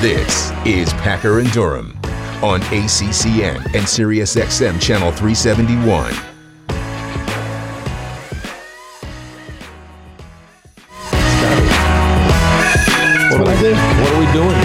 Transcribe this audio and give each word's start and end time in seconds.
This 0.00 0.50
is 0.66 0.92
Packer 0.94 1.38
and 1.38 1.50
Durham 1.52 1.96
on 2.42 2.60
ACCN 2.62 3.64
and 3.66 3.86
SiriusXM 3.86 4.80
Channel 4.80 5.12
371. 5.12 6.12
What 13.30 13.40
are, 13.40 13.62
we, 13.62 13.72
what 13.72 14.12
are 14.12 14.18
we 14.18 14.32
doing? 14.32 14.60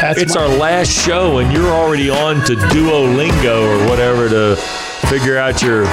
That's 0.00 0.20
it's 0.20 0.34
my- 0.36 0.42
our 0.42 0.48
last 0.56 0.90
show, 1.04 1.38
and 1.38 1.52
you're 1.52 1.72
already 1.72 2.10
on 2.10 2.44
to 2.44 2.54
Duolingo 2.54 3.66
or 3.66 3.88
whatever 3.88 4.28
to 4.28 4.56
figure 5.08 5.36
out 5.36 5.62
your 5.62 5.84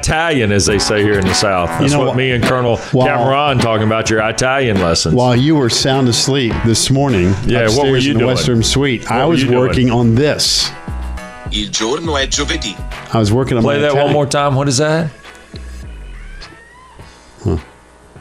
Italian, 0.00 0.52
as 0.52 0.66
they 0.66 0.78
say 0.78 1.02
here 1.02 1.18
in 1.18 1.26
the 1.26 1.34
South. 1.34 1.68
That's 1.80 1.92
know 1.92 1.98
what 2.00 2.08
what? 2.08 2.16
me 2.16 2.32
and 2.32 2.44
Colonel 2.44 2.78
Wow. 2.92 3.06
Cameron 3.06 3.58
talking 3.58 3.86
about 3.86 4.10
your 4.10 4.20
Italian 4.28 4.80
lessons. 4.80 5.14
While 5.14 5.36
you 5.36 5.56
were 5.56 5.70
sound 5.70 6.08
asleep 6.08 6.52
this 6.64 6.90
morning, 6.90 7.34
Yeah, 7.46 7.62
what 7.62 7.66
upstairs 7.66 7.90
were 7.90 7.96
you 7.98 8.10
in 8.10 8.14
the 8.14 8.18
doing? 8.20 8.34
Western 8.34 8.62
Suite, 8.62 9.10
I 9.10 9.24
was 9.24 9.40
you 9.42 9.48
doing? 9.48 9.58
working 9.58 9.90
on 9.90 10.14
this. 10.14 10.70
Il 11.52 11.70
giorno 11.70 12.16
è 12.16 12.26
giovedì. 12.28 12.74
I 13.14 13.18
was 13.18 13.32
working 13.32 13.56
on 13.56 13.62
Play 13.62 13.76
my 13.76 13.82
that 13.88 13.94
one 13.94 14.12
more 14.12 14.26
time. 14.26 14.54
What 14.56 14.68
is 14.68 14.78
that? 14.78 15.10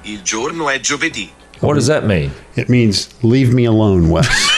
Il 0.03 0.21
giorno 0.23 0.69
è 0.69 0.79
giovedì. 0.79 1.29
What 1.61 1.73
does 1.73 1.87
that 1.87 2.05
mean? 2.05 2.31
It 2.55 2.69
means 2.69 3.09
leave 3.23 3.51
me 3.53 3.65
alone, 3.65 4.09
Wes. 4.09 4.27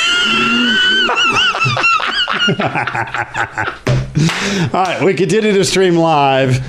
All 4.74 4.84
right, 4.84 5.02
we 5.04 5.14
continue 5.14 5.54
to 5.54 5.64
stream 5.64 5.96
live 5.96 6.60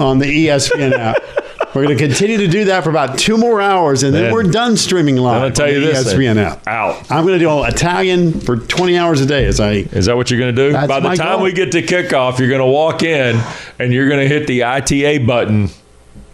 on 0.00 0.18
the 0.18 0.26
ESPN 0.26 0.92
app. 0.92 1.16
We're 1.74 1.84
going 1.84 1.96
to 1.96 2.04
continue 2.04 2.36
to 2.38 2.48
do 2.48 2.64
that 2.64 2.82
for 2.82 2.90
about 2.90 3.16
two 3.16 3.36
more 3.36 3.60
hours, 3.60 4.02
and 4.02 4.12
then 4.12 4.24
Man. 4.24 4.32
we're 4.32 4.42
done 4.42 4.76
streaming 4.76 5.14
live. 5.18 5.36
I'm 5.36 5.42
gonna 5.42 5.54
tell 5.54 5.70
you 5.70 5.78
this, 5.78 6.12
ESPN 6.12 6.36
app. 6.36 6.66
Out. 6.66 7.08
I'm 7.12 7.24
going 7.24 7.38
to 7.38 7.44
do 7.44 7.62
Italian 7.64 8.40
for 8.40 8.56
20 8.56 8.98
hours 8.98 9.20
a 9.20 9.26
day 9.26 9.44
as 9.44 9.60
I 9.60 9.72
Is 9.74 10.06
that 10.06 10.16
what 10.16 10.32
you're 10.32 10.40
going 10.40 10.56
to 10.56 10.66
do? 10.66 10.72
That's 10.72 10.88
By 10.88 10.98
the 10.98 11.14
time 11.14 11.36
goal. 11.36 11.42
we 11.44 11.52
get 11.52 11.70
to 11.72 11.82
kickoff, 11.82 12.40
you're 12.40 12.48
going 12.48 12.60
to 12.60 12.66
walk 12.66 13.04
in 13.04 13.40
and 13.78 13.92
you're 13.92 14.08
going 14.08 14.18
to 14.20 14.26
hit 14.26 14.48
the 14.48 14.64
ITA 14.64 15.18
button 15.18 15.68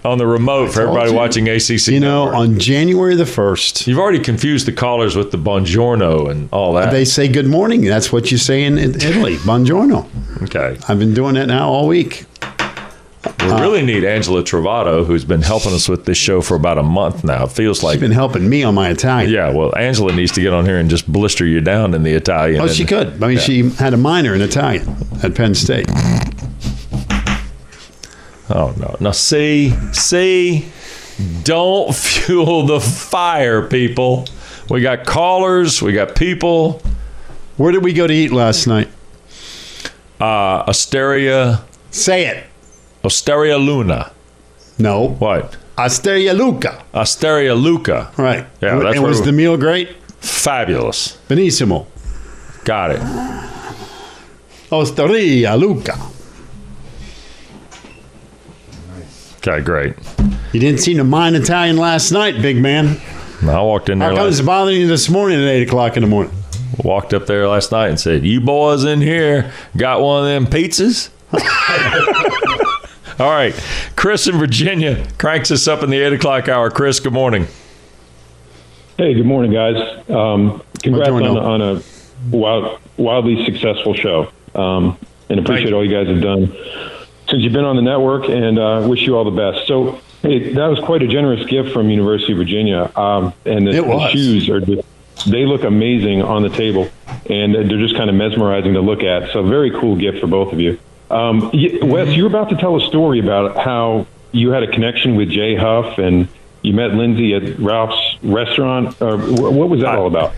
on 0.06 0.17
the 0.17 0.27
remote 0.27 0.73
for 0.73 0.83
everybody 0.83 1.11
you. 1.11 1.17
watching 1.17 1.48
ACC. 1.51 1.89
You 1.89 2.01
know, 2.01 2.27
Network. 2.27 2.34
on 2.41 2.58
January 2.58 3.14
the 3.14 3.25
1st, 3.25 3.86
You've 3.89 3.98
already 3.98 4.20
confused 4.20 4.67
the 4.67 4.73
callers 4.73 5.17
with 5.17 5.33
the 5.33 5.39
buongiorno 5.39 6.30
and 6.30 6.48
all 6.51 6.73
that. 6.75 6.92
they 6.92 7.05
say 7.05 7.28
good 7.28 7.47
morning. 7.47 7.83
That's 7.84 8.11
what 8.11 8.30
you 8.33 8.39
say 8.39 8.62
in, 8.64 8.78
in 8.78 8.95
Italy. 8.95 9.36
Buongiorno. 9.39 10.06
okay. 10.45 10.78
I've 10.89 10.98
been 10.98 11.12
doing 11.12 11.36
it 11.36 11.47
now 11.47 11.69
all 11.69 11.86
week. 11.89 12.25
We 13.41 13.53
really 13.53 13.83
need 13.83 14.05
Angela 14.05 14.43
Travato, 14.43 15.05
who's 15.07 15.25
been 15.25 15.43
helping 15.43 15.73
us 15.73 15.89
with 15.89 16.05
this 16.05 16.19
show 16.19 16.41
for 16.41 16.57
about 16.57 16.79
a 16.79 16.83
month 16.83 17.23
now. 17.25 17.45
It 17.45 17.53
feels 17.53 17.83
like. 17.83 17.95
She's 17.95 18.01
been 18.01 18.11
helping 18.11 18.49
me 18.49 18.63
on 18.65 18.75
my 18.75 18.89
Italian. 18.91 19.31
yeah, 19.33 19.51
well, 19.53 19.73
Angela 19.77 20.13
needs 20.15 20.33
to 20.33 20.41
get 20.41 20.53
on 20.53 20.65
here 20.65 20.79
and 20.79 20.91
just 20.91 21.11
blister 21.11 21.47
you 21.47 21.61
down 21.61 21.95
in 21.95 22.03
the 22.03 22.13
Italian. 22.13 22.61
Oh, 22.61 22.65
and- 22.65 22.73
she 22.73 22.85
could. 22.85 23.23
I 23.23 23.29
mean, 23.29 23.39
she 23.39 23.71
had 23.71 23.95
a 23.95 23.97
minor 23.97 24.35
in 24.35 24.41
Italian 24.43 24.97
at 25.23 25.35
Penn 25.35 25.55
State. 25.55 25.87
Oh, 28.49 28.73
no. 28.79 28.97
Now, 29.01 29.11
see, 29.11 29.71
see, 29.93 30.69
don't 31.43 31.95
fuel 31.95 32.67
the 32.67 32.81
fire, 32.81 33.67
people. 33.67 34.27
We 34.71 34.83
got 34.83 35.05
callers, 35.07 35.83
we 35.83 35.93
got 35.93 36.15
people. 36.17 36.83
Where 37.57 37.73
did 37.73 37.83
we 37.83 37.93
go 37.93 38.07
to 38.07 38.13
eat 38.15 38.33
last 38.33 38.67
night? 38.67 38.89
Uh, 40.21 40.65
Asteria, 40.67 41.63
Say 41.91 42.27
it. 42.27 42.45
Osteria 43.07 43.57
Luna. 43.57 44.11
No. 44.79 45.11
What? 45.21 45.57
Asteria 45.79 46.35
Luca. 46.35 46.83
Asteria 46.93 47.55
Luca. 47.55 48.11
Right. 48.17 48.45
Yeah, 48.61 48.81
that's 48.81 48.97
and 48.97 49.05
was 49.07 49.23
the 49.23 49.31
meal 49.31 49.57
great? 49.57 49.95
Fabulous. 50.21 51.17
Benissimo. 51.29 51.87
Got 52.65 52.91
it. 52.93 53.03
Osteria 54.73 55.55
Luca. 55.57 55.97
Okay, 59.36 59.61
great. 59.63 59.95
You 60.53 60.59
didn't 60.59 60.80
seem 60.80 60.97
to 60.97 61.05
mind 61.05 61.36
Italian 61.36 61.77
last 61.77 62.11
night, 62.11 62.42
big 62.42 62.57
man. 62.57 63.01
I 63.42 63.61
walked 63.63 63.89
in 63.89 64.01
there. 64.01 64.09
How 64.09 64.17
come 64.17 64.25
last- 64.25 64.39
it's 64.41 64.47
bothering 64.47 64.80
you 64.80 64.89
this 64.89 65.09
morning 65.09 65.41
at 65.41 65.47
8 65.48 65.63
o'clock 65.69 65.97
in 65.97 66.03
the 66.03 66.09
morning? 66.09 66.33
walked 66.83 67.14
up 67.14 67.27
there 67.27 67.47
last 67.48 67.70
night 67.73 67.89
and 67.89 67.98
said, 67.98 68.25
"You 68.25 68.41
boys 68.41 68.85
in 68.85 69.01
here 69.01 69.51
got 69.77 70.03
one 70.03 70.23
of 70.25 70.29
them 70.29 70.47
pizzas?" 70.47 71.11
All 73.19 73.31
right, 73.31 73.55
Chris 73.97 74.27
in 74.27 74.37
Virginia 74.37 75.07
cranks 75.17 75.51
us 75.51 75.67
up 75.67 75.83
in 75.83 75.89
the 75.89 75.99
eight 75.99 76.13
o'clock 76.13 76.51
hour. 76.51 76.71
Chris, 76.71 77.01
good 77.01 77.15
morning. 77.15 77.47
Hey, 78.99 79.15
good 79.15 79.25
morning, 79.25 79.53
guys. 79.53 80.05
Um, 80.11 80.63
congrats 80.83 81.09
on, 81.11 81.25
on 81.25 81.63
a 81.63 81.83
wild, 82.31 82.79
wildly 82.99 83.43
successful 83.47 83.95
show, 83.95 84.31
um, 84.55 84.99
and 85.31 85.41
appreciate 85.41 85.71
you. 85.71 85.77
all 85.77 85.83
you 85.83 85.91
guys 85.91 86.09
have 86.09 86.21
done 86.21 86.55
since 87.31 87.43
you've 87.43 87.55
been 87.55 87.65
on 87.65 87.77
the 87.77 87.83
network. 87.83 88.29
And 88.29 88.59
uh, 88.59 88.87
wish 88.87 89.01
you 89.07 89.17
all 89.17 89.25
the 89.25 89.31
best. 89.31 89.67
So, 89.67 89.98
hey, 90.21 90.53
that 90.53 90.67
was 90.67 90.79
quite 90.81 91.01
a 91.01 91.09
generous 91.09 91.47
gift 91.47 91.73
from 91.73 91.89
University 91.89 92.33
of 92.33 92.39
Virginia, 92.39 92.93
um, 92.97 93.33
and 93.47 93.67
the, 93.67 93.79
It 93.79 93.87
the 93.87 94.09
shoes 94.11 94.51
are 94.51 94.61
just, 94.61 94.87
they 95.31 95.47
look 95.47 95.65
amazing 95.65 96.21
on 96.21 96.43
the 96.43 96.51
table, 96.51 96.91
and 97.31 97.55
they're 97.55 97.65
just 97.65 97.97
kind 97.97 98.11
of 98.11 98.17
mesmerizing 98.17 98.75
to 98.75 98.83
look 98.83 99.03
at. 99.03 99.33
So, 99.33 99.43
very 99.43 99.71
cool 99.71 99.97
gift 99.97 100.21
for 100.21 100.27
both 100.27 100.53
of 100.53 100.61
you. 100.61 100.79
Um, 101.11 101.50
Wes, 101.52 102.17
you're 102.17 102.27
about 102.27 102.48
to 102.50 102.56
tell 102.56 102.77
a 102.77 102.80
story 102.80 103.20
about 103.20 103.56
how 103.56 104.06
you 104.33 104.50
had 104.50 104.62
a 104.62 104.70
connection 104.70 105.17
with 105.17 105.30
Jay 105.30 105.55
Huff 105.55 105.98
and 105.98 106.28
you 106.62 106.72
met 106.72 106.94
Lindsay 106.94 107.34
at 107.34 107.58
Ralph's 107.58 108.18
restaurant. 108.22 108.94
Wh- 108.94 109.52
what 109.52 109.68
was 109.68 109.80
that 109.83 109.94
all 109.94 110.06
about? 110.06 110.34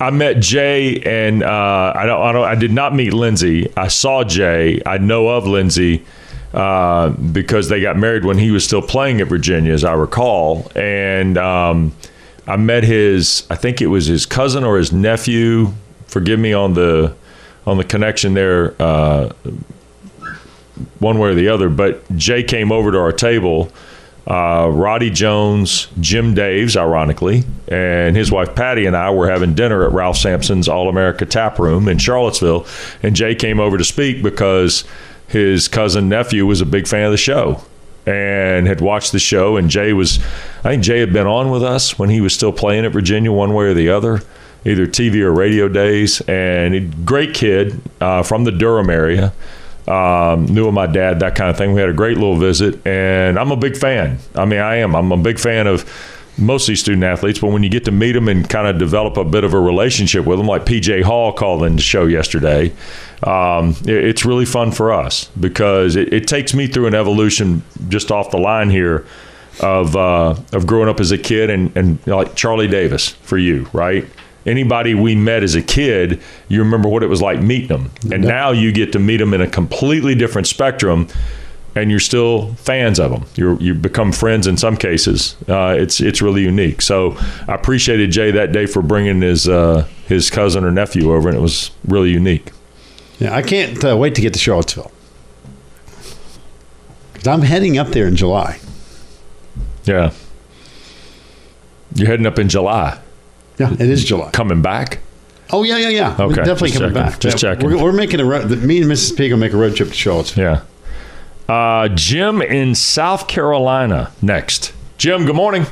I 0.00 0.10
met 0.10 0.40
Jay, 0.40 1.00
and 1.00 1.42
uh, 1.42 1.92
I 1.94 2.04
don't, 2.06 2.22
I 2.22 2.32
don't, 2.32 2.44
I 2.44 2.54
did 2.56 2.72
not 2.72 2.94
meet 2.94 3.12
Lindsay. 3.12 3.72
I 3.76 3.88
saw 3.88 4.24
Jay. 4.24 4.80
I 4.84 4.98
know 4.98 5.28
of 5.28 5.46
Lindsay 5.46 6.04
uh, 6.52 7.10
because 7.10 7.68
they 7.68 7.80
got 7.80 7.96
married 7.96 8.24
when 8.24 8.38
he 8.38 8.50
was 8.50 8.64
still 8.64 8.82
playing 8.82 9.20
at 9.20 9.28
Virginia, 9.28 9.72
as 9.72 9.84
I 9.84 9.94
recall. 9.94 10.70
And 10.76 11.38
um, 11.38 11.92
I 12.46 12.56
met 12.56 12.84
his, 12.84 13.46
I 13.50 13.56
think 13.56 13.80
it 13.80 13.86
was 13.86 14.06
his 14.06 14.26
cousin 14.26 14.64
or 14.64 14.78
his 14.78 14.92
nephew. 14.92 15.72
Forgive 16.06 16.38
me 16.38 16.52
on 16.52 16.74
the 16.74 17.14
on 17.66 17.76
the 17.76 17.84
connection 17.84 18.34
there, 18.34 18.74
uh, 18.80 19.30
one 20.98 21.18
way 21.18 21.30
or 21.30 21.34
the 21.34 21.48
other. 21.48 21.68
But 21.68 22.16
Jay 22.16 22.42
came 22.42 22.72
over 22.72 22.92
to 22.92 22.98
our 22.98 23.12
table 23.12 23.70
uh, 24.26 24.70
Roddy 24.72 25.10
Jones, 25.10 25.88
Jim 26.00 26.34
Daves, 26.34 26.76
ironically, 26.76 27.44
and 27.68 28.16
his 28.16 28.32
wife 28.32 28.54
Patty 28.54 28.86
and 28.86 28.96
I 28.96 29.10
were 29.10 29.28
having 29.28 29.54
dinner 29.54 29.84
at 29.84 29.92
Ralph 29.92 30.16
Sampson's 30.16 30.68
All 30.68 30.88
America 30.88 31.26
Tap 31.26 31.58
Room 31.58 31.88
in 31.88 31.98
Charlottesville, 31.98 32.66
and 33.02 33.14
Jay 33.14 33.34
came 33.34 33.60
over 33.60 33.76
to 33.76 33.84
speak 33.84 34.22
because 34.22 34.84
his 35.28 35.68
cousin 35.68 36.08
nephew 36.08 36.46
was 36.46 36.60
a 36.60 36.66
big 36.66 36.86
fan 36.86 37.04
of 37.04 37.10
the 37.10 37.18
show 37.18 37.60
and 38.06 38.66
had 38.66 38.80
watched 38.80 39.12
the 39.12 39.18
show. 39.18 39.56
And 39.56 39.68
Jay 39.68 39.92
was, 39.92 40.18
I 40.58 40.70
think 40.70 40.82
Jay 40.82 41.00
had 41.00 41.12
been 41.12 41.26
on 41.26 41.50
with 41.50 41.62
us 41.62 41.98
when 41.98 42.10
he 42.10 42.20
was 42.20 42.34
still 42.34 42.52
playing 42.52 42.84
at 42.84 42.92
Virginia, 42.92 43.32
one 43.32 43.52
way 43.54 43.66
or 43.66 43.74
the 43.74 43.90
other, 43.90 44.22
either 44.64 44.86
TV 44.86 45.20
or 45.20 45.32
radio 45.32 45.68
days. 45.68 46.20
And 46.22 46.74
he, 46.74 46.80
great 46.80 47.34
kid 47.34 47.80
uh, 48.00 48.22
from 48.22 48.44
the 48.44 48.52
Durham 48.52 48.90
area 48.90 49.32
um, 49.86 50.46
knew 50.46 50.66
of 50.66 50.74
my 50.74 50.86
dad, 50.86 51.20
that 51.20 51.34
kind 51.34 51.50
of 51.50 51.56
thing. 51.58 51.74
We 51.74 51.80
had 51.80 51.90
a 51.90 51.94
great 51.94 52.16
little 52.16 52.36
visit, 52.36 52.86
and 52.86 53.38
I'm 53.38 53.50
a 53.52 53.56
big 53.56 53.76
fan. 53.76 54.18
I 54.34 54.44
mean, 54.46 54.60
I 54.60 54.76
am. 54.76 54.94
I'm 54.96 55.12
a 55.12 55.16
big 55.16 55.38
fan 55.38 55.66
of 55.66 55.84
most 56.38 56.62
of 56.64 56.68
these 56.68 56.80
student 56.80 57.04
athletes, 57.04 57.38
but 57.38 57.48
when 57.48 57.62
you 57.62 57.68
get 57.68 57.84
to 57.84 57.92
meet 57.92 58.12
them 58.12 58.26
and 58.28 58.48
kind 58.48 58.66
of 58.66 58.78
develop 58.78 59.16
a 59.18 59.24
bit 59.24 59.44
of 59.44 59.52
a 59.54 59.60
relationship 59.60 60.24
with 60.24 60.38
them, 60.38 60.46
like 60.48 60.64
PJ 60.64 61.02
Hall 61.02 61.32
called 61.32 61.62
in 61.64 61.76
the 61.76 61.82
show 61.82 62.06
yesterday, 62.06 62.72
um, 63.24 63.76
it- 63.86 64.04
it's 64.04 64.24
really 64.24 64.44
fun 64.46 64.72
for 64.72 64.90
us 64.92 65.26
because 65.38 65.94
it, 65.96 66.12
it 66.12 66.26
takes 66.26 66.54
me 66.54 66.66
through 66.66 66.86
an 66.86 66.94
evolution 66.94 67.62
just 67.88 68.10
off 68.10 68.30
the 68.30 68.38
line 68.38 68.70
here 68.70 69.06
of 69.60 69.94
uh, 69.94 70.34
of 70.52 70.66
growing 70.66 70.88
up 70.88 70.98
as 70.98 71.12
a 71.12 71.18
kid 71.18 71.50
and 71.50 71.76
and 71.76 72.04
like 72.08 72.34
Charlie 72.34 72.66
Davis 72.68 73.10
for 73.10 73.38
you, 73.38 73.68
right? 73.72 74.04
Anybody 74.46 74.94
we 74.94 75.14
met 75.14 75.42
as 75.42 75.54
a 75.54 75.62
kid, 75.62 76.20
you 76.48 76.58
remember 76.62 76.88
what 76.88 77.02
it 77.02 77.06
was 77.08 77.22
like 77.22 77.40
meeting 77.40 77.68
them, 77.68 77.90
and 78.12 78.22
now 78.22 78.50
you 78.50 78.72
get 78.72 78.92
to 78.92 78.98
meet 78.98 79.16
them 79.18 79.32
in 79.32 79.40
a 79.40 79.46
completely 79.46 80.14
different 80.14 80.46
spectrum, 80.46 81.08
and 81.74 81.90
you're 81.90 81.98
still 82.00 82.52
fans 82.54 83.00
of 83.00 83.10
them. 83.10 83.24
You 83.36 83.56
you 83.58 83.74
become 83.74 84.12
friends 84.12 84.46
in 84.46 84.56
some 84.58 84.76
cases. 84.76 85.36
Uh, 85.48 85.74
it's 85.78 86.00
it's 86.00 86.20
really 86.20 86.42
unique. 86.42 86.82
So 86.82 87.16
I 87.48 87.54
appreciated 87.54 88.10
Jay 88.10 88.30
that 88.32 88.52
day 88.52 88.66
for 88.66 88.82
bringing 88.82 89.22
his 89.22 89.48
uh, 89.48 89.86
his 90.06 90.28
cousin 90.30 90.62
or 90.64 90.70
nephew 90.70 91.12
over, 91.14 91.28
and 91.30 91.38
it 91.38 91.40
was 91.40 91.70
really 91.88 92.10
unique. 92.10 92.50
Yeah, 93.18 93.34
I 93.34 93.40
can't 93.42 93.82
uh, 93.82 93.96
wait 93.96 94.14
to 94.16 94.20
get 94.20 94.34
to 94.34 94.38
Charlottesville. 94.38 94.90
'Cause 97.14 97.26
I'm 97.26 97.42
heading 97.42 97.78
up 97.78 97.88
there 97.88 98.06
in 98.06 98.16
July. 98.16 98.58
Yeah, 99.84 100.10
you're 101.94 102.08
heading 102.08 102.26
up 102.26 102.38
in 102.38 102.48
July, 102.48 102.98
Yeah, 103.58 103.72
it 103.72 103.80
is 103.80 104.04
July. 104.04 104.30
coming 104.32 104.62
back. 104.62 104.98
Oh 105.52 105.62
yeah, 105.62 105.76
yeah, 105.76 105.88
yeah. 105.90 106.16
We're 106.18 106.24
Okay, 106.26 106.36
definitely 106.36 106.68
just 106.70 106.80
coming 106.80 106.94
checking, 106.94 107.10
back. 107.12 107.20
just 107.20 107.42
Yeah, 107.42 107.54
checking. 107.54 107.70
We're, 107.70 107.82
we're 107.82 107.92
making 107.92 108.20
a 108.20 108.24
road. 108.24 108.50
Me 108.62 108.80
and 108.82 108.90
Mrs. 108.90 109.16
Pig 109.16 109.30
will 109.32 109.38
make 109.38 109.52
a 109.52 109.56
road 109.56 109.76
trip 109.76 109.90
to 109.90 109.94
Charlottesville. 109.94 110.44
Yeah. 111.48 111.54
Uh, 111.54 111.88
Jim 111.88 112.40
in 112.42 112.74
South 112.74 113.28
Carolina 113.28 114.10
next. 114.22 114.72
Jim, 114.98 115.26
good 115.26 115.36
morning. 115.36 115.66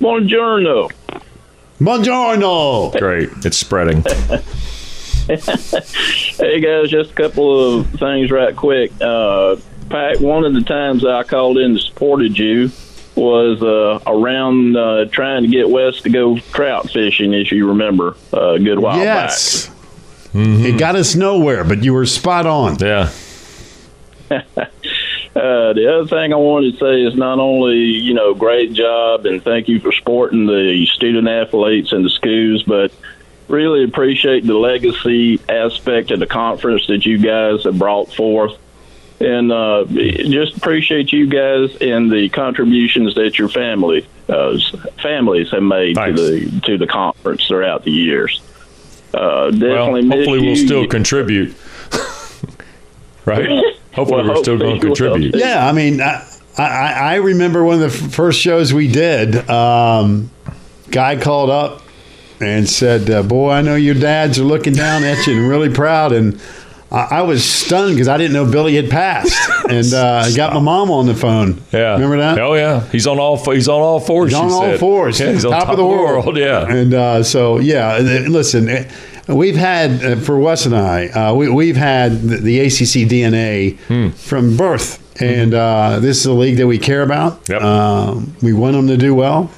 Buongiorno. 0.00 0.90
Buongiorno. 1.80 2.98
Great. 2.98 3.30
It's 3.44 3.56
spreading. 3.56 4.04
Hey 5.28 6.60
guys, 6.60 6.88
just 6.88 7.10
a 7.10 7.14
couple 7.14 7.80
of 7.80 7.86
things 7.90 8.30
right 8.30 8.56
quick. 8.56 8.90
Uh, 8.98 9.56
Pat, 9.90 10.20
one 10.22 10.44
of 10.44 10.54
the 10.54 10.62
times 10.62 11.04
I 11.04 11.22
called 11.22 11.58
in 11.58 11.72
and 11.72 11.80
supported 11.80 12.38
you 12.38 12.68
was 13.18 13.62
uh, 13.62 14.00
around 14.06 14.76
uh, 14.76 15.04
trying 15.06 15.42
to 15.42 15.48
get 15.48 15.68
Wes 15.68 16.00
to 16.02 16.10
go 16.10 16.38
trout 16.38 16.90
fishing, 16.90 17.34
as 17.34 17.50
you 17.50 17.68
remember, 17.68 18.16
uh, 18.32 18.52
a 18.54 18.58
good 18.58 18.78
while 18.78 18.98
Yes. 18.98 19.70
It 20.34 20.78
got 20.78 20.94
us 20.94 21.16
nowhere, 21.16 21.64
but 21.64 21.82
you 21.82 21.94
were 21.94 22.06
spot 22.06 22.46
on. 22.46 22.76
Yeah. 22.78 23.10
Uh, 25.36 25.72
the 25.72 25.94
other 25.94 26.08
thing 26.08 26.32
I 26.32 26.36
wanted 26.36 26.72
to 26.72 26.78
say 26.80 27.02
is 27.02 27.14
not 27.14 27.38
only 27.38 27.76
you 27.76 28.12
know 28.12 28.34
great 28.34 28.72
job 28.72 29.24
and 29.24 29.40
thank 29.40 29.68
you 29.68 29.78
for 29.78 29.92
supporting 29.92 30.46
the 30.46 30.84
student 30.86 31.28
athletes 31.28 31.92
and 31.92 32.04
the 32.04 32.10
schools, 32.10 32.64
but 32.64 32.90
really 33.46 33.84
appreciate 33.84 34.44
the 34.44 34.58
legacy 34.58 35.40
aspect 35.48 36.10
of 36.10 36.18
the 36.18 36.26
conference 36.26 36.88
that 36.88 37.06
you 37.06 37.18
guys 37.18 37.62
have 37.64 37.78
brought 37.78 38.12
forth. 38.12 38.58
And 39.20 39.50
uh, 39.50 39.84
just 39.86 40.56
appreciate 40.56 41.12
you 41.12 41.26
guys 41.26 41.76
and 41.80 42.10
the 42.10 42.28
contributions 42.28 43.14
that 43.16 43.38
your 43.38 43.48
family 43.48 44.06
uh, 44.28 44.58
families 45.02 45.50
have 45.50 45.62
made 45.62 45.96
Thanks. 45.96 46.20
to 46.20 46.26
the 46.50 46.60
to 46.66 46.78
the 46.78 46.86
conference 46.86 47.46
throughout 47.46 47.84
the 47.84 47.90
years. 47.90 48.40
Uh, 49.14 49.50
definitely, 49.50 50.02
miss 50.02 50.16
hopefully 50.18 50.38
we'll 50.40 50.48
you. 50.50 50.66
still 50.66 50.86
contribute. 50.86 51.56
right? 53.24 53.48
Hopefully 53.94 54.22
Well, 54.22 54.34
we're 54.36 54.42
still 54.42 54.58
going 54.58 54.80
to 54.80 54.88
hopefully 54.88 55.08
we'll. 55.10 55.14
contribute. 55.14 55.34
Yeah, 55.36 55.66
I 55.66 55.72
mean, 55.72 56.00
I, 56.00 56.24
I, 56.56 56.92
I 56.92 57.14
remember 57.16 57.64
one 57.64 57.82
of 57.82 57.90
the 57.90 58.08
first 58.10 58.40
shows 58.40 58.72
we 58.72 58.86
did. 58.90 59.48
Um, 59.48 60.30
guy 60.90 61.16
called 61.20 61.50
up 61.50 61.82
and 62.40 62.68
said, 62.68 63.10
uh, 63.10 63.22
"Boy, 63.22 63.50
I 63.50 63.62
know 63.62 63.74
your 63.76 63.94
dads 63.94 64.38
are 64.38 64.44
looking 64.44 64.74
down 64.74 65.02
at 65.04 65.26
you 65.26 65.38
and 65.38 65.48
really 65.48 65.72
proud." 65.72 66.12
And 66.12 66.40
I, 66.90 67.18
I 67.18 67.22
was 67.22 67.44
stunned 67.44 67.94
because 67.94 68.08
I 68.08 68.16
didn't 68.16 68.32
know 68.32 68.50
Billy 68.50 68.74
had 68.76 68.88
passed, 68.90 69.36
and 69.70 69.92
uh, 69.92 70.22
I 70.24 70.32
got 70.34 70.54
my 70.54 70.60
mom 70.60 70.90
on 70.90 71.06
the 71.06 71.14
phone. 71.14 71.60
Yeah. 71.72 71.92
remember 71.94 72.16
that? 72.18 72.38
Oh 72.38 72.54
yeah. 72.54 72.80
He's 72.90 73.06
on 73.06 73.18
all 73.18 73.36
he's 73.52 73.68
on 73.68 73.80
all 73.80 74.00
fours. 74.00 74.30
He's 74.32 74.38
on 74.40 74.50
all 74.50 74.62
said. 74.62 74.80
fours. 74.80 75.20
Yeah, 75.20 75.32
he's 75.32 75.44
on 75.44 75.52
top, 75.52 75.68
of 75.68 75.76
the 75.76 75.86
world. 75.86 76.36
Yeah. 76.36 76.66
And 76.66 76.94
uh, 76.94 77.22
so, 77.22 77.58
yeah, 77.58 77.94
uh, 77.96 78.00
listen, 78.28 78.68
uh, 78.70 78.88
we've 79.28 79.56
had, 79.56 80.02
uh, 80.02 80.16
for 80.16 80.38
Wes 80.38 80.64
and 80.66 80.74
I, 80.74 81.08
uh, 81.08 81.34
we, 81.34 81.50
we've 81.50 81.76
had 81.76 82.22
the, 82.22 82.36
the 82.38 82.60
ACC 82.60 83.06
DNA 83.10 83.76
Hmm. 83.80 84.08
from 84.10 84.56
birth. 84.56 85.04
And 85.20 85.52
uh, 85.52 85.98
this 85.98 86.18
is 86.20 86.26
a 86.26 86.32
league 86.32 86.58
that 86.58 86.66
we 86.68 86.78
care 86.78 87.02
about. 87.02 87.48
Yep. 87.48 87.60
Um, 87.60 88.36
we 88.40 88.52
want 88.52 88.74
them 88.76 88.86
to 88.86 88.96
do 88.96 89.14
well. 89.16 89.50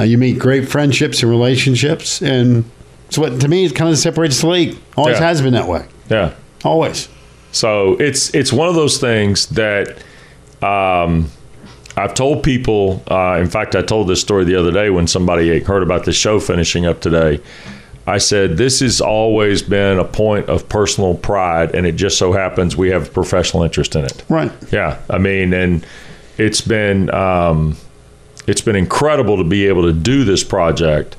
Uh, 0.00 0.04
you 0.04 0.16
meet 0.16 0.38
great 0.38 0.68
friendships 0.70 1.22
and 1.22 1.30
relationships. 1.30 2.22
And 2.22 2.64
it's 3.08 3.18
what, 3.18 3.38
to 3.42 3.46
me, 3.48 3.66
it 3.66 3.74
kind 3.76 3.90
of 3.90 3.98
separates 3.98 4.40
the 4.40 4.48
league. 4.48 4.78
Always 4.96 5.18
Yeah. 5.20 5.26
has 5.28 5.42
been 5.42 5.52
that 5.52 5.68
way. 5.68 5.84
Yeah. 6.08 6.32
Always. 6.64 7.08
So 7.52 7.96
it's 7.96 8.34
it's 8.34 8.52
one 8.52 8.68
of 8.68 8.74
those 8.74 8.98
things 8.98 9.46
that 9.50 9.98
um, 10.62 11.30
I've 11.96 12.14
told 12.14 12.42
people. 12.42 13.02
Uh, 13.10 13.38
in 13.40 13.48
fact, 13.48 13.76
I 13.76 13.82
told 13.82 14.08
this 14.08 14.20
story 14.20 14.44
the 14.44 14.56
other 14.56 14.70
day 14.70 14.90
when 14.90 15.06
somebody 15.06 15.60
heard 15.60 15.82
about 15.82 16.04
the 16.04 16.12
show 16.12 16.40
finishing 16.40 16.86
up 16.86 17.00
today. 17.00 17.40
I 18.06 18.18
said 18.18 18.56
this 18.56 18.80
has 18.80 19.00
always 19.00 19.62
been 19.62 19.98
a 19.98 20.04
point 20.04 20.48
of 20.48 20.68
personal 20.68 21.14
pride, 21.14 21.74
and 21.74 21.86
it 21.86 21.92
just 21.92 22.18
so 22.18 22.32
happens 22.32 22.76
we 22.76 22.90
have 22.90 23.08
a 23.08 23.10
professional 23.10 23.62
interest 23.62 23.94
in 23.94 24.04
it. 24.04 24.24
Right. 24.28 24.50
Yeah, 24.72 25.00
I 25.08 25.18
mean, 25.18 25.52
and 25.52 25.86
it's 26.38 26.60
been 26.60 27.12
um, 27.14 27.76
it's 28.46 28.60
been 28.60 28.76
incredible 28.76 29.36
to 29.36 29.44
be 29.44 29.66
able 29.68 29.82
to 29.82 29.92
do 29.92 30.24
this 30.24 30.42
project, 30.42 31.16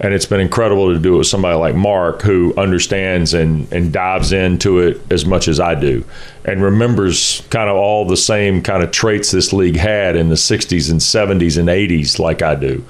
and 0.00 0.12
it's 0.12 0.26
been 0.26 0.40
incredible 0.40 0.92
to 0.92 0.98
do 0.98 1.14
it 1.14 1.18
with 1.18 1.26
somebody 1.26 1.56
like 1.56 1.74
Mark 1.74 2.22
who 2.22 2.54
understands 2.56 3.34
and 3.34 3.70
and 3.72 3.92
dives 3.92 4.32
into 4.32 4.78
it 4.78 5.00
as 5.10 5.24
much 5.24 5.48
as 5.48 5.58
I 5.60 5.74
do, 5.74 6.04
and 6.44 6.62
remembers 6.62 7.42
kind 7.50 7.70
of 7.70 7.76
all 7.76 8.04
the 8.04 8.16
same 8.16 8.62
kind 8.62 8.82
of 8.82 8.90
traits 8.90 9.30
this 9.30 9.52
league 9.52 9.76
had 9.76 10.16
in 10.16 10.28
the 10.28 10.34
'60s 10.34 10.90
and 10.90 11.00
'70s 11.00 11.58
and 11.58 11.68
'80s, 11.68 12.18
like 12.18 12.42
I 12.42 12.54
do. 12.54 12.84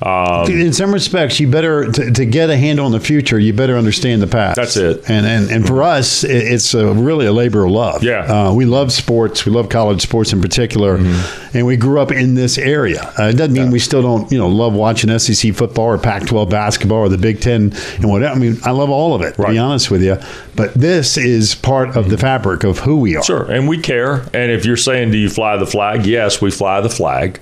Um, 0.00 0.50
in 0.50 0.72
some 0.72 0.92
respects, 0.94 1.40
you 1.40 1.48
better 1.50 1.90
to, 1.90 2.10
to 2.12 2.24
get 2.24 2.50
a 2.50 2.56
handle 2.56 2.86
on 2.86 2.92
the 2.92 3.00
future. 3.00 3.38
You 3.38 3.52
better 3.52 3.76
understand 3.76 4.22
the 4.22 4.26
past. 4.28 4.56
That's 4.56 4.76
it. 4.76 5.08
And 5.10 5.26
and, 5.26 5.50
and 5.50 5.66
for 5.66 5.82
us, 5.82 6.22
it, 6.22 6.30
it's 6.30 6.72
a, 6.74 6.92
really 6.94 7.26
a 7.26 7.32
labor 7.32 7.64
of 7.64 7.72
love. 7.72 8.04
Yeah. 8.04 8.20
uh, 8.48 8.54
we 8.54 8.64
love 8.64 8.92
sports. 8.92 9.44
We 9.44 9.50
love 9.50 9.68
college 9.68 10.00
sports 10.02 10.32
in 10.32 10.40
particular, 10.40 10.98
Mm-hmm. 10.98 11.56
and 11.58 11.66
we 11.66 11.76
grew 11.76 12.00
up 12.00 12.12
in 12.12 12.34
this 12.34 12.58
area. 12.58 13.12
Uh, 13.18 13.24
it 13.24 13.32
doesn't 13.36 13.54
mean 13.54 13.70
we 13.72 13.80
still 13.80 14.02
don't 14.02 14.30
you 14.30 14.38
know 14.38 14.48
love 14.48 14.72
watching 14.72 15.16
SEC 15.18 15.52
football 15.54 15.86
or 15.86 15.98
Pac-12 15.98 16.48
basketball 16.48 16.98
or 16.98 17.08
the 17.08 17.18
Big 17.18 17.40
Ten 17.40 17.72
and 17.96 18.08
whatever. 18.08 18.34
I 18.34 18.38
mean, 18.38 18.56
I 18.64 18.70
love 18.70 18.90
all 18.90 19.14
of 19.14 19.22
it. 19.22 19.34
To 19.34 19.48
be 19.48 19.58
honest 19.58 19.90
with 19.90 20.02
you, 20.02 20.16
but 20.54 20.74
this 20.74 21.16
is 21.16 21.54
part 21.56 21.96
of 21.96 22.08
the 22.08 22.18
fabric 22.18 22.62
of 22.62 22.78
who 22.78 22.98
we 22.98 23.16
are. 23.16 23.24
Sure, 23.24 23.50
and 23.50 23.66
we 23.68 23.78
care. 23.78 24.20
And 24.32 24.52
if 24.52 24.64
you're 24.64 24.76
saying, 24.76 25.10
do 25.10 25.18
you 25.18 25.28
fly 25.28 25.56
the 25.56 25.66
flag? 25.66 26.06
Yes, 26.06 26.40
we 26.40 26.50
fly 26.52 26.80
the 26.80 26.88
flag. 26.90 27.40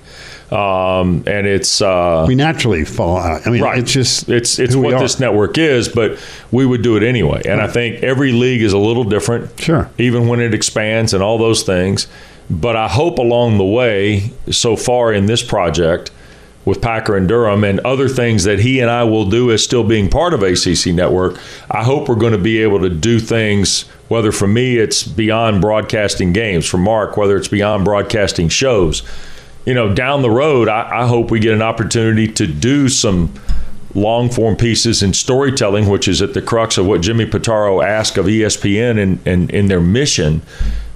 Um, 0.51 1.23
and 1.27 1.45
it's 1.45 1.81
uh, 1.81 2.25
We 2.27 2.35
naturally 2.35 2.85
fall 2.85 3.17
out. 3.17 3.45
I 3.45 3.49
mean, 3.49 3.61
right. 3.61 3.79
it's 3.79 3.91
just 3.91 4.29
it's 4.29 4.59
it's 4.59 4.75
what 4.75 4.97
this 4.99 5.19
network 5.19 5.57
is, 5.57 5.89
but 5.89 6.17
we 6.51 6.65
would 6.65 6.81
do 6.81 6.95
it 6.95 7.03
anyway. 7.03 7.41
And 7.45 7.59
I 7.59 7.67
think 7.67 8.01
every 8.01 8.31
league 8.31 8.61
is 8.61 8.71
a 8.71 8.77
little 8.77 9.03
different. 9.03 9.59
Sure. 9.59 9.89
Even 9.97 10.27
when 10.27 10.39
it 10.39 10.53
expands 10.53 11.13
and 11.13 11.21
all 11.21 11.37
those 11.37 11.63
things. 11.63 12.07
But 12.49 12.77
I 12.77 12.87
hope 12.87 13.17
along 13.17 13.57
the 13.57 13.65
way, 13.65 14.31
so 14.49 14.77
far 14.77 15.11
in 15.11 15.25
this 15.25 15.43
project 15.43 16.11
with 16.63 16.81
Packer 16.81 17.15
and 17.15 17.27
Durham 17.27 17.63
and 17.63 17.79
other 17.81 18.07
things 18.07 18.43
that 18.43 18.59
he 18.59 18.79
and 18.79 18.89
I 18.89 19.03
will 19.03 19.29
do 19.29 19.51
as 19.51 19.63
still 19.63 19.83
being 19.83 20.09
part 20.09 20.33
of 20.33 20.43
ACC 20.43 20.87
Network, 20.87 21.39
I 21.71 21.83
hope 21.83 22.07
we're 22.09 22.15
going 22.15 22.33
to 22.33 22.37
be 22.37 22.61
able 22.61 22.81
to 22.81 22.89
do 22.89 23.19
things. 23.19 23.83
Whether 24.07 24.31
for 24.31 24.47
me 24.47 24.77
it's 24.77 25.03
beyond 25.03 25.59
broadcasting 25.59 26.31
games, 26.31 26.65
for 26.65 26.77
Mark, 26.77 27.17
whether 27.17 27.35
it's 27.35 27.49
beyond 27.49 27.83
broadcasting 27.83 28.47
shows, 28.47 29.03
you 29.67 29.73
know, 29.73 29.93
down 29.93 30.21
the 30.21 30.31
road, 30.31 30.69
I, 30.69 31.01
I 31.03 31.07
hope 31.07 31.29
we 31.29 31.41
get 31.41 31.53
an 31.53 31.61
opportunity 31.61 32.29
to 32.29 32.47
do 32.47 32.87
some 32.87 33.33
long 33.93 34.29
form 34.29 34.55
pieces 34.55 35.03
in 35.03 35.13
storytelling, 35.13 35.89
which 35.89 36.07
is 36.07 36.21
at 36.21 36.33
the 36.33 36.41
crux 36.41 36.77
of 36.77 36.85
what 36.85 37.01
Jimmy 37.01 37.25
Pitaro 37.25 37.85
asked 37.85 38.17
of 38.17 38.27
ESPN 38.27 39.19
and 39.25 39.51
in, 39.51 39.67
their 39.67 39.81
mission. 39.81 40.41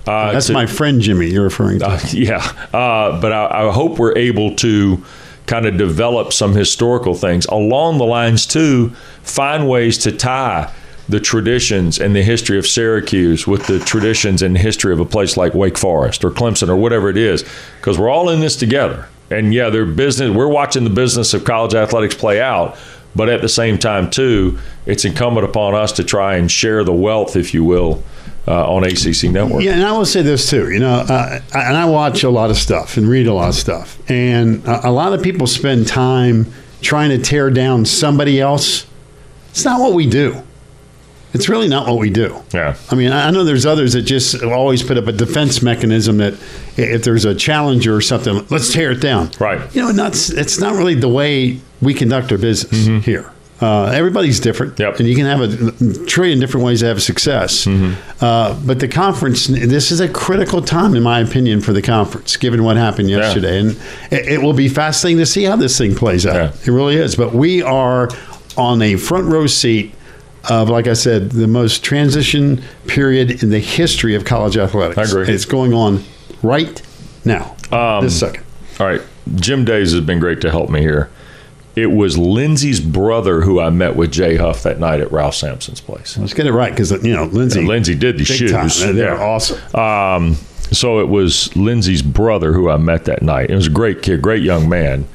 Uh, 0.07 0.31
that's 0.31 0.47
to- 0.47 0.53
my 0.53 0.65
friend 0.65 1.01
Jimmy. 1.01 1.27
You're 1.27 1.44
referring 1.44 1.79
to. 1.79 1.88
uh, 1.88 2.00
yeah, 2.13 2.38
uh, 2.73 3.19
but 3.19 3.33
I, 3.33 3.68
I 3.68 3.71
hope 3.73 4.00
we're 4.00 4.18
able 4.18 4.56
to 4.57 5.03
kind 5.47 5.65
of 5.65 5.75
develop 5.75 6.31
some 6.31 6.54
historical 6.54 7.13
things 7.13 7.45
along 7.47 7.97
the 7.97 8.06
lines 8.06 8.45
too. 8.45 8.92
Find 9.21 9.68
ways 9.68 9.97
to 9.99 10.13
tie 10.13 10.73
the 11.11 11.19
traditions 11.19 11.99
and 11.99 12.15
the 12.15 12.23
history 12.23 12.57
of 12.57 12.65
Syracuse 12.65 13.45
with 13.45 13.68
the 13.68 13.80
traditions 13.80 14.41
and 14.41 14.57
history 14.57 14.91
of 14.94 14.99
a 14.99 15.06
place 15.06 15.37
like 15.37 15.53
Wake 15.53 15.77
Forest 15.77 16.23
or 16.23 16.31
Clemson 16.31 16.69
or 16.69 16.75
whatever 16.75 17.09
it 17.09 17.18
is, 17.18 17.44
because 17.77 17.99
we're 17.99 18.09
all 18.09 18.30
in 18.30 18.39
this 18.39 18.56
together. 18.56 19.07
And 19.30 19.53
yeah, 19.53 19.69
they're 19.69 19.85
business. 19.85 20.30
We're 20.35 20.47
watching 20.47 20.83
the 20.83 20.89
business 20.89 21.33
of 21.33 21.45
college 21.45 21.73
athletics 21.73 22.15
play 22.15 22.41
out. 22.41 22.77
But 23.15 23.27
at 23.27 23.41
the 23.41 23.49
same 23.49 23.77
time, 23.77 24.09
too, 24.09 24.57
it's 24.85 25.03
incumbent 25.03 25.45
upon 25.45 25.75
us 25.75 25.91
to 25.94 26.03
try 26.03 26.37
and 26.37 26.49
share 26.49 26.83
the 26.85 26.94
wealth, 26.94 27.35
if 27.35 27.53
you 27.53 27.61
will, 27.63 28.01
uh, 28.47 28.73
on 28.73 28.85
ACC 28.85 29.30
Network. 29.30 29.63
Yeah, 29.63 29.73
and 29.73 29.83
I 29.83 29.91
will 29.91 30.06
say 30.06 30.21
this 30.21 30.49
too. 30.49 30.71
You 30.71 30.80
know, 30.80 30.94
uh, 30.94 31.39
I- 31.53 31.59
and 31.63 31.75
I 31.75 31.85
watch 31.85 32.23
a 32.23 32.30
lot 32.30 32.49
of 32.51 32.56
stuff 32.57 32.95
and 32.95 33.09
read 33.09 33.27
a 33.27 33.33
lot 33.33 33.49
of 33.49 33.56
stuff, 33.56 33.97
and 34.09 34.65
a, 34.65 34.87
a 34.87 34.91
lot 34.91 35.11
of 35.13 35.21
people 35.21 35.45
spend 35.45 35.87
time 35.87 36.51
trying 36.81 37.09
to 37.09 37.18
tear 37.18 37.49
down 37.49 37.83
somebody 37.85 38.39
else. 38.39 38.85
It's 39.49 39.65
not 39.65 39.81
what 39.81 39.94
we 39.94 40.07
do. 40.07 40.41
It's 41.33 41.47
really 41.47 41.68
not 41.69 41.88
what 41.88 41.97
we 41.97 42.09
do. 42.09 42.42
Yeah. 42.54 42.76
I 42.90 42.95
mean, 42.95 43.11
I 43.11 43.31
know 43.31 43.44
there's 43.44 43.66
others 43.66 43.94
that 43.94 44.02
just 44.02 44.44
always 44.44 44.83
put 44.83 44.97
up 44.97 45.07
a 45.07 45.11
defense 45.14 45.61
mechanism 45.61 46.18
that 46.18 46.33
if 46.78 47.04
there's 47.04 47.23
a 47.26 47.33
challenger 47.33 47.95
or 47.95 48.02
something, 48.02 48.45
let's 48.50 48.73
tear 48.73 48.92
it 48.92 49.00
down. 49.02 49.31
Right. 49.40 49.73
You 49.73 49.81
know, 49.83 49.92
not, 49.92 50.14
it's 50.30 50.59
not 50.59 50.73
really 50.76 50.95
the 50.95 51.07
way 51.09 51.59
we 51.81 51.94
conduct 51.94 52.31
our 52.31 52.38
business 52.38 53.06
here. 53.06 53.31
Uh, 53.61 53.85
everybody's 53.94 54.40
different, 54.40 54.73
Mm-hmm. 54.73 54.81
Yep. 54.81 55.00
and 55.00 55.07
you 55.07 55.16
can 55.16 55.26
have 55.28 55.42
a 55.42 56.06
trillion 56.07 56.40
different 56.40 56.66
ways 56.66 56.80
to 56.80 56.88
have 56.88 57.02
success. 57.02 57.66
Mm-hmm. 57.66 57.94
Uh, 58.19 58.59
but 58.66 58.80
the 58.80 58.88
conference, 58.88 59.45
this 59.47 59.92
is 59.92 60.00
a 60.00 60.09
critical 60.09 60.64
time, 60.64 60.95
in 60.95 61.04
my 61.04 61.19
opinion, 61.19 61.61
for 61.61 61.71
the 61.71 61.81
conference, 61.83 62.35
given 62.38 62.64
what 62.64 62.76
happened 62.76 63.09
Yeah. 63.11 63.18
yesterday. 63.19 63.59
And 63.59 63.69
it, 64.11 64.28
it 64.33 64.42
will 64.42 64.54
be 64.54 64.68
fascinating 64.68 65.19
to 65.19 65.28
see 65.28 65.44
how 65.44 65.56
this 65.57 65.78
thing 65.78 65.94
plays 65.94 66.26
out. 66.26 66.35
Yeah. 66.35 66.52
It 66.66 66.71
really 66.76 66.95
is. 66.95 67.16
But 67.16 67.33
we 67.35 67.61
are 67.61 68.09
on 68.57 68.81
a 68.81 68.95
front 68.95 69.28
row 69.28 69.45
seat 69.45 69.94
of, 70.50 70.69
like 70.69 70.88
I 70.88 70.94
said, 70.94 71.31
the 71.31 71.48
most 71.48 71.83
transition 71.83 72.64
period 72.88 73.44
in 73.44 73.50
the 73.52 73.60
history 73.60 74.16
of 74.16 74.26
college 74.26 74.57
athletics. 74.57 74.98
I 74.98 75.04
agree. 75.04 75.33
It's 75.33 75.45
going 75.45 75.74
on 75.74 76.04
right 76.42 76.81
now, 77.26 77.56
Um, 77.71 78.04
this 78.04 78.19
second. 78.19 78.44
All 78.80 78.88
right. 78.88 79.02
Jim 79.36 79.66
Daves 79.66 79.92
has 79.94 80.02
been 80.02 80.19
great 80.19 80.42
to 80.42 80.50
help 80.50 80.69
me 80.69 80.80
here. 80.81 81.10
It 81.76 81.92
was 81.92 82.18
Lindsey's 82.18 82.80
brother 82.81 83.42
who 83.42 83.62
I 83.62 83.69
met 83.69 83.95
with 83.95 84.12
Jay 84.12 84.36
Huff 84.36 84.64
that 84.64 84.80
night 84.80 85.00
at 85.00 85.12
Ralph 85.12 85.36
Sampson's 85.36 85.80
place. 85.80 86.18
Let's 86.18 86.33
get 86.33 86.45
it 86.48 86.52
right 86.52 86.71
because 86.71 86.92
you 87.04 87.14
know 87.16 87.26
Lindsay. 87.26 87.60
And 87.60 87.68
Lindsay 87.68 87.95
did 87.95 88.18
the 88.18 88.26
shoes. 88.26 88.52
time. 88.52 88.95
They're, 88.95 89.16
Yeah. 89.16 89.24
awesome. 89.24 89.57
Um, 89.76 90.36
so 90.71 91.00
it 91.00 91.07
was 91.07 91.56
Lindsay's 91.56 92.02
brother 92.02 92.52
who 92.52 92.69
I 92.69 92.76
met 92.78 93.06
that 93.06 93.21
night. 93.21 93.50
It 93.52 93.56
was 93.56 93.68
a 93.68 93.71
great 93.71 94.02
kid, 94.02 94.21
great 94.21 94.42
young 94.44 94.68
man. 94.68 95.06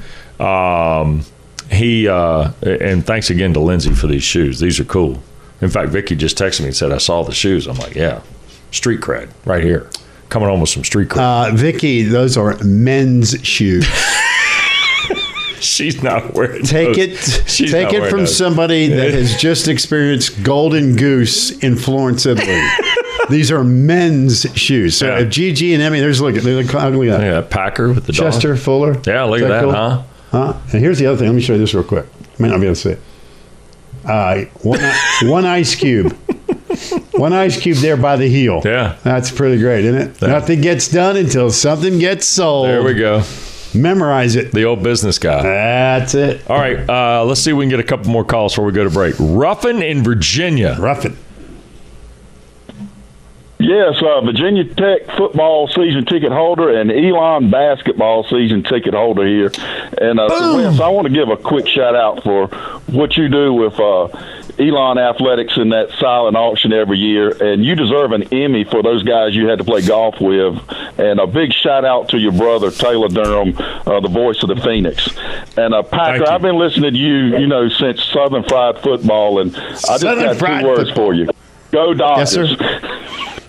Um, 0.41 1.23
he 1.71 2.09
uh, 2.09 2.53
and 2.63 3.05
thanks 3.07 3.31
again 3.31 3.53
to 3.55 3.61
Lindsay 3.61 3.93
for 3.95 4.07
these 4.07 4.23
shoes. 4.23 4.61
These 4.61 4.79
are 4.81 4.85
cool. 4.85 5.23
In 5.61 5.71
fact, 5.71 5.91
Vicky 5.91 6.15
just 6.17 6.37
texted 6.39 6.61
me 6.61 6.67
and 6.67 6.77
said 6.77 6.93
I 6.93 6.99
saw 6.99 7.23
the 7.23 7.33
shoes. 7.33 7.67
I'm 7.67 7.77
like, 7.79 7.95
yeah, 7.95 8.23
street 8.71 9.01
cred 9.01 9.31
right 9.45 9.63
here. 9.65 9.89
Coming 10.29 10.49
home 10.49 10.61
with 10.61 10.71
some 10.71 10.85
street 10.85 11.09
cred. 11.09 11.19
Uh, 11.53 11.55
Vicky, 11.55 12.03
those 12.03 12.37
are 12.37 12.57
men's 12.65 13.37
shoes. 13.47 13.87
She's 15.61 16.03
not 16.03 16.35
wearing. 16.35 16.63
Take 16.65 16.97
those. 16.97 17.39
it, 17.39 17.49
She's 17.49 17.71
take 17.71 17.93
it 17.93 18.11
from 18.11 18.21
those. 18.21 18.37
somebody 18.37 18.89
that 18.89 19.13
has 19.15 19.37
just 19.37 19.69
experienced 19.69 20.43
Golden 20.43 20.97
Goose 20.97 21.59
in 21.59 21.77
Florence, 21.77 22.27
Italy. 22.27 22.63
These 23.31 23.51
are 23.51 23.65
men's 23.65 24.47
shoes. 24.55 24.97
So 24.97 25.07
Yeah. 25.07 25.21
if 25.25 25.31
Gigi 25.31 25.75
and 25.75 25.83
Emmy, 25.83 25.99
there's 26.01 26.21
look, 26.21 26.35
look 26.37 26.75
ugly. 26.75 27.09
Yeah, 27.09 27.19
that 27.19 27.51
Packer 27.51 27.89
with 27.89 28.05
the 28.07 28.13
dog. 28.13 28.33
Chester 28.33 28.57
Fuller. 28.57 29.01
Yeah, 29.07 29.25
look 29.25 29.41
at 29.43 29.49
that, 29.49 29.63
cool? 29.65 29.73
huh? 29.73 30.03
Huh? 30.37 30.53
And 30.73 30.83
here's 30.83 30.99
the 30.99 31.07
other 31.07 31.17
thing. 31.17 31.29
Let 31.29 31.35
me 31.35 31.41
show 31.41 31.55
you 31.55 31.59
this 31.59 31.73
real 31.73 31.83
quick. 31.83 32.05
Might 32.39 32.49
not 32.49 32.61
be 32.61 32.67
able 32.67 32.75
to 32.75 32.81
see 32.81 32.91
it. 32.91 33.01
Uh, 34.05 34.45
one, 34.63 34.81
one 35.31 35.47
ice 35.47 35.75
cube. 35.75 36.13
One 37.15 37.33
ice 37.33 37.59
cube 37.59 37.79
there 37.79 37.97
by 37.97 38.17
the 38.17 38.29
heel. 38.29 38.61
Yeah. 38.63 38.99
That's 39.03 39.31
pretty 39.31 39.59
great, 39.59 39.87
isn't 39.87 40.01
it? 40.01 40.21
Yeah. 40.21 40.29
Nothing 40.29 40.61
gets 40.61 40.89
done 40.89 41.17
until 41.17 41.51
something 41.51 41.99
gets 41.99 42.27
sold. 42.27 42.67
There 42.67 42.83
we 42.83 42.93
go. 42.93 43.23
Memorize 43.75 44.37
it. 44.37 44.53
The 44.53 44.65
old 44.65 44.83
business 44.83 45.19
guy. 45.19 45.43
That's 45.43 46.15
it. 46.15 46.49
All 46.51 46.59
right, 46.59 46.79
uh, 46.89 47.25
let's 47.25 47.41
see 47.41 47.51
if 47.51 47.57
we 47.57 47.65
can 47.65 47.71
get 47.71 47.81
a 47.81 47.85
couple 47.85 48.11
more 48.11 48.25
calls 48.25 48.53
before 48.53 48.67
we 48.67 48.73
go 48.73 48.85
to 48.85 48.91
break. 48.91 49.15
Ruffin 49.19 49.83
in 49.83 50.03
Virginia. 50.03 50.77
Ruffin. 50.79 51.17
Yes, 53.67 54.01
uh, 54.01 54.21
Virginia 54.21 54.63
Tech 54.63 55.07
football 55.17 55.67
season 55.67 56.05
ticket 56.05 56.31
holder 56.31 56.79
and 56.79 56.89
Elon 56.89 57.51
basketball 57.51 58.23
season 58.23 58.63
ticket 58.63 58.95
holder 58.95 59.27
here. 59.27 59.51
And 60.01 60.21
uh, 60.21 60.29
so 60.29 60.57
Wes, 60.57 60.79
I 60.79 60.89
want 60.89 61.09
to 61.09 61.13
give 61.13 61.31
a 61.31 61.37
quick 61.37 61.67
shout 61.67 61.97
out 61.97 62.23
for 62.23 62.47
what 62.87 63.17
you 63.17 63.29
do 63.29 63.53
with 63.53 63.75
uh, 63.81 64.05
Elon 64.61 64.99
Athletics 64.99 65.57
in 65.57 65.71
that 65.71 65.91
silent 65.99 66.37
auction 66.37 66.73
every 66.73 66.99
year. 66.99 67.31
And 67.43 67.65
you 67.65 67.75
deserve 67.75 68.13
an 68.13 68.33
Emmy 68.33 68.63
for 68.63 68.85
those 68.85 69.03
guys 69.03 69.35
you 69.35 69.49
had 69.49 69.59
to 69.59 69.65
play 69.65 69.83
golf 69.85 70.21
with. 70.21 70.57
And 71.01 71.19
a 71.19 71.27
big 71.27 71.53
shout 71.53 71.85
out 71.85 72.11
to 72.11 72.19
your 72.19 72.33
brother 72.33 72.71
Taylor 72.71 73.09
Durham, 73.09 73.57
uh, 73.59 73.99
the 73.99 74.09
voice 74.09 74.45
of 74.45 74.49
the 74.49 74.63
Phoenix. 74.63 75.09
And 75.59 75.75
uh, 75.75 75.83
Packer, 75.83 76.29
I've 76.29 76.41
been 76.43 76.57
listening 76.57 76.93
to 76.93 76.99
you, 77.01 77.37
you 77.37 77.49
know, 77.49 77.69
since 77.69 78.01
Southern 78.05 78.45
Fried 78.45 78.79
Football, 78.79 79.41
and 79.41 79.57
I 79.57 79.61
just 79.73 79.87
Southern 80.03 80.39
got 80.39 80.61
two 80.61 80.67
words 80.69 80.93
for 80.93 81.15
you. 81.15 81.29
Go 81.73 81.91
Yes, 81.91 82.33
Dodgers. 82.33 82.57
sir. 82.57 83.03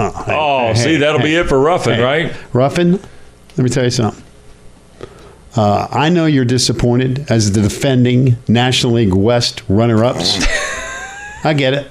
Oh, 0.00 0.22
hey, 0.24 0.34
Oh, 0.36 0.66
hey, 0.68 0.74
see, 0.74 0.82
hey, 0.92 0.96
that'll 0.98 1.20
be 1.20 1.34
it 1.34 1.48
for 1.48 1.58
Ruffin, 1.58 1.94
Hey, 1.94 2.02
right? 2.02 2.36
Ruffin, 2.52 2.92
let 2.92 3.58
me 3.58 3.68
tell 3.68 3.84
you 3.84 3.90
something. 3.90 4.22
Uh, 5.56 5.88
I 5.90 6.08
know 6.08 6.26
you're 6.26 6.44
disappointed 6.44 7.26
as 7.30 7.50
the 7.52 7.60
defending 7.62 8.36
National 8.46 8.92
League 8.94 9.12
West 9.14 9.62
runner 9.68 10.04
ups. 10.04 10.38
I 11.44 11.52
get 11.54 11.74
it. 11.74 11.90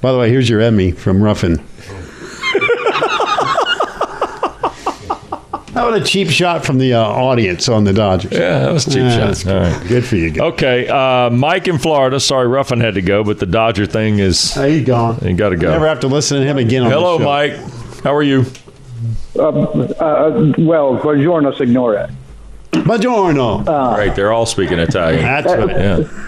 By 0.00 0.12
the 0.12 0.18
way, 0.18 0.30
here's 0.30 0.48
your 0.48 0.60
Emmy 0.60 0.92
from 0.92 1.20
Ruffin. 1.22 1.62
How 5.76 5.88
about 5.88 6.00
a 6.00 6.04
cheap 6.04 6.30
shot 6.30 6.64
from 6.64 6.78
the 6.78 6.94
uh, 6.94 7.02
audience 7.02 7.68
on 7.68 7.84
the 7.84 7.92
Dodgers? 7.92 8.32
Yeah, 8.32 8.60
that 8.60 8.72
was 8.72 8.86
a 8.86 8.90
cheap 8.90 8.98
Yeah, 9.00 9.10
shot. 9.10 9.26
that's 9.44 9.46
All 9.46 9.88
good. 9.88 10.04
for 10.06 10.16
you. 10.16 10.30
Good. 10.30 10.42
Okay, 10.42 10.88
uh, 10.88 11.28
Mike 11.28 11.68
in 11.68 11.76
Florida. 11.76 12.18
Sorry, 12.18 12.48
Ruffin 12.48 12.80
had 12.80 12.94
to 12.94 13.02
go, 13.02 13.22
but 13.22 13.38
the 13.40 13.44
Dodger 13.46 13.84
thing 13.84 14.18
is 14.18 14.56
Oh, 14.56 14.66
he's 14.66 14.86
gone. 14.86 15.18
you 15.22 15.34
got 15.34 15.50
to 15.50 15.56
go. 15.56 15.70
Never 15.70 15.86
have 15.86 16.00
to 16.00 16.06
listen 16.08 16.40
to 16.40 16.46
him 16.46 16.56
again 16.56 16.82
on 16.84 16.90
Hello, 16.90 17.18
the 17.18 17.24
show. 17.24 17.28
Mike. 17.28 18.02
How 18.02 18.14
are 18.14 18.22
you? 18.22 18.46
Uh, 19.38 19.48
uh, 19.50 20.52
well, 20.56 20.96
buongiorno, 20.98 21.54
signore. 21.54 22.10
Buongiorno. 22.72 23.66
right. 23.66 24.14
they're 24.16 24.32
all 24.32 24.46
speaking 24.46 24.78
Italian. 24.78 25.22
That's 25.22 25.46
right. 25.54 25.70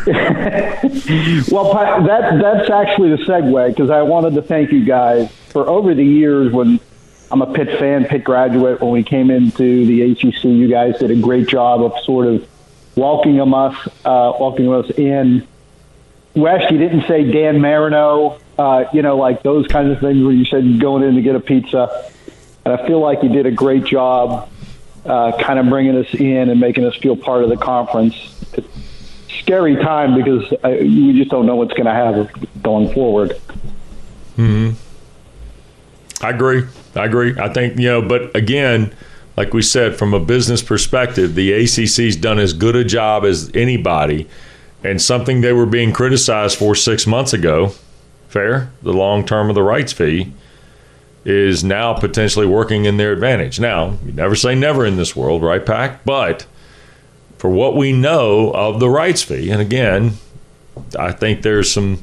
Yeah. 0.07 0.64
Well, 1.50 1.73
that 1.75 2.38
that's 2.40 2.71
actually 2.71 3.11
the 3.11 3.17
segue 3.25 3.69
because 3.69 3.88
I 3.90 4.02
wanted 4.02 4.35
to 4.35 4.43
thank 4.43 4.71
you 4.73 4.85
guys 4.85 5.31
for 5.49 5.67
over 5.69 5.95
the 5.95 6.05
years 6.05 6.52
when 6.52 6.78
I'm 7.30 7.42
a 7.42 7.52
Pitt 7.52 7.78
fan, 7.78 8.06
Pitt 8.06 8.25
graduate. 8.25 8.80
When 8.80 8.90
we 8.90 9.02
came 9.02 9.30
into 9.30 9.87
the 9.87 10.12
ACC, 10.12 10.44
you 10.44 10.68
guys 10.68 10.99
did 10.99 11.11
a 11.11 11.16
great 11.16 11.47
job 11.47 11.82
of 11.82 11.92
sort 12.04 12.26
of 12.26 12.49
welcoming 12.97 13.40
us, 13.40 13.88
uh, 14.04 14.32
welcoming 14.40 14.73
us 14.73 14.90
in. 14.90 15.47
Wes, 16.35 16.70
you 16.70 16.78
didn't 16.78 17.06
say 17.06 17.30
Dan 17.30 17.61
Marino, 17.61 18.38
uh, 18.58 18.85
you 18.92 19.02
know, 19.02 19.16
like 19.16 19.42
those 19.42 19.66
kinds 19.66 19.92
of 19.92 20.00
things 20.00 20.23
where 20.25 20.32
you 20.32 20.44
said 20.44 20.80
going 20.80 21.02
in 21.02 21.16
to 21.16 21.23
get 21.23 21.35
a 21.35 21.40
pizza. 21.40 22.11
And 22.64 22.75
I 22.75 22.87
feel 22.87 23.00
like 23.00 23.23
you 23.23 23.28
did 23.28 23.47
a 23.47 23.50
great 23.50 23.85
job 23.85 24.49
uh, 25.04 25.32
kind 25.38 25.58
of 25.58 25.68
bringing 25.68 25.97
us 25.97 26.12
in 26.14 26.49
and 26.50 26.61
making 26.61 26.85
us 26.85 26.97
feel 26.97 27.16
part 27.16 27.42
of 27.42 27.50
the 27.50 27.56
conference. 27.56 28.14
It's 28.54 28.68
scary 29.40 29.76
time 29.76 30.14
because 30.14 30.50
uh, 30.52 30.76
we 30.80 31.18
just 31.18 31.30
don't 31.30 31.47
know 31.47 31.56
what's 31.56 31.73
going 31.73 31.87
to 31.87 31.92
happen 31.92 32.28
going 32.62 32.92
forward. 32.92 33.32
hmm 34.37 34.70
I 36.20 36.30
agree. 36.30 36.64
I 36.99 37.07
agree. 37.07 37.38
I 37.38 37.52
think, 37.52 37.78
you 37.78 37.88
know, 37.88 38.02
but 38.02 38.35
again, 38.37 38.95
like 39.37 39.55
we 39.55 39.62
said, 39.62 39.97
from 39.97 40.14
a 40.14 40.21
business 40.21 40.62
perspective, 40.62 41.35
the 41.35 41.52
ACC's 41.52 42.17
done 42.17 42.38
as 42.38 42.52
good 42.52 42.75
a 42.75 42.85
job 42.85 43.25
as 43.25 43.50
anybody. 43.55 44.28
And 44.83 45.00
something 45.00 45.40
they 45.40 45.52
were 45.52 45.67
being 45.67 45.93
criticized 45.93 46.59
for 46.59 46.75
six 46.75 47.07
months 47.07 47.33
ago, 47.33 47.73
fair, 48.28 48.71
the 48.83 48.93
long 48.93 49.25
term 49.25 49.49
of 49.49 49.55
the 49.55 49.62
rights 49.62 49.93
fee, 49.93 50.33
is 51.25 51.62
now 51.62 51.95
potentially 51.95 52.47
working 52.47 52.85
in 52.85 52.97
their 52.97 53.12
advantage. 53.12 53.61
Now, 53.61 53.99
you 54.05 54.12
never 54.12 54.35
say 54.35 54.55
never 54.55 54.87
in 54.87 54.97
this 54.97 55.14
world, 55.14 55.43
right, 55.43 55.64
Pack? 55.64 56.05
But 56.05 56.47
for 57.38 57.50
what 57.50 57.76
we 57.76 57.93
know 57.93 58.50
of 58.52 58.81
the 58.81 58.88
rights 58.88 59.23
fee, 59.23 59.50
and 59.50 59.61
again, 59.61 60.12
I 60.99 61.12
think 61.12 61.43
there's 61.43 61.71
some. 61.71 62.02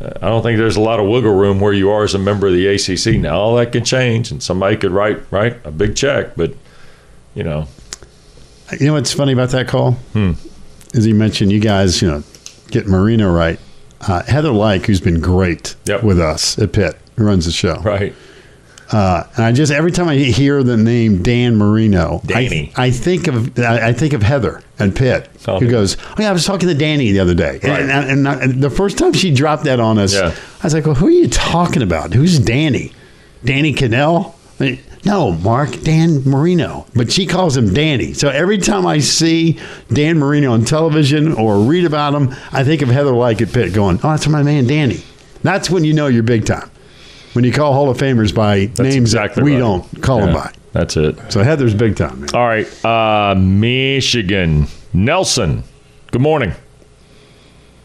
I 0.00 0.28
don't 0.28 0.42
think 0.42 0.56
there's 0.58 0.76
a 0.76 0.80
lot 0.80 0.98
of 0.98 1.06
wiggle 1.08 1.34
room 1.34 1.60
where 1.60 1.72
you 1.74 1.90
are 1.90 2.04
as 2.04 2.14
a 2.14 2.18
member 2.18 2.46
of 2.46 2.54
the 2.54 2.66
ACC. 2.68 3.20
Now 3.20 3.38
all 3.38 3.56
that 3.56 3.72
can 3.72 3.84
change, 3.84 4.30
and 4.30 4.42
somebody 4.42 4.76
could 4.76 4.92
write 4.92 5.20
write 5.30 5.64
a 5.66 5.70
big 5.70 5.94
check, 5.96 6.34
but 6.36 6.54
you 7.34 7.44
know, 7.44 7.68
You 8.78 8.86
know 8.86 8.92
what's 8.94 9.12
funny 9.12 9.32
about 9.32 9.50
that 9.50 9.68
call? 9.68 9.92
Hmm. 10.14 10.32
Is 10.94 11.04
he 11.04 11.12
mentioned 11.12 11.52
you 11.52 11.60
guys, 11.60 12.00
you 12.02 12.08
know, 12.10 12.22
get 12.70 12.86
Marino 12.86 13.30
right. 13.32 13.58
Uh, 14.00 14.22
Heather 14.22 14.50
Lyke, 14.52 14.86
who's 14.86 15.00
been 15.00 15.20
great 15.20 15.74
Yep. 15.84 16.02
with 16.02 16.18
us 16.18 16.58
at 16.58 16.72
Pitt, 16.72 16.96
who 17.16 17.24
runs 17.24 17.44
the 17.44 17.52
show. 17.52 17.74
right? 17.84 18.14
Uh, 18.92 19.22
and 19.36 19.44
I 19.44 19.52
just 19.52 19.70
every 19.70 19.92
time 19.92 20.08
I 20.08 20.16
hear 20.16 20.62
the 20.64 20.76
name 20.76 21.22
Dan 21.22 21.56
Marino, 21.56 22.20
Danny. 22.26 22.72
I, 22.76 22.86
I 22.86 22.90
think 22.90 23.28
of 23.28 23.56
I, 23.58 23.88
I 23.88 23.92
think 23.92 24.12
of 24.14 24.22
Heather 24.22 24.62
and 24.80 24.94
Pitt, 24.96 25.28
Oh. 25.46 25.60
who 25.60 25.68
goes, 25.70 25.96
"Oh 26.00 26.14
yeah, 26.18 26.30
I 26.30 26.32
was 26.32 26.44
talking 26.44 26.68
to 26.68 26.74
Danny 26.74 27.12
the 27.12 27.20
other 27.20 27.34
day," 27.34 27.60
Right. 27.62 27.80
and, 27.82 27.90
and, 27.90 28.26
and, 28.26 28.42
and 28.42 28.62
the 28.62 28.70
first 28.70 28.98
time 28.98 29.12
she 29.12 29.32
dropped 29.32 29.64
that 29.64 29.78
on 29.80 29.98
us, 29.98 30.14
Yeah. 30.14 30.34
I 30.60 30.66
was 30.66 30.74
like, 30.74 30.86
"Well, 30.86 30.96
who 30.96 31.06
are 31.06 31.10
you 31.12 31.28
talking 31.28 31.82
about? 31.82 32.12
Who's 32.14 32.38
Danny? 32.40 32.92
Danny 33.44 33.72
Kanell?" 33.74 34.34
I 34.58 34.62
mean, 34.64 34.78
no, 35.04 35.32
Mark 35.32 35.80
Dan 35.82 36.28
Marino, 36.28 36.84
but 36.94 37.10
she 37.12 37.24
calls 37.26 37.56
him 37.56 37.72
Danny. 37.72 38.12
So 38.12 38.28
every 38.28 38.58
time 38.58 38.86
I 38.86 38.98
see 38.98 39.58
Dan 39.92 40.18
Marino 40.18 40.52
on 40.52 40.64
television 40.64 41.32
or 41.32 41.60
read 41.60 41.84
about 41.86 42.12
him, 42.14 42.34
I 42.52 42.64
think 42.64 42.82
of 42.82 42.88
Heather 42.88 43.12
Lyke 43.14 43.40
at 43.40 43.52
Pitt, 43.52 43.72
going, 43.72 44.00
"Oh, 44.02 44.10
that's 44.10 44.26
my 44.26 44.42
man 44.42 44.66
Danny." 44.66 45.02
That's 45.42 45.70
when 45.70 45.84
you 45.84 45.94
know 45.94 46.08
you're 46.08 46.22
big 46.24 46.44
time. 46.44 46.70
When 47.32 47.44
you 47.44 47.52
call 47.52 47.72
Hall 47.72 47.88
of 47.88 47.96
Famers 47.96 48.34
by 48.34 48.66
That's 48.66 48.80
names 48.80 48.96
exactly 49.14 49.40
that 49.40 49.44
we 49.44 49.52
right. 49.52 49.58
don't 49.60 50.02
call 50.02 50.20
them 50.20 50.34
by. 50.34 50.52
That's 50.72 50.96
it. 50.96 51.16
So 51.32 51.44
Heather's 51.44 51.74
big 51.74 51.96
time, 51.96 52.20
man. 52.20 52.30
All 52.34 52.46
right, 52.46 52.84
uh, 52.84 53.34
Michigan, 53.36 54.66
Nelson. 54.92 55.62
Good 56.10 56.22
morning. 56.22 56.52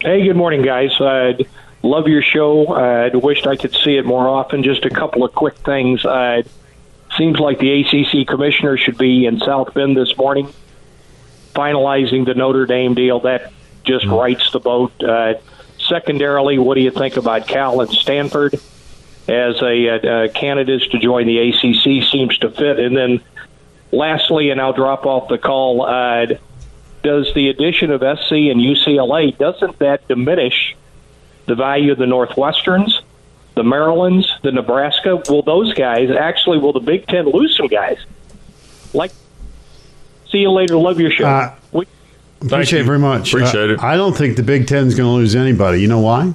Hey, 0.00 0.24
good 0.24 0.36
morning, 0.36 0.62
guys. 0.62 0.90
I'd 1.00 1.46
love 1.82 2.08
your 2.08 2.22
show. 2.22 2.74
I'd 2.74 3.14
wished 3.14 3.46
I 3.46 3.56
could 3.56 3.72
see 3.72 3.96
it 3.96 4.04
more 4.04 4.28
often. 4.28 4.64
Just 4.64 4.84
a 4.84 4.90
couple 4.90 5.24
of 5.24 5.32
quick 5.32 5.56
things. 5.58 6.04
Uh, 6.04 6.42
seems 7.16 7.38
like 7.38 7.60
the 7.60 7.82
ACC 7.82 8.26
commissioner 8.26 8.76
should 8.76 8.98
be 8.98 9.26
in 9.26 9.38
South 9.38 9.72
Bend 9.74 9.96
this 9.96 10.16
morning, 10.16 10.52
finalizing 11.54 12.24
the 12.24 12.34
Notre 12.34 12.66
Dame 12.66 12.94
deal. 12.94 13.20
That 13.20 13.52
just 13.84 14.06
rights 14.06 14.50
the 14.50 14.58
boat. 14.60 14.92
Uh, 15.02 15.34
secondarily, 15.78 16.58
what 16.58 16.74
do 16.74 16.80
you 16.80 16.90
think 16.90 17.16
about 17.16 17.46
Cal 17.46 17.80
and 17.80 17.90
Stanford 17.90 18.60
as 19.28 19.60
a, 19.62 19.88
uh 19.88 20.08
uh 20.08 20.28
candidates 20.28 20.86
to 20.88 20.98
join 20.98 21.26
the 21.26 21.38
ACC? 21.38 22.04
Seems 22.10 22.38
to 22.38 22.50
fit. 22.50 22.78
And 22.78 22.96
then, 22.96 23.20
lastly, 23.92 24.50
and 24.50 24.60
I'll 24.60 24.72
drop 24.72 25.06
off 25.06 25.28
the 25.28 25.38
call. 25.38 25.82
Uh, 25.86 26.26
does 27.02 27.32
the 27.34 27.48
addition 27.50 27.90
of 27.90 28.00
SC 28.00 28.32
and 28.32 28.60
UCLA 28.60 29.36
doesn't 29.38 29.78
that 29.78 30.06
diminish 30.08 30.76
the 31.46 31.54
value 31.54 31.92
of 31.92 31.98
the 31.98 32.04
Northwesterns, 32.04 32.90
the 33.54 33.62
Marylands, 33.62 34.26
the 34.42 34.50
Nebraska? 34.52 35.22
Will 35.28 35.42
those 35.42 35.72
guys 35.74 36.10
actually? 36.10 36.58
Will 36.58 36.72
the 36.72 36.80
Big 36.80 37.06
Ten 37.06 37.26
lose 37.30 37.56
some 37.56 37.68
guys? 37.68 37.98
Like, 38.92 39.12
see 40.30 40.38
you 40.38 40.50
later. 40.50 40.76
Love 40.76 40.98
your 41.00 41.10
show. 41.10 41.26
Uh, 41.26 41.54
We- 41.72 41.86
Appreciate 42.42 42.78
you. 42.78 42.84
it 42.84 42.86
very 42.86 42.98
much. 42.98 43.32
Appreciate 43.32 43.70
Uh, 43.70 43.74
it. 43.74 43.82
I 43.82 43.96
don't 43.96 44.16
think 44.16 44.36
the 44.36 44.42
Big 44.42 44.66
Ten's 44.66 44.94
going 44.94 45.08
to 45.08 45.14
lose 45.14 45.34
anybody. 45.36 45.80
You 45.80 45.88
know 45.88 46.00
why? 46.00 46.34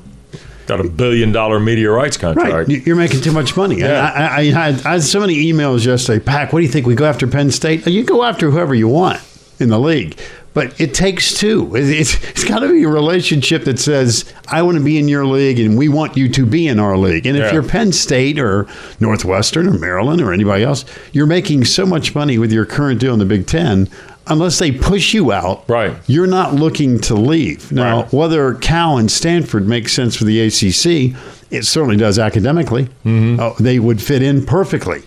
Got 0.78 0.86
a 0.86 0.90
billion 0.90 1.34
dollar 1.34 1.60
media 1.60 1.92
rights 1.92 2.16
contract. 2.16 2.50
Right. 2.54 2.70
You- 2.70 2.82
You're 2.86 2.96
making 2.96 3.20
too 3.22 3.34
much 3.34 3.58
money. 3.58 3.80
Yeah. 3.80 4.10
I, 4.16 4.22
I, 4.24 4.38
I, 4.38 4.44
had, 4.72 4.86
I 4.86 4.92
had 4.94 5.04
so 5.04 5.20
many 5.20 5.36
emails 5.52 5.86
yesterday. 5.86 6.24
Pack, 6.24 6.54
what 6.54 6.60
do 6.60 6.66
you 6.66 6.72
think? 6.72 6.88
We 6.88 6.96
go 6.96 7.04
after 7.06 7.28
Penn 7.28 7.52
State? 7.52 7.86
You 7.86 8.04
go 8.06 8.24
after 8.24 8.50
whoever 8.50 8.74
you 8.74 8.88
want 8.88 9.20
in 9.60 9.68
the 9.68 9.78
league. 9.80 10.18
But 10.54 10.80
it 10.80 10.94
takes 10.94 11.38
two. 11.38 11.76
It- 11.76 11.90
It's, 11.90 12.14
it's 12.30 12.46
got 12.46 12.60
to 12.60 12.70
be 12.72 12.84
a 12.84 12.88
relationship 12.88 13.66
that 13.66 13.80
says, 13.80 14.34
I 14.48 14.62
want 14.62 14.78
to 14.78 14.84
be 14.84 14.98
in 14.98 15.10
your 15.10 15.26
league 15.26 15.60
and 15.60 15.78
we 15.78 15.90
want 15.90 16.16
you 16.16 16.30
to 16.30 16.46
be 16.46 16.68
in 16.70 16.80
our 16.80 16.98
league. 16.98 17.26
And 17.26 17.36
if 17.38 17.44
Yeah. 17.48 17.52
you're 17.54 17.64
Penn 17.64 17.92
State 17.92 18.40
or 18.40 18.66
Northwestern 19.02 19.68
or 19.68 19.78
Maryland 19.78 20.22
or 20.22 20.32
anybody 20.32 20.64
else, 20.64 20.86
you're 21.12 21.28
making 21.28 21.66
so 21.66 21.86
much 21.86 22.16
money 22.16 22.38
with 22.38 22.54
your 22.54 22.66
current 22.66 23.02
deal 23.02 23.12
in 23.12 23.20
the 23.20 23.26
Big 23.26 23.46
Ten. 23.46 23.90
Unless 24.28 24.60
they 24.60 24.72
push 24.72 25.14
you 25.14 25.32
out, 25.32 25.64
Right. 25.68 25.94
you're 26.08 26.28
not 26.28 26.54
looking 26.56 27.00
to 27.02 27.16
leave. 27.16 27.72
Now, 27.72 28.02
Right. 28.04 28.14
whether 28.14 28.54
Cal 28.54 28.98
and 28.98 29.10
Stanford 29.12 29.68
make 29.68 29.90
sense 29.90 30.16
for 30.16 30.26
the 30.26 30.40
ACC, 30.40 31.16
it 31.50 31.66
certainly 31.66 31.98
does 31.98 32.20
academically. 32.20 32.88
Mm-hmm. 33.06 33.40
Oh, 33.40 33.56
they 33.60 33.80
would 33.80 34.02
fit 34.02 34.22
in 34.22 34.46
perfectly. 34.46 35.02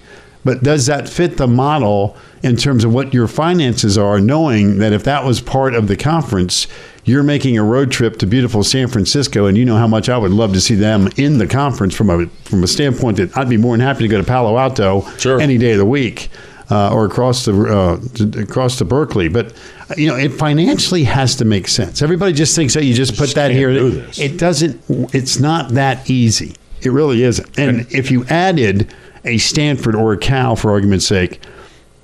But 0.45 0.63
does 0.63 0.85
that 0.87 1.09
fit 1.09 1.39
the 1.39 1.47
model 1.47 2.17
in 2.43 2.57
terms 2.57 2.85
of 2.85 2.93
what 2.93 3.15
your 3.15 3.27
finances 3.27 3.97
are, 3.97 4.21
knowing 4.21 4.79
that 4.79 4.93
if 4.93 5.03
that 5.05 5.25
was 5.25 5.41
part 5.41 5.75
of 5.75 5.89
the 5.89 5.97
conference, 5.97 6.67
you're 7.07 7.23
making 7.23 7.57
a 7.57 7.63
road 7.63 7.91
trip 7.91 8.19
to 8.19 8.27
beautiful 8.27 8.63
San 8.63 8.89
Francisco, 8.89 9.47
and 9.47 9.57
you 9.57 9.65
know 9.65 9.77
how 9.79 9.87
much 9.87 10.11
I 10.11 10.19
would 10.19 10.33
love 10.33 10.53
to 10.53 10.61
see 10.61 10.75
them 10.75 11.09
in 11.17 11.39
the 11.39 11.47
conference 11.47 11.95
from 11.95 12.11
a 12.11 12.27
from 12.45 12.63
a 12.63 12.67
standpoint 12.67 13.17
that 13.19 13.35
I'd 13.37 13.49
be 13.49 13.57
more 13.57 13.75
than 13.75 13.87
happy 13.87 14.03
to 14.03 14.09
go 14.09 14.19
to 14.19 14.25
Palo 14.25 14.59
Alto 14.59 15.07
Sure. 15.19 15.41
any 15.41 15.57
day 15.57 15.73
of 15.73 15.79
the 15.79 15.87
week 15.87 16.29
uh, 16.71 16.95
or 16.95 17.05
across 17.07 17.45
the 17.45 17.53
uh, 17.55 17.99
to, 18.17 18.43
across 18.43 18.79
to 18.79 18.85
Berkeley. 18.85 19.29
But 19.29 19.53
you 19.97 20.07
know, 20.09 20.17
it 20.17 20.33
financially 20.33 21.05
has 21.05 21.37
to 21.37 21.45
make 21.45 21.69
sense. 21.69 22.03
Everybody 22.03 22.33
just 22.33 22.57
thinks 22.57 22.75
that 22.75 22.85
you 22.85 22.95
just 22.95 23.17
put 23.17 23.35
that 23.35 23.51
here. 23.51 23.73
do. 23.73 24.05
It 24.19 24.39
doesn't. 24.39 24.81
It's 25.15 25.39
not 25.39 25.71
that 25.71 26.09
easy. 26.11 26.55
It 26.83 26.91
really 26.93 27.23
isn't. 27.23 27.59
And 27.59 27.81
if 27.93 28.11
you 28.11 28.25
added 28.27 28.93
a 29.25 29.39
Stanford 29.39 29.95
or 29.95 30.13
a 30.13 30.19
Cal, 30.19 30.55
for 30.57 30.71
argument's 30.71 31.07
sake, 31.07 31.41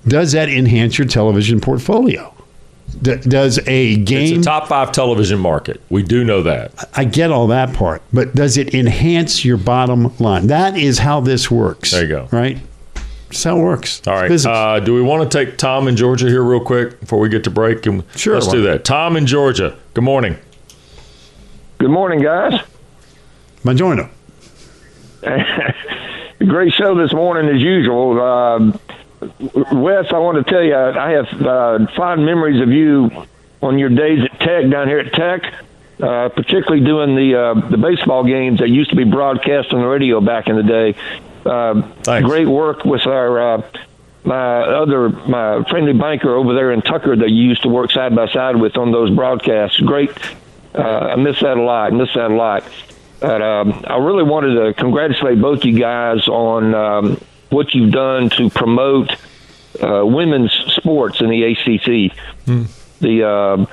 does 0.08 0.32
that 0.32 0.48
enhance 0.48 0.96
your 0.98 1.06
television 1.06 1.60
portfolio? 1.60 2.32
D- 3.02 3.16
does 3.16 3.58
a 3.68 3.92
It's 3.92 4.10
game? 4.10 4.40
a 4.40 4.42
top 4.42 4.66
five 4.68 4.90
television 4.90 5.38
market. 5.38 5.80
We 5.90 6.02
do 6.02 6.24
know 6.24 6.42
that. 6.42 6.72
I 6.96 7.04
get 7.04 7.30
all 7.30 7.46
that 7.48 7.72
part, 7.74 8.02
but 8.12 8.34
does 8.34 8.56
it 8.56 8.74
enhance 8.74 9.44
your 9.44 9.58
bottom 9.58 10.16
line? 10.18 10.48
That 10.48 10.76
is 10.76 10.98
how 10.98 11.20
this 11.20 11.50
works. 11.50 11.90
There 11.92 12.02
you 12.02 12.08
go. 12.08 12.28
Right. 12.32 12.58
That's 13.30 13.44
how 13.44 13.58
it 13.58 13.62
works. 13.62 14.02
All 14.08 14.14
right. 14.14 14.44
Uh, 14.46 14.80
do 14.80 14.92
we 14.92 15.02
want 15.02 15.30
to 15.30 15.44
take 15.44 15.56
Tom 15.56 15.86
in 15.86 15.96
Georgia 15.96 16.26
here 16.26 16.42
real 16.42 16.60
quick 16.60 16.98
before 16.98 17.20
we 17.20 17.28
get 17.28 17.44
to 17.44 17.50
break? 17.50 17.86
And 17.86 18.02
Sure. 18.16 18.34
Let's 18.34 18.48
do 18.48 18.62
that. 18.62 18.84
Tom 18.84 19.16
in 19.16 19.24
Georgia. 19.26 19.78
Good 19.94 20.02
morning. 20.04 20.36
Good 21.78 21.90
morning, 21.90 22.20
guys. 22.20 22.60
Buongiorno. 23.64 24.08
Great 26.38 26.72
show 26.72 26.94
this 26.96 27.12
morning 27.12 27.54
as 27.54 27.60
usual. 27.62 28.20
Um 28.20 28.80
Wes, 29.20 30.06
I 30.12 30.18
want 30.18 30.44
to 30.44 30.50
tell 30.50 30.62
you, 30.62 30.74
I 30.74 31.10
have 31.10 31.42
uh, 31.42 31.86
fond 31.94 32.24
memories 32.24 32.62
of 32.62 32.70
you 32.70 33.10
on 33.62 33.78
your 33.78 33.90
days 33.90 34.24
at 34.24 34.40
Tech 34.40 34.70
down 34.70 34.88
here 34.88 35.00
at 35.00 35.12
Tech, 35.12 35.54
uh, 36.02 36.30
particularly 36.30 36.82
doing 36.82 37.14
the 37.16 37.38
uh, 37.38 37.68
the 37.68 37.76
baseball 37.76 38.24
games 38.24 38.60
that 38.60 38.70
used 38.70 38.88
to 38.90 38.96
be 38.96 39.04
broadcast 39.04 39.74
on 39.74 39.80
the 39.80 39.86
radio 39.86 40.22
back 40.22 40.46
in 40.48 40.56
the 40.56 40.62
day. 40.62 40.94
Uh, 41.44 42.20
great 42.20 42.48
work 42.48 42.84
with 42.84 43.06
our 43.06 43.54
uh, 43.54 43.62
my 44.24 44.62
other 44.62 45.08
my 45.08 45.64
friendly 45.70 45.92
banker 45.92 46.34
over 46.34 46.54
there 46.54 46.72
in 46.72 46.82
Tucker 46.82 47.16
that 47.16 47.30
you 47.30 47.42
used 47.42 47.62
to 47.62 47.68
work 47.68 47.90
side 47.90 48.14
by 48.14 48.28
side 48.28 48.56
with 48.56 48.76
on 48.76 48.92
those 48.92 49.10
broadcasts. 49.10 49.78
Great. 49.80 50.10
Uh, 50.74 50.82
I 50.82 51.16
miss 51.16 51.40
that 51.40 51.56
a 51.56 51.62
lot. 51.62 51.92
Miss 51.92 52.12
that 52.14 52.30
a 52.30 52.34
lot. 52.34 52.64
But 53.20 53.42
um, 53.42 53.84
I 53.86 53.98
really 53.98 54.22
wanted 54.22 54.54
to 54.54 54.74
congratulate 54.74 55.40
both 55.40 55.64
you 55.64 55.78
guys 55.78 56.26
on 56.28 56.74
um, 56.74 57.20
what 57.50 57.74
you've 57.74 57.92
done 57.92 58.30
to 58.30 58.48
promote 58.50 59.10
uh, 59.82 60.04
women's 60.04 60.52
sports 60.68 61.20
in 61.20 61.28
the 61.28 61.42
ACC. 61.44 62.16
The 63.00 63.24
uh, 63.26 63.66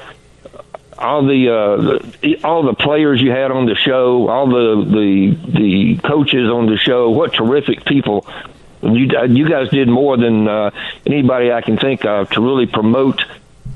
all 0.98 1.26
the, 1.26 1.50
uh, 1.50 2.00
the 2.22 2.40
all 2.44 2.64
the 2.64 2.74
players 2.74 3.22
you 3.22 3.32
had 3.32 3.52
on 3.52 3.66
the 3.66 3.76
show, 3.76 4.28
all 4.28 4.48
the 4.48 4.84
the 4.86 5.52
the 5.52 5.98
coaches 6.08 6.50
on 6.50 6.66
the 6.68 6.78
show. 6.78 7.10
What 7.10 7.34
terrific 7.34 7.86
people! 7.86 8.28
You 8.82 9.10
you 9.28 9.50
guys 9.50 9.70
did 9.70 9.88
more 9.88 10.18
than 10.18 10.48
uh, 10.48 10.72
anybody 11.06 11.52
I 11.52 11.62
can 11.62 11.78
think 11.78 12.06
of 12.06 12.30
to 12.32 12.42
really 12.42 12.66
promote 12.66 13.24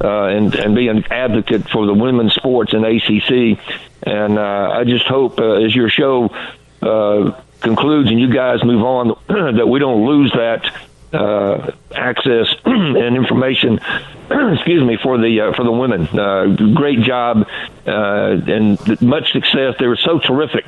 uh, 0.04 0.26
and 0.26 0.54
and 0.56 0.76
be 0.76 0.88
an 0.88 1.04
advocate 1.12 1.70
for 1.70 1.86
the 1.86 1.94
women's 1.94 2.34
sports 2.34 2.74
in 2.74 2.84
ACC. 2.84 3.60
And 4.04 4.38
uh, 4.38 4.72
I 4.74 4.84
just 4.84 5.06
hope 5.06 5.40
uh, 5.40 5.64
as 5.64 5.76
your 5.76 5.90
show 5.90 6.34
uh, 6.82 7.40
concludes 7.62 8.10
and 8.10 8.20
you 8.20 8.34
guys 8.34 8.64
move 8.64 8.84
on 8.84 9.18
that 9.28 9.68
we 9.68 9.80
don't 9.80 10.06
lose 10.06 10.32
that 10.34 10.74
uh, 11.13 11.71
access 11.93 12.47
and 12.65 13.15
information. 13.15 13.80
excuse 14.30 14.84
me 14.84 14.97
for 15.02 15.17
the 15.17 15.41
uh, 15.41 15.54
for 15.54 15.63
the 15.63 15.71
women. 15.71 16.08
Uh, 16.08 16.56
great 16.74 17.02
job 17.02 17.47
uh, 17.86 18.38
and 18.47 19.02
much 19.02 19.32
success. 19.32 19.76
They 19.80 19.88
were 19.88 19.97
so 19.97 20.19
terrific. 20.19 20.65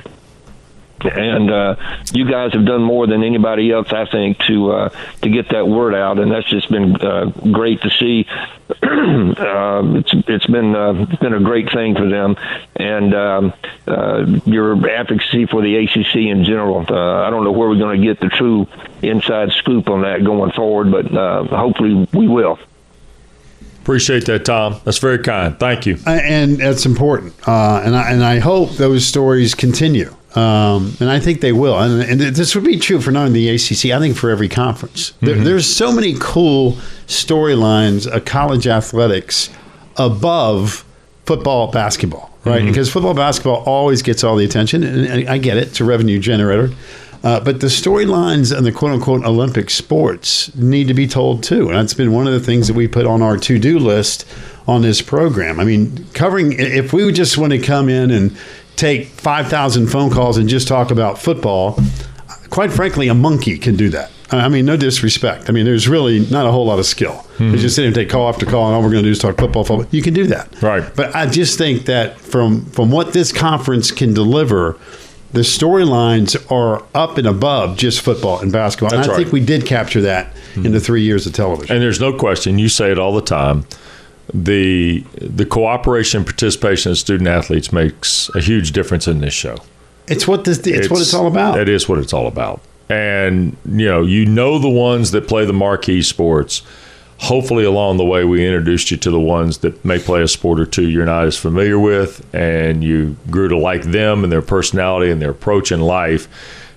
And 1.04 1.50
uh, 1.50 1.76
you 2.12 2.28
guys 2.28 2.52
have 2.52 2.64
done 2.64 2.82
more 2.82 3.06
than 3.06 3.22
anybody 3.22 3.70
else, 3.70 3.92
I 3.92 4.06
think, 4.06 4.38
to 4.46 4.72
uh, 4.72 4.88
to 5.22 5.28
get 5.28 5.50
that 5.50 5.68
word 5.68 5.94
out, 5.94 6.18
and 6.18 6.30
that's 6.30 6.48
just 6.48 6.70
been 6.70 6.96
uh, 6.96 7.26
great 7.52 7.82
to 7.82 7.90
see. 7.90 8.26
uh, 8.82 9.82
it's 9.98 10.10
it's 10.28 10.46
been 10.46 10.74
uh, 10.74 11.06
it's 11.10 11.20
been 11.20 11.34
a 11.34 11.40
great 11.40 11.70
thing 11.72 11.94
for 11.94 12.08
them, 12.08 12.36
and 12.76 13.14
um, 13.14 13.52
uh, 13.86 14.24
your 14.46 14.74
advocacy 14.88 15.46
for 15.46 15.62
the 15.62 15.76
ACC 15.76 16.16
in 16.16 16.44
general. 16.44 16.84
Uh, 16.88 17.26
I 17.26 17.30
don't 17.30 17.44
know 17.44 17.52
where 17.52 17.68
we're 17.68 17.78
going 17.78 18.00
to 18.00 18.06
get 18.06 18.20
the 18.20 18.28
true 18.28 18.66
inside 19.02 19.52
scoop 19.52 19.88
on 19.88 20.02
that 20.02 20.24
going 20.24 20.52
forward, 20.52 20.90
but 20.90 21.14
uh, 21.14 21.44
hopefully 21.44 22.08
we 22.12 22.28
will. 22.28 22.58
Appreciate 23.82 24.24
that, 24.26 24.46
Tom. 24.46 24.80
That's 24.84 24.96
very 24.96 25.18
kind. 25.18 25.58
Thank 25.58 25.84
you. 25.84 25.98
And 26.06 26.56
that's 26.56 26.86
important. 26.86 27.34
Uh, 27.46 27.82
and 27.84 27.94
I, 27.94 28.12
and 28.12 28.24
I 28.24 28.38
hope 28.38 28.70
those 28.76 29.04
stories 29.04 29.54
continue. 29.54 30.14
Um, 30.34 30.96
and 30.98 31.10
I 31.10 31.20
think 31.20 31.40
they 31.40 31.52
will. 31.52 31.78
And, 31.78 32.02
and 32.02 32.20
this 32.20 32.54
would 32.54 32.64
be 32.64 32.78
true 32.78 33.00
for 33.00 33.12
not 33.12 33.26
only 33.26 33.46
the 33.46 33.54
ACC. 33.54 33.92
I 33.92 34.00
think 34.00 34.16
for 34.16 34.30
every 34.30 34.48
conference. 34.48 35.12
There, 35.20 35.36
there's 35.36 35.66
so 35.66 35.92
many 35.92 36.16
cool 36.18 36.72
storylines 37.06 38.06
of 38.06 38.24
college 38.24 38.66
athletics 38.66 39.48
above 39.96 40.84
football, 41.24 41.70
basketball, 41.70 42.36
right? 42.44 42.64
Because 42.64 42.90
football, 42.90 43.14
basketball 43.14 43.62
always 43.64 44.02
gets 44.02 44.24
all 44.24 44.36
the 44.36 44.44
attention, 44.44 44.82
and, 44.82 45.06
and 45.06 45.28
I 45.28 45.38
get 45.38 45.56
it. 45.56 45.68
It's 45.68 45.80
a 45.80 45.84
revenue 45.84 46.18
generator. 46.18 46.74
Uh, 47.22 47.40
but 47.40 47.60
the 47.60 47.68
storylines 47.68 48.54
and 48.54 48.66
the 48.66 48.72
quote 48.72 48.92
unquote 48.92 49.24
Olympic 49.24 49.70
sports 49.70 50.54
need 50.56 50.88
to 50.88 50.94
be 50.94 51.06
told 51.06 51.42
too. 51.42 51.68
And 51.68 51.78
that's 51.78 51.94
been 51.94 52.12
one 52.12 52.26
of 52.26 52.34
the 52.34 52.40
things 52.40 52.66
that 52.68 52.74
we 52.74 52.86
put 52.86 53.06
on 53.06 53.22
our 53.22 53.38
to 53.38 53.58
do 53.58 53.78
list 53.78 54.26
on 54.68 54.82
this 54.82 55.00
program. 55.00 55.58
I 55.58 55.64
mean, 55.64 56.06
covering, 56.12 56.52
if 56.52 56.92
we 56.92 57.10
just 57.12 57.38
want 57.38 57.52
to 57.52 57.58
come 57.58 57.88
in 57.88 58.10
and 58.10 58.36
take 58.76 59.06
5,000 59.06 59.86
phone 59.86 60.10
calls 60.10 60.38
and 60.38 60.48
just 60.48 60.68
talk 60.68 60.90
about 60.90 61.18
football, 61.18 61.78
quite 62.50 62.72
frankly, 62.72 63.08
a 63.08 63.14
monkey 63.14 63.58
can 63.58 63.76
do 63.76 63.88
that. 63.90 64.10
I 64.30 64.48
mean, 64.48 64.64
no 64.64 64.76
disrespect. 64.76 65.48
I 65.48 65.52
mean, 65.52 65.64
there's 65.64 65.86
really 65.86 66.20
not 66.30 66.46
a 66.46 66.50
whole 66.50 66.66
lot 66.66 66.78
of 66.78 66.86
skill. 66.86 67.24
It's 67.30 67.38
hmm. 67.38 67.54
just 67.56 67.76
sitting 67.76 67.88
and 67.88 67.94
take 67.94 68.08
call 68.08 68.28
after 68.28 68.46
call, 68.46 68.66
and 68.66 68.74
all 68.74 68.82
we're 68.82 68.90
going 68.90 69.02
to 69.02 69.08
do 69.08 69.12
is 69.12 69.18
talk 69.18 69.36
football. 69.36 69.64
football. 69.64 69.86
You 69.90 70.02
can 70.02 70.14
do 70.14 70.26
that, 70.28 70.62
Right. 70.62 70.84
But 70.96 71.14
I 71.14 71.26
just 71.26 71.58
think 71.58 71.86
that 71.86 72.18
from 72.18 72.64
from 72.66 72.90
what 72.90 73.12
this 73.12 73.32
conference 73.32 73.90
can 73.90 74.14
deliver, 74.14 74.78
the 75.32 75.40
storylines 75.40 76.50
are 76.50 76.84
up 76.94 77.18
and 77.18 77.26
above 77.26 77.76
just 77.76 78.00
football 78.00 78.40
and 78.40 78.50
basketball. 78.50 78.90
That's 78.90 79.06
and 79.06 79.12
I 79.12 79.16
right. 79.16 79.22
think 79.22 79.32
we 79.32 79.44
did 79.44 79.66
capture 79.66 80.00
that 80.02 80.34
in 80.54 80.62
the 80.64 80.70
hmm. 80.70 80.78
three 80.78 81.02
years 81.02 81.26
of 81.26 81.32
television. 81.32 81.74
And 81.74 81.82
there's 81.82 82.00
no 82.00 82.16
question. 82.16 82.58
You 82.58 82.68
say 82.68 82.90
it 82.90 82.98
all 82.98 83.14
the 83.14 83.22
time. 83.22 83.66
The 84.32 85.04
the 85.20 85.44
cooperation 85.44 86.18
and 86.18 86.26
participation 86.26 86.92
of 86.92 86.98
student 86.98 87.28
athletes 87.28 87.72
makes 87.72 88.30
a 88.34 88.40
huge 88.40 88.72
difference 88.72 89.06
in 89.06 89.20
this 89.20 89.34
show. 89.34 89.58
It's 90.06 90.26
what 90.28 90.44
this. 90.44 90.58
It's, 90.66 90.90
what 90.90 91.00
it's 91.00 91.14
all 91.14 91.26
about. 91.26 91.58
It 91.58 91.68
is 91.68 91.88
what 91.88 91.98
it's 91.98 92.12
all 92.12 92.26
about. 92.26 92.60
And 92.88 93.56
you 93.66 93.86
know, 93.86 94.02
you 94.02 94.26
know 94.26 94.58
the 94.58 94.68
ones 94.68 95.10
that 95.12 95.28
play 95.28 95.44
the 95.44 95.52
marquee 95.52 96.02
sports. 96.02 96.62
Hopefully, 97.18 97.64
along 97.64 97.96
the 97.96 98.04
way, 98.04 98.24
we 98.24 98.44
introduced 98.44 98.90
you 98.90 98.96
to 98.98 99.10
the 99.10 99.20
ones 99.20 99.58
that 99.58 99.82
may 99.84 99.98
play 99.98 100.20
a 100.20 100.28
sport 100.28 100.58
or 100.58 100.66
two 100.66 100.90
you're 100.90 101.06
not 101.06 101.24
as 101.24 101.38
familiar 101.38 101.78
with, 101.78 102.26
and 102.34 102.82
you 102.82 103.16
grew 103.30 103.48
to 103.48 103.56
like 103.56 103.82
them 103.82 104.24
and 104.24 104.32
their 104.32 104.42
personality 104.42 105.10
and 105.10 105.22
their 105.22 105.30
approach 105.30 105.70
in 105.72 105.80
life. 105.80 106.26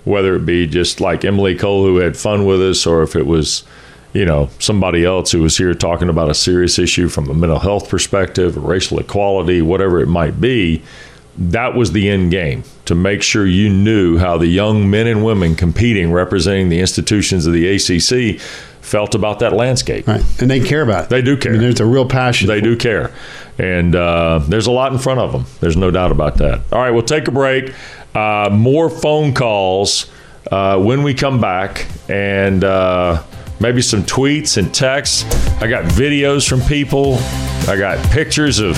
Whether 0.05 0.35
it 0.35 0.45
be 0.45 0.67
just 0.67 1.01
like 1.01 1.25
Emily 1.25 1.55
Cole, 1.55 1.83
who 1.83 1.97
had 1.97 2.15
fun 2.15 2.45
with 2.45 2.61
us, 2.61 2.85
or 2.85 3.03
if 3.03 3.15
it 3.15 3.25
was, 3.25 3.63
you 4.13 4.25
know, 4.25 4.49
somebody 4.59 5.05
else 5.05 5.31
who 5.31 5.41
was 5.41 5.57
here 5.57 5.73
talking 5.73 6.09
about 6.09 6.29
a 6.29 6.33
serious 6.33 6.79
issue 6.79 7.07
from 7.07 7.29
a 7.29 7.33
mental 7.33 7.59
health 7.59 7.89
perspective, 7.89 8.57
or 8.57 8.61
racial 8.61 8.99
equality, 8.99 9.61
whatever 9.61 9.99
it 9.99 10.07
might 10.07 10.39
be 10.41 10.83
that 11.37 11.75
was 11.75 11.91
the 11.91 12.09
end 12.09 12.31
game 12.31 12.63
to 12.85 12.95
make 12.95 13.21
sure 13.21 13.45
you 13.45 13.69
knew 13.69 14.17
how 14.17 14.37
the 14.37 14.47
young 14.47 14.89
men 14.89 15.07
and 15.07 15.23
women 15.23 15.55
competing 15.55 16.11
representing 16.11 16.69
the 16.69 16.79
institutions 16.79 17.45
of 17.45 17.53
the 17.53 17.67
ACC 17.67 18.41
felt 18.81 19.13
about 19.13 19.39
that 19.39 19.53
landscape. 19.53 20.07
Right. 20.07 20.23
And 20.41 20.49
they 20.49 20.59
care 20.59 20.81
about 20.81 21.05
it. 21.05 21.09
They 21.09 21.21
do 21.21 21.37
care. 21.37 21.51
I 21.51 21.53
mean, 21.53 21.61
there's 21.61 21.79
a 21.79 21.85
real 21.85 22.07
passion. 22.07 22.47
They 22.47 22.61
do 22.61 22.75
care. 22.75 23.13
And 23.59 23.95
uh, 23.95 24.39
there's 24.47 24.67
a 24.67 24.71
lot 24.71 24.93
in 24.93 24.97
front 24.97 25.19
of 25.19 25.31
them. 25.31 25.45
There's 25.59 25.77
no 25.77 25.91
doubt 25.91 26.11
about 26.11 26.37
that. 26.37 26.61
All 26.71 26.79
right, 26.79 26.91
we'll 26.91 27.03
take 27.03 27.27
a 27.27 27.31
break. 27.31 27.73
Uh, 28.15 28.49
more 28.51 28.89
phone 28.89 29.33
calls 29.33 30.09
uh, 30.51 30.81
when 30.81 31.03
we 31.03 31.13
come 31.13 31.41
back, 31.41 31.85
and 32.09 32.63
uh, 32.63 33.21
maybe 33.59 33.81
some 33.81 34.03
tweets 34.03 34.57
and 34.57 34.73
texts. 34.73 35.23
I 35.61 35.67
got 35.67 35.85
videos 35.85 36.47
from 36.47 36.61
people, 36.61 37.15
I 37.67 37.75
got 37.77 38.03
pictures 38.11 38.59
of 38.59 38.77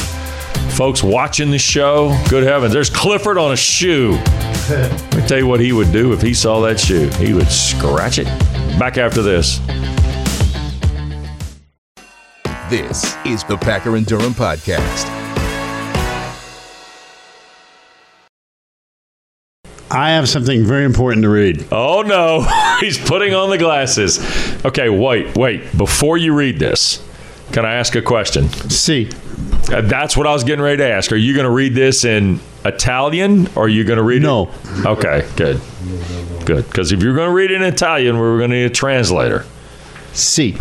folks 0.74 1.04
watching 1.04 1.52
the 1.52 1.60
show. 1.60 2.18
Good 2.30 2.44
heavens, 2.44 2.74
there's 2.74 2.90
Clifford 2.90 3.38
on 3.38 3.52
a 3.52 3.58
shoe. 3.58 4.12
Let 4.70 5.16
me 5.16 5.28
tell 5.28 5.38
you 5.38 5.48
what 5.48 5.60
he 5.60 5.72
would 5.72 5.92
do 5.92 6.14
if 6.14 6.22
he 6.22 6.34
saw 6.34 6.62
that 6.62 6.80
shoe. 6.80 7.10
He 7.18 7.34
would 7.34 7.50
scratch 7.50 8.20
it. 8.20 8.28
Back 8.78 8.98
after 8.98 9.22
this. 9.22 9.60
This 12.70 13.16
is 13.26 13.44
the 13.44 13.58
Packer 13.58 13.96
and 13.96 14.06
Durham 14.06 14.34
Podcast. 14.34 15.19
I 19.92 20.12
have 20.12 20.30
something 20.30 20.64
very 20.64 20.86
important 20.86 21.24
to 21.24 21.30
read. 21.30 21.66
Oh 21.72 22.02
no, 22.04 22.42
he's 22.80 22.98
putting 22.98 23.34
on 23.34 23.50
the 23.50 23.58
glasses. 23.58 24.20
Okay, 24.66 24.90
wait, 24.90 25.36
wait. 25.36 25.76
Before 25.78 26.18
you 26.18 26.34
read 26.34 26.60
this, 26.60 27.04
can 27.52 27.66
I 27.66 27.74
ask 27.74 27.96
a 27.96 28.02
question? 28.02 28.50
See, 28.70 29.10
Uh, 29.72 29.82
that's 29.82 30.16
what 30.18 30.26
I 30.28 30.34
was 30.34 30.44
getting 30.44 30.64
ready 30.64 30.78
to 30.78 30.90
ask. 30.90 31.12
Are 31.12 31.16
you 31.16 31.34
going 31.34 31.44
to 31.46 31.50
read 31.52 31.74
this 31.76 32.04
in 32.06 32.40
Italian 32.66 33.48
or 33.56 33.66
are 33.66 33.68
you 33.70 33.84
going 33.84 33.98
to 33.98 34.04
read 34.04 34.22
No. 34.22 34.50
it? 34.50 34.86
Okay, 34.86 35.28
good. 35.36 35.62
Good. 36.46 36.66
Because 36.66 36.92
if 36.92 37.02
you're 37.04 37.14
going 37.16 37.28
to 37.30 37.34
read 37.34 37.52
it 37.52 37.56
in 37.62 37.64
Italian, 37.64 38.18
we're 38.20 38.38
going 38.40 38.50
to 38.52 38.56
need 38.58 38.66
a 38.66 38.70
translator. 38.70 39.46
see. 40.14 40.56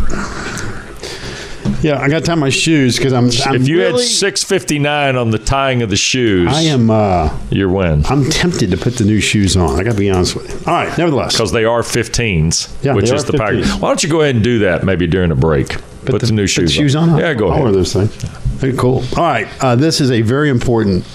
Yeah, 1.81 1.99
I 1.99 2.09
got 2.09 2.19
to 2.19 2.25
tie 2.25 2.35
my 2.35 2.49
shoes 2.49 2.97
because 2.97 3.13
I'm, 3.13 3.29
I'm. 3.45 3.61
if 3.61 3.67
you 3.67 3.77
really, 3.79 4.01
had 4.03 4.09
659 4.11 5.15
on 5.15 5.31
the 5.31 5.39
tying 5.39 5.81
of 5.81 5.89
the 5.89 5.95
shoes, 5.95 6.49
I 6.51 6.61
am. 6.63 6.89
uh 6.89 7.35
your 7.49 7.69
win. 7.69 8.05
I'm 8.05 8.29
tempted 8.29 8.71
to 8.71 8.77
put 8.77 8.95
the 8.95 9.05
new 9.05 9.19
shoes 9.19 9.55
on. 9.57 9.79
I 9.79 9.83
got 9.83 9.93
to 9.93 9.97
be 9.97 10.09
honest 10.09 10.35
with 10.35 10.49
you. 10.49 10.57
All 10.71 10.73
right, 10.73 10.95
nevertheless. 10.97 11.33
Because 11.33 11.51
they 11.51 11.65
are 11.65 11.81
15s, 11.81 12.83
Yeah, 12.83 12.93
which 12.93 13.09
is 13.11 13.25
the 13.25 13.33
pack. 13.33 13.51
15s. 13.53 13.81
Why 13.81 13.87
don't 13.89 14.03
you 14.03 14.09
go 14.09 14.21
ahead 14.21 14.35
and 14.35 14.43
do 14.43 14.59
that 14.59 14.83
maybe 14.83 15.07
during 15.07 15.31
a 15.31 15.35
break? 15.35 15.77
Put, 16.05 16.21
the, 16.21 16.31
new 16.31 16.43
put 16.43 16.49
shoes, 16.49 16.71
shoes 16.73 16.95
on. 16.95 17.17
Yeah, 17.17 17.33
go 17.33 17.49
I'll 17.49 17.57
wear 17.57 17.63
ahead. 17.67 17.75
those 17.75 17.93
things. 17.93 18.13
Very 18.59 18.75
cool. 18.75 19.03
All 19.17 19.23
right, 19.23 19.47
uh, 19.61 19.75
this 19.75 20.01
is 20.01 20.11
a 20.11 20.21
very 20.21 20.49
important 20.49 21.05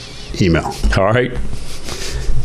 email. 0.41 0.75
All 0.97 1.05
right. 1.05 1.33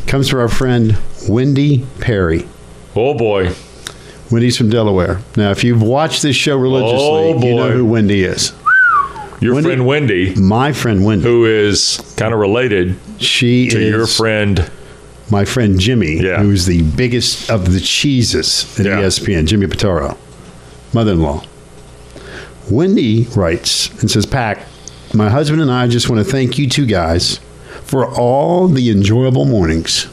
Comes 0.08 0.28
from 0.30 0.40
our 0.40 0.48
friend 0.50 0.98
Wendy 1.28 1.86
Perry. 2.00 2.48
Oh, 2.96 3.14
boy. 3.14 3.54
Wendy's 4.32 4.58
from 4.58 4.70
Delaware. 4.70 5.20
Now, 5.36 5.52
if 5.52 5.64
you've 5.64 5.82
watched 5.82 6.22
this 6.22 6.36
show 6.36 6.56
religiously, 6.58 6.98
Oh, 7.00 7.40
you 7.44 7.56
know 7.56 7.72
who 7.72 7.86
Wendy 7.86 8.24
is. 8.24 8.54
Your 9.42 9.56
Wendy- 9.56 9.70
friend 9.70 9.86
Wendy, 9.88 10.36
My 10.36 10.72
friend 10.74 11.04
Wendy. 11.06 11.24
who 11.24 11.46
is 11.46 12.00
kind 12.18 12.34
of 12.34 12.40
related 12.40 12.96
She 13.20 13.70
to 13.70 13.80
is 13.80 13.90
your 13.90 14.06
friend. 14.06 14.70
my 15.32 15.46
friend 15.46 15.80
Jimmy, 15.80 16.20
Yeah. 16.22 16.42
who's 16.42 16.66
the 16.66 16.82
biggest 16.82 17.50
of 17.50 17.72
the 17.74 17.80
cheeses 17.80 18.66
at 18.78 18.86
Yeah. 18.86 19.00
ESPN, 19.00 19.46
Jimmy 19.48 19.68
Pitaro, 19.68 20.16
mother 20.94 21.14
in 21.14 21.22
law. 21.22 21.44
Wendy 22.70 23.28
writes 23.36 23.90
and 24.02 24.12
says, 24.12 24.26
Pack, 24.26 24.66
my 25.14 25.30
husband 25.30 25.62
and 25.62 25.72
I 25.72 25.88
just 25.88 26.10
want 26.10 26.24
to 26.24 26.30
thank 26.32 26.60
you 26.60 26.68
two 26.68 26.86
guys 26.86 27.40
for 27.84 28.06
all 28.06 28.68
the 28.68 28.92
enjoyable 28.92 29.46
mornings 29.46 30.06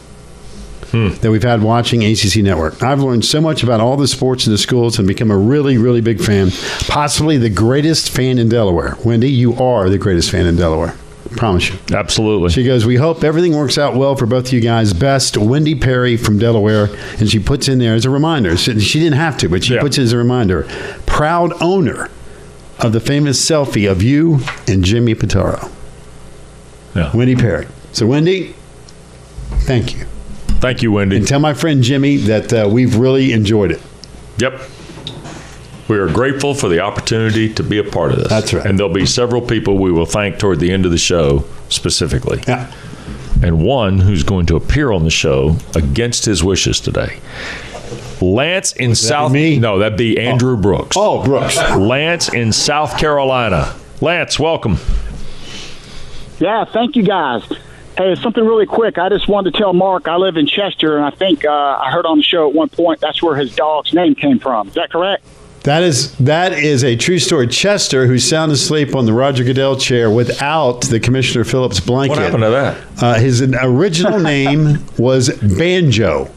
that 1.20 1.30
we've 1.30 1.42
had 1.42 1.62
watching 1.62 2.02
ACC 2.04 2.36
Network. 2.42 2.82
I've 2.82 3.00
learned 3.00 3.24
so 3.24 3.40
much 3.40 3.62
about 3.62 3.80
all 3.80 3.96
the 3.96 4.08
sports 4.08 4.46
in 4.46 4.52
the 4.52 4.58
schools 4.58 4.98
and 4.98 5.06
become 5.06 5.30
a 5.30 5.36
really, 5.36 5.76
really 5.78 6.00
big 6.00 6.20
fan, 6.20 6.50
possibly 6.88 7.36
the 7.38 7.50
greatest 7.50 8.10
fan 8.10 8.38
in 8.38 8.48
Delaware. 8.48 8.96
Wendy, 9.04 9.30
you 9.30 9.54
are 9.56 9.88
the 9.88 9.98
greatest 9.98 10.30
fan 10.30 10.46
in 10.46 10.56
Delaware. 10.56 10.94
Promise 11.36 11.70
you. 11.70 11.78
Absolutely. 11.94 12.50
She 12.50 12.64
goes, 12.64 12.86
We 12.86 12.96
hope 12.96 13.22
everything 13.24 13.54
works 13.56 13.76
out 13.78 13.94
well 13.94 14.14
for 14.16 14.26
both 14.26 14.46
of 14.46 14.52
you 14.52 14.60
guys. 14.60 14.92
Best, 14.94 15.36
Wendy 15.36 15.74
Perry 15.74 16.16
from 16.16 16.38
Delaware. 16.38 16.88
And 17.18 17.28
she 17.28 17.38
puts 17.40 17.68
in 17.68 17.78
there 17.78 17.94
as 17.94 18.04
a 18.04 18.10
reminder. 18.10 18.56
She 18.56 18.78
she 18.80 19.00
didn't 19.00 19.18
have 19.18 19.36
to, 19.38 19.48
but 19.48 19.64
she 19.64 19.74
Yeah. 19.74 19.80
puts 19.80 19.98
it 19.98 20.02
as 20.02 20.12
a 20.12 20.16
reminder. 20.18 20.66
Proud 21.04 21.52
owner 21.60 22.08
of 22.78 22.92
the 22.92 23.00
famous 23.00 23.44
selfie 23.44 23.90
of 23.90 24.02
you 24.02 24.40
and 24.68 24.82
Jimmy 24.84 25.14
Pitaro. 25.14 25.70
Yeah. 26.94 27.14
Wendy 27.14 27.34
Perry. 27.34 27.66
So, 27.92 28.06
Wendy, 28.06 28.54
thank 29.60 29.94
you. 29.94 30.06
Thank 30.66 30.82
you, 30.82 30.90
Wendy. 30.90 31.18
And 31.18 31.28
tell 31.28 31.38
my 31.38 31.54
friend 31.54 31.80
Jimmy 31.80 32.16
that 32.16 32.52
uh, 32.52 32.68
we've 32.68 32.96
really 32.96 33.32
enjoyed 33.32 33.70
it. 33.70 33.80
Yep. 34.38 34.60
We 35.86 35.96
are 35.96 36.08
grateful 36.08 36.54
for 36.54 36.68
the 36.68 36.80
opportunity 36.80 37.54
to 37.54 37.62
be 37.62 37.78
a 37.78 37.84
part 37.84 38.10
of 38.10 38.18
this. 38.18 38.28
That's 38.28 38.52
right. 38.52 38.66
And 38.66 38.76
there'll 38.76 38.92
be 38.92 39.06
several 39.06 39.40
people 39.40 39.78
we 39.78 39.92
will 39.92 40.06
thank 40.06 40.40
toward 40.40 40.58
the 40.58 40.72
end 40.72 40.84
of 40.84 40.90
the 40.90 40.98
show 40.98 41.44
specifically. 41.68 42.42
Yeah. 42.48 42.72
And 43.44 43.64
one 43.64 44.00
who's 44.00 44.24
going 44.24 44.46
to 44.46 44.56
appear 44.56 44.90
on 44.90 45.04
the 45.04 45.10
show 45.10 45.54
against 45.76 46.24
his 46.24 46.42
wishes 46.42 46.80
today. 46.80 47.20
Lance 48.20 48.72
in 48.72 48.96
South 48.96 49.30
me? 49.30 49.60
No, 49.60 49.78
that'd 49.78 49.96
be 49.96 50.18
Andrew 50.18 50.56
Brooks. 50.56 50.96
Oh, 50.98 51.22
Brooks. 51.22 51.56
Lance 51.76 52.34
in 52.34 52.52
South 52.52 52.98
Carolina. 52.98 53.72
Lance, 54.00 54.40
welcome. 54.40 54.78
Yeah, 56.40 56.64
thank 56.64 56.96
you 56.96 57.04
guys. 57.04 57.44
Hey, 57.96 58.14
something 58.16 58.44
really 58.44 58.66
quick. 58.66 58.98
I 58.98 59.08
just 59.08 59.26
wanted 59.26 59.54
to 59.54 59.58
tell 59.58 59.72
Mark 59.72 60.06
I 60.06 60.16
live 60.16 60.36
in 60.36 60.46
Chester, 60.46 60.96
and 60.96 61.04
I 61.04 61.10
think 61.10 61.44
uh, 61.44 61.50
I 61.50 61.90
heard 61.90 62.04
on 62.04 62.18
the 62.18 62.22
show 62.22 62.46
at 62.48 62.54
one 62.54 62.68
point 62.68 63.00
that's 63.00 63.22
where 63.22 63.36
his 63.36 63.54
dog's 63.54 63.94
name 63.94 64.14
came 64.14 64.38
from. 64.38 64.68
Is 64.68 64.74
that 64.74 64.90
correct? 64.90 65.24
That 65.62 65.82
is 65.82 66.16
that 66.18 66.52
is 66.52 66.84
a 66.84 66.94
true 66.94 67.18
story. 67.18 67.48
Chester, 67.48 68.06
who's 68.06 68.22
sound 68.22 68.52
asleep 68.52 68.94
on 68.94 69.04
the 69.04 69.12
Roger 69.12 69.42
Goodell 69.42 69.76
chair 69.76 70.08
without 70.10 70.82
the 70.82 71.00
Commissioner 71.00 71.42
Phillips 71.42 71.80
blanket. 71.80 72.10
What 72.10 72.22
happened 72.22 72.44
to 72.44 72.50
that? 72.50 73.02
Uh, 73.02 73.14
his 73.14 73.42
original 73.42 74.20
name 74.20 74.78
was 74.96 75.30
Banjo. 75.58 76.30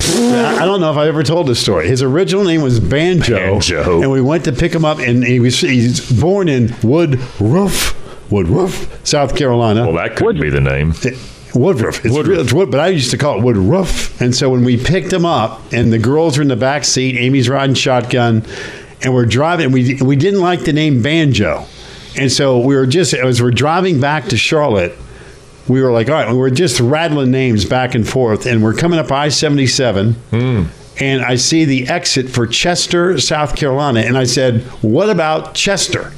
I 0.00 0.58
I 0.60 0.64
don't 0.64 0.80
know 0.80 0.90
if 0.90 0.96
I 0.96 1.06
ever 1.06 1.22
told 1.22 1.48
this 1.48 1.60
story. 1.60 1.86
His 1.88 2.02
original 2.02 2.44
name 2.44 2.62
was 2.62 2.80
Banjo, 2.80 3.36
Banjo. 3.36 4.00
and 4.02 4.10
we 4.10 4.22
went 4.22 4.44
to 4.44 4.52
pick 4.52 4.74
him 4.74 4.84
up, 4.86 4.98
and 5.00 5.22
he 5.22 5.38
was 5.38 5.60
he's 5.60 6.10
born 6.20 6.48
in 6.48 6.74
Woodruff, 6.82 7.99
Woodruff, 8.30 9.06
South 9.06 9.36
Carolina. 9.36 9.84
Well, 9.86 9.96
that 9.96 10.16
could 10.16 10.40
be 10.40 10.50
the 10.50 10.60
name. 10.60 10.94
Woodruff. 11.54 12.04
It's, 12.04 12.14
Woodruff. 12.14 12.26
real- 12.28 12.40
it's 12.40 12.52
Wood, 12.52 12.70
but 12.70 12.80
I 12.80 12.88
used 12.88 13.10
to 13.10 13.18
call 13.18 13.38
it 13.38 13.42
Woodruff. 13.42 14.20
And 14.20 14.34
so 14.34 14.50
when 14.50 14.64
we 14.64 14.76
picked 14.76 15.12
him 15.12 15.24
up, 15.24 15.60
and 15.72 15.92
the 15.92 15.98
girls 15.98 16.38
are 16.38 16.42
in 16.42 16.48
the 16.48 16.56
back 16.56 16.84
seat, 16.84 17.16
Amy's 17.16 17.48
riding 17.48 17.74
shotgun, 17.74 18.44
and 19.02 19.14
we're 19.14 19.26
driving. 19.26 19.72
We 19.72 19.96
we 20.02 20.16
didn't 20.16 20.40
like 20.40 20.64
the 20.64 20.72
name 20.72 21.02
Banjo, 21.02 21.66
and 22.16 22.30
so 22.30 22.58
we 22.58 22.76
were 22.76 22.86
just 22.86 23.14
as 23.14 23.42
we're 23.42 23.50
driving 23.50 24.00
back 24.00 24.26
to 24.26 24.36
Charlotte. 24.36 24.96
We 25.68 25.82
were 25.82 25.92
like, 25.92 26.08
all 26.08 26.14
right, 26.14 26.34
we're 26.34 26.50
just 26.50 26.80
rattling 26.80 27.30
names 27.30 27.64
back 27.64 27.94
and 27.94 28.08
forth, 28.08 28.46
and 28.46 28.62
we're 28.62 28.74
coming 28.74 28.98
up 28.98 29.10
I 29.10 29.28
seventy 29.28 29.66
seven, 29.66 30.14
hmm. 30.30 30.64
and 31.00 31.22
I 31.22 31.36
see 31.36 31.64
the 31.64 31.88
exit 31.88 32.28
for 32.28 32.46
Chester, 32.46 33.18
South 33.18 33.56
Carolina, 33.56 34.00
and 34.00 34.18
I 34.18 34.24
said, 34.24 34.62
"What 34.82 35.08
about 35.10 35.54
Chester?" 35.54 36.12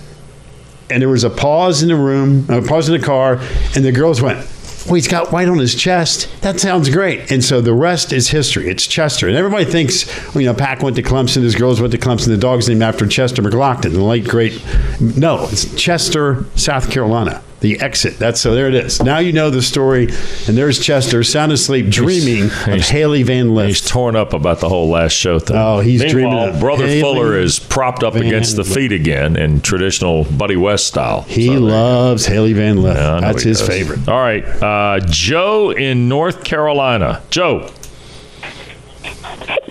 And 0.93 1.01
there 1.01 1.09
was 1.09 1.25
a 1.25 1.31
pause 1.31 1.83
in 1.83 1.89
the 1.89 1.97
room, 1.97 2.45
a 2.49 2.61
pause 2.61 2.89
in 2.89 3.01
the 3.01 3.05
car, 3.05 3.41
and 3.75 3.85
the 3.85 3.93
girls 3.93 4.21
went, 4.21 4.39
"Well, 4.85 4.97
he's 4.97 5.09
got 5.09 5.33
white 5.33 5.49
on 5.49 5.59
his 5.59 5.75
chest. 5.75 6.29
That 6.43 6.61
sounds 6.61 6.91
great." 6.91 7.31
And 7.31 7.43
so 7.43 7.61
the 7.63 7.73
rest 7.73 8.13
is 8.13 8.29
history. 8.29 8.69
It's 8.69 8.87
Chester, 8.87 9.27
and 9.27 9.37
everybody 9.37 9.65
thinks, 9.65 10.07
you 10.35 10.43
know, 10.43 10.55
Pack 10.55 10.83
went 10.83 10.97
to 10.97 11.03
Clemson, 11.03 11.43
his 11.43 11.55
girls 11.55 11.81
went 11.81 11.93
to 11.93 11.99
Clemson. 11.99 12.27
The 12.27 12.37
dog's 12.37 12.69
named 12.69 12.83
after 12.83 13.07
Chester 13.07 13.43
McGlockton, 13.43 13.93
the 13.93 14.03
late 14.03 14.29
great. 14.29 14.63
No, 15.01 15.49
it's 15.51 15.75
Chester, 15.75 16.45
South 16.57 16.91
Carolina. 16.91 17.41
The 17.63 17.81
exit. 17.81 18.19
That's 18.19 18.41
so. 18.41 18.55
There 18.55 18.67
it 18.69 18.75
is. 18.75 19.01
Now 19.03 19.19
you 19.19 19.33
know 19.33 19.49
the 19.49 19.63
story, 19.63 20.09
and 20.49 20.57
there's 20.59 20.81
Chester, 20.81 21.23
sound 21.23 21.53
asleep, 21.53 21.89
dreaming 21.89 22.47
of 22.47 22.51
he's- 22.67 22.89
Hailey 22.91 23.23
Van 23.23 23.57
He's 23.57 23.81
torn 23.81 24.17
up 24.17 24.33
about 24.33 24.59
the 24.61 24.69
whole 24.69 24.89
last 24.91 25.13
show 25.13 25.39
thing. 25.39 25.57
Oh, 25.57 25.79
he's 25.79 26.01
dreaming 26.01 26.31
Meanwhile, 26.33 26.55
of 26.55 26.61
Brother 26.61 26.87
Hailey 26.89 27.01
Fuller 27.01 27.39
is 27.39 27.61
propped 27.61 28.03
up 28.03 28.15
Van 28.15 28.25
against 28.25 28.57
the 28.57 28.65
feet 28.65 28.91
again 28.91 29.37
in 29.37 29.61
traditional 29.61 30.25
Buddy 30.25 30.57
West 30.57 30.89
style. 30.89 31.23
He 31.23 31.47
So 31.47 31.53
there 31.53 31.61
you 31.61 31.67
loves 31.67 32.27
Hailey 32.27 32.53
Van 32.53 32.83
Lith. 32.83 32.97
Yeah, 32.97 33.21
That's 33.21 33.43
his 33.45 33.59
does. 33.61 33.69
favorite. 33.69 34.09
All 34.09 34.21
right. 34.21 34.45
Uh, 34.45 34.99
Joe 35.07 35.71
in 35.71 36.09
North 36.09 36.43
Carolina. 36.45 37.23
Joe. 37.31 37.71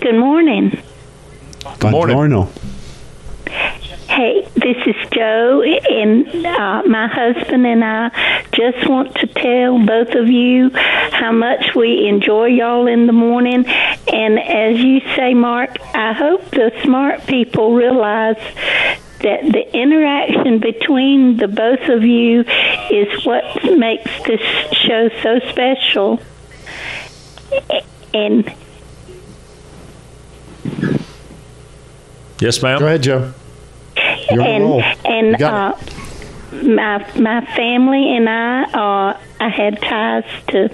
Good 0.00 0.16
morning. 0.16 0.82
Good 1.78 1.90
morning. 1.90 2.16
Buongiorno. 2.16 2.48
Hey, 4.14 4.46
this 4.56 4.76
is 4.86 5.08
Joe, 5.10 5.62
and 5.62 6.44
uh, 6.44 6.82
my 6.84 7.08
husband 7.08 7.66
and 7.66 7.82
I 7.82 8.10
just 8.52 8.86
want 8.86 9.14
to 9.14 9.26
tell 9.26 9.78
both 9.86 10.14
of 10.14 10.28
you 10.28 10.68
how 10.68 11.32
much 11.32 11.74
we 11.74 12.06
enjoy 12.06 12.48
y'all 12.48 12.86
in 12.88 13.06
the 13.06 13.14
morning. 13.14 13.64
And 13.66 14.38
as 14.38 14.78
you 14.78 15.00
say, 15.16 15.32
Mark, 15.32 15.78
I 15.94 16.12
hope 16.12 16.50
the 16.50 16.78
smart 16.82 17.26
people 17.26 17.72
realize 17.72 18.36
that 19.20 19.50
the 19.50 19.74
interaction 19.74 20.58
between 20.58 21.38
the 21.38 21.48
both 21.48 21.88
of 21.88 22.04
you 22.04 22.44
is 22.90 23.24
what 23.24 23.64
makes 23.78 24.10
this 24.24 24.42
show 24.72 25.08
so 25.22 25.38
special. 25.48 26.20
And 28.12 28.54
Yes, 32.40 32.60
ma'am. 32.62 32.78
Go 32.78 32.86
ahead, 32.86 33.02
Joe. 33.04 33.32
You're 34.34 34.44
and 34.44 34.82
and 35.04 35.42
uh, 35.42 35.76
my 36.52 37.12
my 37.18 37.46
family 37.56 38.16
and 38.16 38.28
I 38.28 38.62
uh, 38.64 39.20
I 39.40 39.48
had 39.48 39.80
ties 39.80 40.24
to 40.48 40.70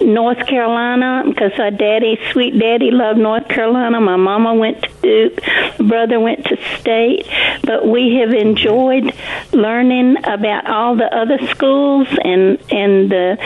North 0.00 0.46
Carolina 0.46 1.24
because 1.26 1.52
our 1.58 1.70
daddy, 1.70 2.18
sweet 2.32 2.58
daddy, 2.58 2.90
loved 2.90 3.18
North 3.18 3.48
Carolina. 3.48 4.00
My 4.00 4.16
mama 4.16 4.54
went 4.54 4.82
to 4.82 4.90
Duke, 5.02 5.46
my 5.78 5.88
brother 5.88 6.18
went 6.18 6.44
to 6.46 6.56
State, 6.78 7.26
but 7.64 7.86
we 7.86 8.16
have 8.16 8.32
enjoyed 8.32 9.14
learning 9.52 10.16
about 10.24 10.66
all 10.66 10.96
the 10.96 11.14
other 11.14 11.38
schools 11.48 12.08
and 12.24 12.58
and 12.70 13.10
the 13.10 13.36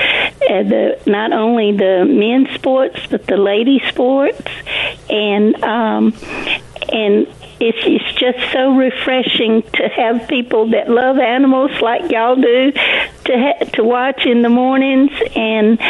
uh, 0.49 0.63
the 0.63 1.01
not 1.07 1.33
only 1.33 1.73
the 1.73 2.05
men's 2.05 2.51
sports 2.55 3.01
but 3.11 3.27
the 3.27 3.37
lady 3.37 3.83
sports. 3.89 4.43
And 5.11 5.63
um 5.65 6.15
and 6.93 7.27
it's 7.61 7.79
it's 7.83 8.19
just 8.19 8.53
so 8.53 8.75
refreshing 8.77 9.63
to 9.63 9.89
have 9.89 10.29
people 10.29 10.71
that 10.71 10.89
love 10.91 11.19
animals 11.19 11.71
like 11.81 12.11
y'all 12.11 12.37
do 12.37 12.73
to 12.73 13.39
ha- 13.39 13.65
to 13.75 13.85
watch 13.85 14.27
in 14.27 14.43
the 14.43 14.49
mornings 14.49 15.13
and 15.37 15.81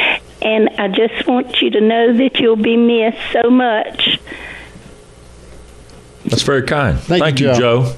and 0.42 0.68
I 0.78 0.88
just 0.88 1.26
want 1.26 1.62
you 1.62 1.70
to 1.70 1.80
know 1.80 2.16
that 2.18 2.38
you'll 2.38 2.56
be 2.56 2.76
missed 2.76 3.18
so 3.32 3.48
much. 3.48 4.20
That's 6.26 6.42
very 6.42 6.62
kind. 6.62 6.98
Thank 7.00 7.40
you, 7.40 7.48
you, 7.48 7.54
Joe. 7.54 7.58
Joe. 7.82 7.94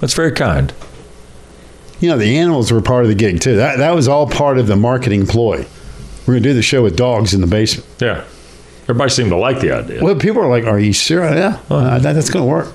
That's 0.00 0.14
very 0.14 0.32
kind. 0.32 0.72
You 2.00 2.10
know, 2.10 2.18
the 2.18 2.38
animals 2.38 2.70
were 2.70 2.80
part 2.80 3.02
of 3.02 3.08
the 3.08 3.16
gig 3.16 3.40
too. 3.40 3.56
That 3.56 3.78
that 3.78 3.94
was 3.94 4.06
all 4.06 4.28
part 4.28 4.58
of 4.58 4.68
the 4.68 4.76
marketing 4.76 5.26
ploy. 5.26 5.66
We're 6.26 6.34
gonna 6.34 6.40
do 6.40 6.54
the 6.54 6.62
show 6.62 6.82
with 6.82 6.96
dogs 6.96 7.34
in 7.34 7.40
the 7.40 7.46
basement. 7.46 7.88
Yeah. 8.00 8.24
Everybody 8.88 9.10
seemed 9.10 9.30
to 9.30 9.36
like 9.36 9.60
the 9.60 9.72
idea. 9.72 10.02
Well, 10.02 10.16
people 10.16 10.40
are 10.42 10.48
like, 10.48 10.64
"Are 10.64 10.78
you 10.78 10.92
sure?" 10.92 11.22
Yeah, 11.24 11.58
uh, 11.68 11.98
that, 11.98 12.14
that's 12.14 12.30
gonna 12.30 12.46
work. 12.46 12.68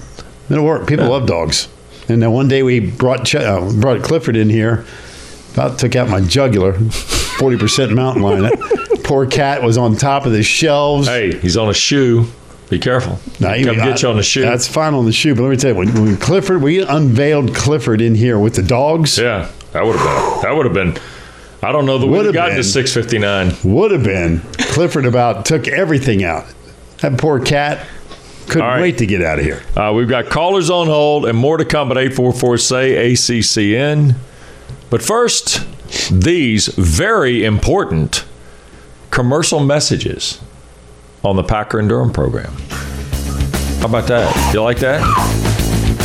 It'll 0.49 0.63
work. 0.65 0.87
People 0.87 1.07
love 1.09 1.25
dogs. 1.25 1.67
And 2.07 2.21
then 2.21 2.31
one 2.31 2.47
day 2.47 2.61
we 2.63 2.79
brought 2.79 3.25
Ch- 3.25 3.35
uh, 3.35 3.71
brought 3.79 4.03
Clifford 4.03 4.35
in 4.35 4.49
here. 4.49 4.85
About 5.53 5.79
took 5.79 5.95
out 5.95 6.09
my 6.09 6.21
jugular. 6.21 6.73
Forty 6.73 7.57
percent 7.57 7.93
mountain 7.93 8.21
lion. 8.21 8.43
That 8.43 9.01
poor 9.03 9.25
cat 9.25 9.63
was 9.63 9.77
on 9.77 9.95
top 9.95 10.25
of 10.25 10.31
the 10.33 10.43
shelves. 10.43 11.07
Hey, 11.07 11.37
he's 11.39 11.57
on 11.57 11.69
a 11.69 11.73
shoe. 11.73 12.27
Be 12.69 12.77
careful. 12.79 13.19
Now, 13.39 13.53
Come 13.55 13.75
get 13.75 14.01
you 14.01 14.09
on 14.09 14.15
the 14.17 14.23
shoe. 14.23 14.41
That's 14.41 14.67
fine 14.67 14.93
on 14.93 15.05
the 15.05 15.11
shoe, 15.11 15.35
but 15.35 15.43
let 15.43 15.49
me 15.49 15.57
tell 15.57 15.71
you, 15.71 15.75
when, 15.77 15.93
when 16.01 16.17
Clifford, 16.17 16.61
we 16.61 16.81
unveiled 16.81 17.53
Clifford 17.53 18.01
in 18.01 18.15
here 18.15 18.39
with 18.39 18.55
the 18.55 18.63
dogs. 18.63 19.17
Yeah, 19.17 19.49
that 19.73 19.85
would 19.85 19.95
have 19.95 20.05
been. 20.05 20.41
That 20.41 20.55
would 20.55 20.65
have 20.65 20.73
been. 20.73 20.97
I 21.63 21.71
don't 21.71 21.85
know 21.85 21.97
that 21.97 22.05
we 22.05 22.11
would 22.11 22.25
have 22.25 22.33
gotten 22.33 22.57
to 22.57 22.63
659. 22.63 23.73
Would 23.73 23.91
have 23.91 24.03
been 24.03 24.41
Clifford 24.57 25.05
about 25.05 25.45
took 25.45 25.67
everything 25.67 26.23
out. 26.23 26.45
That 26.97 27.17
poor 27.17 27.39
cat 27.39 27.87
couldn't 28.47 28.61
right. 28.61 28.81
wait 28.81 28.97
to 28.97 29.05
get 29.05 29.21
out 29.21 29.39
of 29.39 29.45
here. 29.45 29.63
Uh, 29.75 29.93
we've 29.95 30.09
got 30.09 30.25
callers 30.25 30.69
on 30.69 30.87
hold 30.87 31.25
and 31.25 31.37
more 31.37 31.55
to 31.55 31.63
come 31.63 31.89
at 31.91 31.97
844 31.97 32.57
say 32.57 33.13
ACCN. 33.13 34.15
But 34.89 35.01
first, 35.01 35.65
these 36.11 36.67
very 36.67 37.45
important 37.45 38.25
commercial 39.09 39.63
messages 39.63 40.41
on 41.23 41.37
the 41.37 41.43
Packer 41.43 41.79
and 41.79 41.87
Durham 41.87 42.11
program. 42.11 42.51
How 43.79 43.85
about 43.85 44.07
that? 44.07 44.53
You 44.53 44.61
like 44.61 44.79
that? 44.79 45.01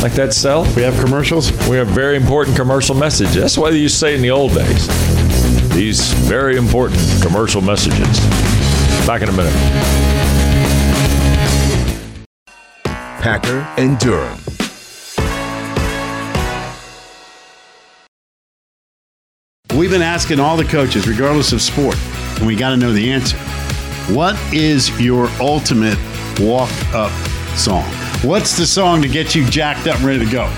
Like 0.01 0.13
that, 0.13 0.33
Sell? 0.33 0.63
We 0.75 0.83
have 0.83 0.97
commercials. 1.03 1.51
We 1.67 1.75
have 1.75 1.87
very 1.87 2.15
important 2.15 2.55
commercial 2.55 2.95
messages. 2.95 3.35
That's 3.35 3.57
what 3.57 3.71
they 3.71 3.79
used 3.79 3.95
to 3.95 3.99
say 3.99 4.15
in 4.15 4.21
the 4.21 4.31
old 4.31 4.53
days. 4.53 5.18
These 5.73 6.11
very 6.27 6.57
important 6.57 7.01
commercial 7.21 7.61
messages. 7.61 8.19
Back 9.07 9.21
in 9.21 9.29
a 9.29 9.31
minute. 9.31 9.53
Packer 13.21 13.67
and 13.77 13.97
Durham. 13.99 14.37
We've 19.75 19.89
been 19.89 20.01
asking 20.01 20.39
all 20.39 20.57
the 20.57 20.65
coaches, 20.65 21.07
regardless 21.07 21.53
of 21.53 21.61
sport, 21.61 21.95
and 22.37 22.47
we 22.47 22.55
got 22.55 22.71
to 22.71 22.77
know 22.77 22.91
the 22.91 23.11
answer. 23.11 23.37
What 24.13 24.35
is 24.53 24.89
your 24.99 25.29
ultimate 25.39 25.97
walk 26.39 26.71
up 26.93 27.11
song? 27.55 27.85
What's 28.21 28.57
the 28.57 28.65
song 28.65 29.01
to 29.01 29.07
get 29.07 29.35
you 29.35 29.45
jacked 29.49 29.87
up 29.87 29.95
and 29.97 30.05
ready 30.05 30.25
to 30.25 30.31
go? 30.31 30.51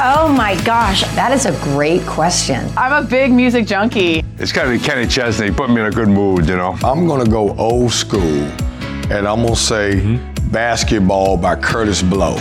Oh 0.00 0.28
my 0.28 0.54
gosh, 0.64 1.02
that 1.16 1.32
is 1.32 1.44
a 1.44 1.50
great 1.64 2.02
question. 2.02 2.70
I'm 2.76 3.04
a 3.04 3.04
big 3.04 3.32
music 3.32 3.66
junkie. 3.66 4.22
It's 4.38 4.52
kind 4.52 4.72
of 4.72 4.80
to 4.80 4.88
Kenny 4.88 5.08
Chesney. 5.08 5.50
Put 5.50 5.70
me 5.70 5.80
in 5.80 5.86
a 5.86 5.90
good 5.90 6.06
mood, 6.06 6.48
you 6.48 6.56
know. 6.56 6.78
I'm 6.84 7.08
going 7.08 7.24
to 7.24 7.28
go 7.28 7.52
old 7.56 7.90
school, 7.90 8.22
and 8.22 9.26
I'm 9.26 9.42
going 9.42 9.54
to 9.54 9.56
say 9.56 10.20
Basketball 10.52 11.36
by 11.36 11.56
Kurtis 11.56 12.08
Blow. 12.08 12.36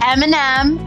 Eminem, 0.00 0.80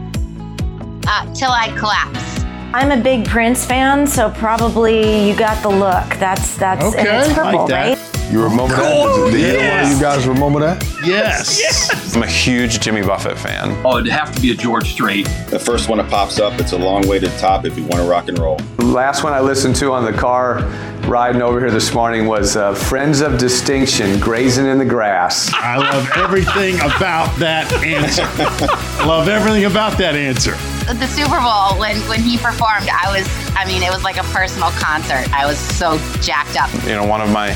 uh, 1.06 1.34
Till 1.34 1.50
I 1.50 1.68
Collapse. 1.78 2.44
I'm 2.74 2.90
a 2.90 3.02
big 3.02 3.26
Prince 3.26 3.64
fan, 3.64 4.06
so 4.06 4.28
probably 4.28 5.26
you 5.26 5.34
got 5.34 5.62
the 5.62 5.70
look. 5.70 6.18
That's 6.18 6.54
that's 6.58 6.94
and 6.96 7.08
it's 7.08 7.32
purple, 7.32 7.66
right? 7.66 7.98
You 8.30 8.42
remember 8.44 8.76
Cool, 8.76 8.84
that? 8.84 9.30
Do 9.32 9.36
either 9.36 9.58
one 9.58 9.80
of 9.84 9.88
you 9.90 10.00
guys 10.00 10.26
remember 10.28 10.60
that? 10.60 10.84
Yes. 11.04 12.14
I'm 12.14 12.22
a 12.22 12.26
huge 12.28 12.78
Jimmy 12.78 13.02
Buffett 13.02 13.36
fan. 13.36 13.76
Oh, 13.84 13.98
it'd 13.98 14.12
have 14.12 14.32
to 14.34 14.40
be 14.40 14.52
a 14.52 14.54
George 14.54 14.92
Strait. 14.92 15.26
The 15.48 15.58
first 15.58 15.88
one 15.88 15.98
that 15.98 16.08
pops 16.08 16.38
up, 16.38 16.60
it's 16.60 16.70
a 16.70 16.78
long 16.78 17.08
way 17.08 17.18
to 17.18 17.26
the 17.28 17.38
top 17.38 17.64
if 17.64 17.76
you 17.76 17.82
want 17.82 17.96
to 17.96 18.04
rock 18.08 18.28
and 18.28 18.38
roll. 18.38 18.60
Last 18.78 19.24
one 19.24 19.32
I 19.32 19.40
listened 19.40 19.74
to 19.76 19.92
on 19.92 20.04
the 20.04 20.12
car 20.12 20.60
riding 21.08 21.42
over 21.42 21.58
here 21.58 21.72
this 21.72 21.92
morning 21.92 22.26
was 22.26 22.56
uh, 22.56 22.72
Friends 22.72 23.20
of 23.20 23.36
Distinction 23.36 24.20
Grazing 24.20 24.66
in 24.66 24.78
the 24.78 24.84
Grass. 24.84 25.52
I 25.54 25.78
love 25.78 26.08
everything 26.16 26.76
about 26.76 27.34
that 27.40 27.72
answer. 27.82 28.22
love 29.06 29.26
everything 29.28 29.64
about 29.64 29.98
that 29.98 30.14
answer. 30.14 30.52
The 30.94 31.06
Super 31.06 31.40
Bowl, 31.40 31.78
when, 31.80 31.96
when 32.08 32.20
he 32.20 32.36
performed, 32.36 32.88
I 32.90 33.10
was, 33.16 33.26
I 33.56 33.64
mean, 33.64 33.82
it 33.82 33.90
was 33.90 34.04
like 34.04 34.18
a 34.18 34.24
personal 34.24 34.70
concert. 34.70 35.26
I 35.32 35.46
was 35.46 35.58
so 35.58 35.98
jacked 36.20 36.56
up. 36.60 36.72
You 36.84 36.94
know, 36.94 37.06
one 37.06 37.20
of 37.20 37.30
my 37.30 37.50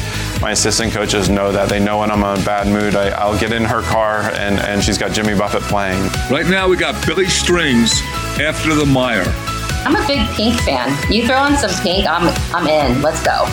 my 0.45 0.51
assistant 0.51 0.93
coaches 0.93 1.31
know 1.31 1.51
that. 1.51 1.71
They 1.71 1.81
know 1.81 2.01
when 2.01 2.11
I'm 2.11 2.23
in 2.23 2.43
a 2.43 2.45
bad 2.45 2.67
mood. 2.67 2.95
I, 2.95 3.09
I'll 3.09 3.39
get 3.39 3.51
in 3.51 3.65
her 3.65 3.81
car 3.81 4.31
and, 4.35 4.61
and 4.61 4.85
she's 4.85 4.99
got 4.99 5.13
Jimmy 5.13 5.35
Buffett 5.35 5.63
playing. 5.63 6.03
Right 6.31 6.47
now, 6.47 6.69
we 6.69 6.77
got 6.77 7.07
Billy 7.07 7.29
Strings 7.29 8.03
after 8.39 8.75
the 8.75 8.85
Mire. 8.85 9.25
I'm 9.87 9.97
a 9.97 10.07
big 10.07 10.21
Pink 10.37 10.61
fan. 10.61 10.95
You 11.11 11.27
throw 11.27 11.39
on 11.39 11.57
some 11.57 11.71
Pink, 11.83 12.07
I'm 12.07 12.29
I'm 12.55 12.67
in. 12.67 13.01
Let's 13.01 13.25
go. 13.25 13.47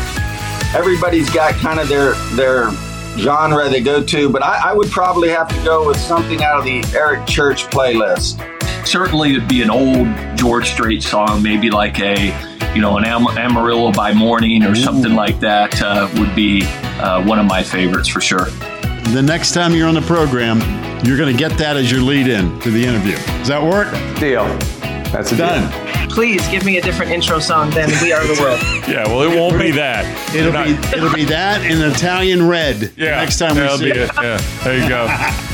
everybody's 0.78 1.30
got 1.30 1.54
kind 1.54 1.80
of 1.80 1.88
their 1.88 2.16
their 2.36 2.72
genre 3.18 3.70
they 3.70 3.80
go 3.80 4.04
to, 4.04 4.30
but 4.30 4.44
I, 4.44 4.72
I 4.72 4.74
would 4.74 4.92
probably 4.92 5.30
have 5.30 5.48
to 5.48 5.64
go 5.64 5.88
with 5.88 5.98
something 5.98 6.44
out 6.44 6.60
of 6.60 6.66
the 6.66 6.84
Eric 6.94 7.26
Church 7.26 7.68
playlist. 7.68 8.36
Certainly, 8.86 9.36
it'd 9.36 9.48
be 9.48 9.62
an 9.62 9.70
old 9.70 10.10
George 10.38 10.70
Strait 10.70 11.04
song, 11.04 11.42
maybe 11.42 11.70
like 11.70 12.02
a, 12.02 12.32
you 12.76 12.82
know, 12.82 12.98
an 12.98 13.06
Am- 13.06 13.28
Amarillo 13.38 13.92
by 13.92 14.14
Morning 14.14 14.64
or 14.64 14.76
something 14.76 15.14
like 15.14 15.40
that 15.42 15.82
uh, 15.82 16.10
would 16.18 16.34
be 16.36 16.64
uh, 17.00 17.24
one 17.26 17.40
of 17.40 17.46
my 17.46 17.64
favorites 17.64 18.08
for 18.08 18.22
sure. 18.22 18.46
The 19.12 19.22
next 19.22 19.54
time 19.54 19.74
you're 19.74 19.88
on 19.88 19.96
the 19.96 20.02
program, 20.02 20.60
you're 21.06 21.18
going 21.18 21.32
to 21.36 21.38
get 21.38 21.58
that 21.58 21.76
as 21.76 21.92
your 21.92 22.02
lead 22.02 22.28
in 22.28 22.60
to 22.62 22.72
the 22.72 22.84
interview. 22.86 23.16
Does 23.40 23.48
that 23.50 23.62
work? 23.62 23.92
Deal. 24.20 24.46
That's 25.12 25.32
a 25.34 25.38
done. 25.38 26.10
Please 26.10 26.46
give 26.50 26.64
me 26.66 26.78
a 26.78 26.82
different 26.82 27.12
intro 27.12 27.40
song 27.40 27.70
than 27.72 27.90
We 28.02 28.14
Are 28.14 28.26
the 28.26 28.40
World. 28.42 28.60
Yeah, 28.92 29.08
well, 29.08 29.22
it 29.22 29.38
won't 29.38 29.58
be 29.60 29.72
that. 29.72 30.06
It'll 30.36 30.52
be 30.52 30.72
it'll 30.98 31.14
be 31.14 31.24
that 31.26 31.64
in 31.66 31.82
Italian 31.82 32.48
red. 32.48 32.92
Yeah, 32.98 33.12
next 33.22 33.38
time 33.38 33.56
we 33.56 33.68
see 33.78 33.92
be 33.94 34.00
it. 34.00 34.12
Yeah, 34.16 34.38
there 34.64 34.78
you 34.82 34.90
go. 34.90 35.08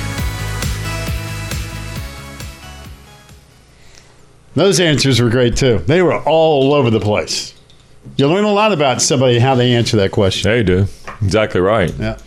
Those 4.57 4.79
answers 4.79 5.21
were 5.21 5.29
great 5.29 5.55
too. 5.55 5.77
They 5.79 6.01
were 6.01 6.19
all 6.19 6.73
over 6.73 6.89
the 6.89 6.99
place. 6.99 7.53
You 8.15 8.27
learn 8.27 8.43
a 8.43 8.51
lot 8.51 8.73
about 8.73 9.03
somebody 9.03 9.37
how 9.37 9.53
they 9.53 9.75
answer 9.75 9.97
that 9.97 10.11
question. 10.11 10.49
They 10.49 10.63
do. 10.63 10.87
Exactly 11.21 11.61
right. 11.61 11.93
Yeah. 11.99 12.17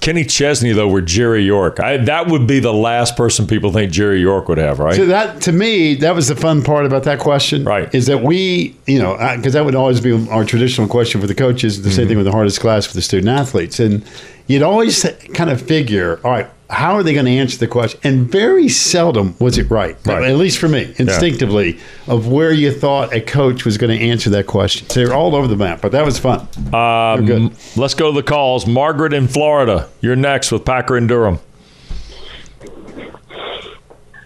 Kenny 0.00 0.24
Chesney, 0.24 0.72
though, 0.72 0.88
were 0.88 1.02
Jerry 1.02 1.44
York. 1.44 1.78
I, 1.78 1.98
that 1.98 2.26
would 2.26 2.46
be 2.46 2.58
the 2.58 2.72
last 2.72 3.16
person 3.16 3.46
people 3.46 3.70
think 3.70 3.92
Jerry 3.92 4.20
York 4.20 4.48
would 4.48 4.58
have, 4.58 4.78
right? 4.80 4.96
So 4.96 5.06
that 5.06 5.42
to 5.42 5.52
me, 5.52 5.94
that 5.96 6.14
was 6.14 6.26
the 6.28 6.34
fun 6.34 6.64
part 6.64 6.86
about 6.86 7.04
that 7.04 7.20
question. 7.20 7.64
Right. 7.64 7.94
Is 7.94 8.06
that 8.06 8.22
we, 8.22 8.74
you 8.86 8.98
know, 8.98 9.16
because 9.36 9.52
that 9.52 9.64
would 9.64 9.74
always 9.74 10.00
be 10.00 10.26
our 10.30 10.44
traditional 10.44 10.88
question 10.88 11.20
for 11.20 11.26
the 11.26 11.34
coaches. 11.34 11.82
The 11.82 11.90
same 11.90 12.04
mm-hmm. 12.04 12.08
thing 12.08 12.16
with 12.16 12.26
the 12.26 12.32
hardest 12.32 12.60
class 12.60 12.86
for 12.86 12.94
the 12.94 13.02
student 13.02 13.28
athletes, 13.28 13.78
and 13.78 14.04
you'd 14.46 14.62
always 14.62 15.06
kind 15.34 15.50
of 15.50 15.60
figure, 15.60 16.18
all 16.24 16.30
right, 16.32 16.50
how 16.72 16.94
are 16.94 17.02
they 17.02 17.12
going 17.12 17.26
to 17.26 17.32
answer 17.32 17.58
the 17.58 17.68
question? 17.68 18.00
And 18.02 18.30
very 18.30 18.68
seldom 18.68 19.36
was 19.38 19.58
it 19.58 19.70
right. 19.70 19.96
Right. 20.06 20.24
At 20.24 20.36
least 20.36 20.58
for 20.58 20.68
me, 20.68 20.94
instinctively, 20.98 21.78
of 22.08 22.28
where 22.28 22.50
you 22.52 22.72
thought 22.72 23.12
a 23.12 23.20
coach 23.20 23.64
was 23.66 23.76
going 23.76 23.96
to 23.96 24.02
answer 24.04 24.30
that 24.30 24.46
question. 24.46 24.88
So 24.88 25.04
they're 25.04 25.14
all 25.14 25.36
over 25.36 25.46
the 25.46 25.56
map, 25.56 25.82
but 25.82 25.92
that 25.92 26.04
was 26.04 26.18
fun. 26.18 26.48
Um, 26.74 27.54
let's 27.76 27.94
go 27.94 28.10
to 28.10 28.14
the 28.16 28.22
calls. 28.22 28.66
Margaret 28.66 29.12
in 29.12 29.28
Florida, 29.28 29.90
you're 30.00 30.16
next 30.16 30.50
with 30.50 30.64
Packer 30.64 30.96
and 30.96 31.06
Durham. 31.08 31.40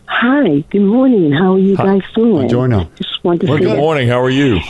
Hi, 0.07 0.61
good 0.71 0.81
morning. 0.83 1.33
How 1.33 1.55
are 1.55 1.59
you 1.59 1.77
guys 1.77 2.03
doing? 2.15 2.49
Buongiorno. 2.49 2.95
Just 2.95 3.25
wanted 3.25 3.41
to 3.43 3.47
Well, 3.49 3.59
say 3.59 3.65
good 3.65 3.77
morning. 3.77 4.09
How 4.09 4.21
are 4.21 4.31
you? 4.31 4.61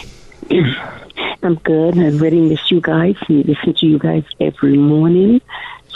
I'm 1.43 1.57
good. 1.57 1.99
I 1.99 2.09
really 2.09 2.41
miss 2.41 2.71
you 2.71 2.81
guys 2.81 3.17
and 3.29 3.45
listen 3.45 3.75
to 3.75 3.87
you 3.87 3.99
guys 3.99 4.25
every 4.41 4.77
morning. 4.77 5.41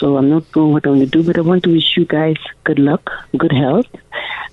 So 0.01 0.17
I'm 0.17 0.29
not 0.29 0.51
doing 0.51 0.73
what 0.73 0.85
I 0.85 0.89
want 0.89 1.01
to 1.01 1.05
do. 1.07 1.23
But 1.23 1.37
I 1.37 1.41
want 1.41 1.63
to 1.63 1.71
wish 1.71 1.95
you 1.95 2.05
guys 2.05 2.35
good 2.65 2.79
luck, 2.79 3.09
good 3.37 3.51
health, 3.53 3.85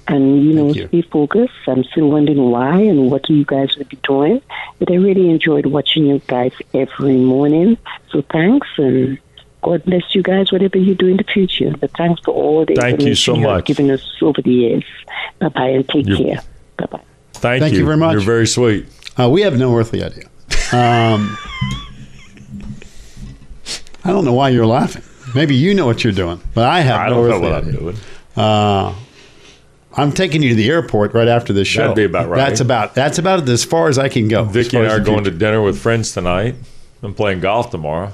and 0.07 0.45
you 0.45 0.53
know, 0.53 0.73
stay 0.73 1.03
focused. 1.03 1.55
I'm 1.67 1.83
still 1.85 2.09
wondering 2.11 2.51
why 2.51 2.79
and 2.83 3.11
what 3.11 3.29
you 3.29 3.45
guys 3.45 3.75
will 3.77 3.87
be 3.87 3.99
doing. 4.05 4.41
But 4.79 4.91
I 4.93 4.95
really 4.97 5.29
enjoyed 5.31 5.67
watching 5.67 6.07
you 6.07 6.21
guys 6.29 6.53
every 6.75 7.17
morning. 7.17 7.77
So 8.13 8.23
thanks 8.31 8.69
and. 8.77 9.19
God 9.61 9.83
bless 9.85 10.15
you 10.15 10.23
guys, 10.23 10.53
whatever 10.53 10.79
you 10.79 10.95
do 10.95 11.09
in 11.09 11.17
the 11.17 11.25
future. 11.25 11.73
But 11.81 11.91
thanks 11.99 12.21
for 12.25 12.31
all 12.33 12.65
the 12.65 12.77
Thank 12.77 13.01
you 13.03 13.17
so 13.17 13.33
information 13.33 13.43
have 13.43 13.57
much. 13.59 13.65
given 13.67 13.91
us 13.91 14.05
over 14.23 14.41
the 14.41 14.53
years. 14.53 14.85
Bye 15.41 15.49
bye 15.49 15.69
and 15.71 15.89
take 15.89 16.07
You're- 16.07 16.25
care. 16.27 16.43
Bye 16.77 16.87
bye. 16.93 17.01
Thank, 17.33 17.63
Thank 17.63 17.75
you 17.75 17.85
very 17.85 17.97
much. 17.97 18.13
You're 18.13 18.21
very 18.21 18.47
sweet. 18.47 18.87
Uh, 19.19 19.29
we 19.29 19.41
have 19.43 19.59
no 19.59 19.75
earthly 19.77 20.01
idea. 20.05 20.27
Um, 20.73 21.37
I 24.05 24.13
don't 24.13 24.25
know 24.25 24.33
why 24.33 24.51
you're 24.51 24.65
laughing. 24.65 25.03
Maybe 25.35 25.55
you 25.55 25.75
know 25.75 25.87
what 25.87 26.05
you're 26.05 26.12
doing, 26.12 26.41
but 26.55 26.64
I 26.67 26.81
have 26.81 27.01
I 27.01 27.09
no 27.09 27.29
don't 27.29 27.31
know 27.43 27.49
what 27.51 27.53
I'm 27.64 27.71
doing. 27.73 27.97
Uh, 28.37 28.95
I'm 29.97 30.12
taking 30.12 30.43
you 30.43 30.51
to 30.51 30.55
the 30.55 30.69
airport 30.71 31.12
right 31.14 31.29
after 31.29 31.53
this 31.53 31.67
show. 31.69 31.83
That'd 31.83 31.97
be 31.97 32.05
about 32.05 32.29
right. 32.29 32.37
That's 32.38 32.61
about 32.61 32.95
that's 32.95 33.19
about 33.19 33.49
as 33.49 33.64
far 33.64 33.88
as 33.88 33.99
I 33.99 34.09
can 34.09 34.29
go. 34.29 34.45
Vicky 34.45 34.77
and 34.77 34.87
I 34.87 34.95
are 34.95 35.01
going 35.01 35.25
to 35.25 35.31
dinner 35.31 35.61
with 35.62 35.79
friends 35.79 36.12
tonight. 36.12 36.55
I'm 37.03 37.14
playing 37.14 37.41
golf 37.41 37.71
tomorrow. 37.71 38.12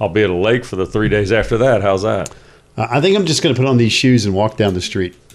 I'll 0.00 0.08
be 0.08 0.22
at 0.22 0.30
a 0.30 0.34
lake 0.34 0.64
for 0.64 0.76
the 0.76 0.86
three 0.86 1.08
days 1.08 1.30
after 1.30 1.58
that. 1.58 1.82
How's 1.82 2.02
that? 2.02 2.30
Uh, 2.76 2.86
I 2.90 3.00
think 3.00 3.16
I'm 3.16 3.26
just 3.26 3.42
going 3.42 3.54
to 3.54 3.60
put 3.60 3.68
on 3.68 3.76
these 3.76 3.92
shoes 3.92 4.24
and 4.24 4.34
walk 4.34 4.56
down 4.56 4.74
the 4.74 4.80
street. 4.82 5.16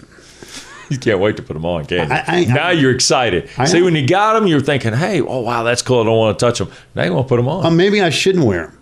You 0.88 0.98
can't 0.98 1.18
wait 1.18 1.36
to 1.38 1.42
put 1.42 1.54
them 1.54 1.66
on, 1.66 1.84
can 1.86 2.08
you? 2.08 2.14
I- 2.14 2.24
I- 2.28 2.44
now 2.44 2.70
you're 2.70 2.92
excited. 2.94 3.50
I 3.58 3.64
See, 3.64 3.82
when 3.82 3.96
you 3.96 4.06
got 4.06 4.34
them, 4.34 4.46
you're 4.46 4.60
thinking, 4.60 4.92
"Hey, 4.92 5.20
oh 5.20 5.40
wow, 5.40 5.64
that's 5.64 5.82
cool. 5.82 6.00
I 6.02 6.04
don't 6.04 6.16
want 6.16 6.38
to 6.38 6.46
touch 6.46 6.60
them." 6.60 6.70
Now 6.94 7.02
you 7.02 7.12
want 7.12 7.26
to 7.26 7.28
put 7.28 7.38
them 7.38 7.48
on. 7.48 7.66
Uh, 7.66 7.70
maybe 7.70 8.00
I 8.00 8.10
shouldn't 8.10 8.44
wear 8.44 8.66
them. 8.68 8.75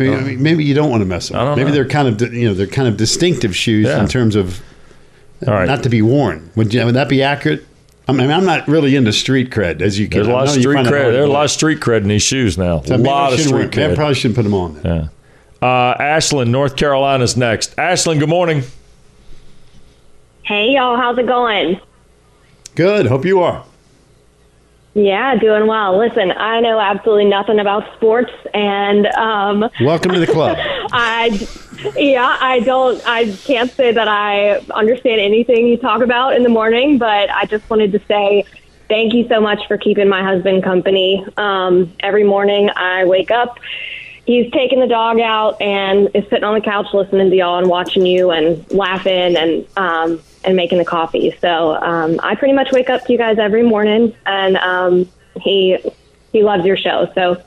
Maybe, 0.00 0.14
I 0.14 0.20
mean, 0.20 0.42
maybe 0.42 0.64
you 0.64 0.74
don't 0.74 0.90
want 0.90 1.02
to 1.02 1.06
mess 1.06 1.28
them. 1.28 1.38
I 1.38 1.44
don't 1.44 1.56
maybe 1.56 1.68
know. 1.70 1.74
they're 1.74 1.88
kind 1.88 2.08
of 2.08 2.32
you 2.34 2.48
know 2.48 2.54
they're 2.54 2.66
kind 2.66 2.88
of 2.88 2.96
distinctive 2.96 3.54
shoes 3.54 3.86
Yeah. 3.86 4.00
in 4.00 4.08
terms 4.08 4.34
of 4.34 4.60
All 5.46 5.54
right. 5.54 5.66
not 5.66 5.82
to 5.84 5.88
be 5.88 6.00
worn. 6.02 6.50
Would 6.56 6.72
you, 6.74 6.84
would 6.84 6.94
that 6.94 7.08
be 7.08 7.22
accurate? 7.22 7.66
I 8.08 8.12
mean, 8.12 8.30
I'm 8.30 8.44
not 8.46 8.66
really 8.66 8.96
into 8.96 9.12
street 9.12 9.50
cred, 9.50 9.80
as 9.82 9.98
you 9.98 10.08
can. 10.08 10.18
There's 10.18 10.26
a 10.26 10.32
lot 10.32 10.40
I 10.40 10.42
of 10.44 10.48
know 10.48 10.54
you 10.56 10.60
street 10.62 10.74
find 10.74 10.86
it 10.86 10.90
cred. 10.90 10.96
hard 10.96 11.04
to 11.06 11.12
There's 11.12 11.24
a 11.24 11.28
lot 11.28 11.34
believe. 11.34 11.44
of 11.44 11.50
street 11.50 11.80
cred 11.80 11.96
in 12.02 12.08
these 12.08 12.22
shoes 12.22 12.58
now. 12.58 12.80
So 12.80 12.94
a 12.94 12.98
maybe 12.98 13.08
I 13.08 13.12
lot 13.12 13.32
of 13.34 13.38
shouldn't 13.38 13.54
wear- 13.54 13.62
street 13.68 13.76
maybe 13.76 13.84
I 13.84 13.92
cred. 13.92 13.96
probably 13.96 14.14
shouldn't 14.14 14.34
put 14.36 14.42
them 14.42 14.54
on. 14.54 14.74
Then. 14.82 15.10
Yeah. 15.62 15.68
Uh, 15.68 15.94
Ashland, 16.02 16.50
North 16.50 16.74
Carolina's 16.76 17.36
next. 17.36 17.78
Ashland, 17.78 18.18
good 18.20 18.28
morning. 18.30 18.62
Hey 20.42 20.70
y'all, 20.70 20.96
how's 20.96 21.18
it 21.18 21.26
going? 21.26 21.78
Good. 22.74 23.06
Hope 23.06 23.24
you 23.24 23.40
are. 23.40 23.64
Yeah, 24.94 25.36
doing 25.36 25.68
well. 25.68 25.96
Listen, 25.96 26.32
I 26.32 26.60
know 26.60 26.80
absolutely 26.80 27.26
nothing 27.26 27.60
about 27.60 27.92
sports, 27.94 28.32
and 28.52 29.06
um, 29.06 29.70
Welcome 29.80 30.12
to 30.12 30.20
the 30.20 30.26
club. 30.26 30.58
I, 30.92 31.48
yeah, 31.96 32.36
I 32.40 32.58
don't, 32.60 33.00
I 33.06 33.30
can't 33.44 33.70
say 33.70 33.92
that 33.92 34.08
I 34.08 34.58
understand 34.74 35.20
anything 35.20 35.68
you 35.68 35.76
talk 35.76 36.02
about 36.02 36.34
in 36.34 36.42
the 36.42 36.48
morning, 36.48 36.98
but 36.98 37.30
I 37.30 37.44
just 37.44 37.68
wanted 37.70 37.92
to 37.92 38.00
say 38.08 38.44
thank 38.88 39.14
you 39.14 39.28
so 39.28 39.40
much 39.40 39.66
for 39.68 39.78
keeping 39.78 40.08
my 40.08 40.24
husband 40.24 40.64
company. 40.64 41.24
Um, 41.36 41.92
every 42.00 42.24
morning 42.24 42.68
I 42.74 43.04
wake 43.04 43.30
up, 43.30 43.60
he's 44.26 44.50
taking 44.50 44.80
the 44.80 44.88
dog 44.88 45.20
out 45.20 45.62
and 45.62 46.08
is 46.14 46.24
sitting 46.24 46.42
on 46.42 46.54
the 46.54 46.60
couch 46.60 46.86
listening 46.92 47.30
to 47.30 47.36
y'all 47.36 47.58
and 47.58 47.68
watching 47.68 48.04
you 48.04 48.32
and 48.32 48.68
laughing 48.72 49.36
and 49.36 49.64
um, 49.76 50.20
and 50.44 50.56
making 50.56 50.78
the 50.78 50.84
coffee. 50.84 51.36
So 51.40 51.74
um, 51.76 52.18
I 52.22 52.34
pretty 52.34 52.54
much 52.54 52.72
wake 52.72 52.88
up 52.90 53.04
to 53.06 53.12
you 53.12 53.18
guys 53.18 53.38
every 53.38 53.62
morning, 53.62 54.14
and 54.26 54.56
um, 54.58 55.08
he 55.40 55.78
he 56.32 56.42
loves 56.42 56.64
your 56.64 56.76
show. 56.76 57.10
So 57.14 57.42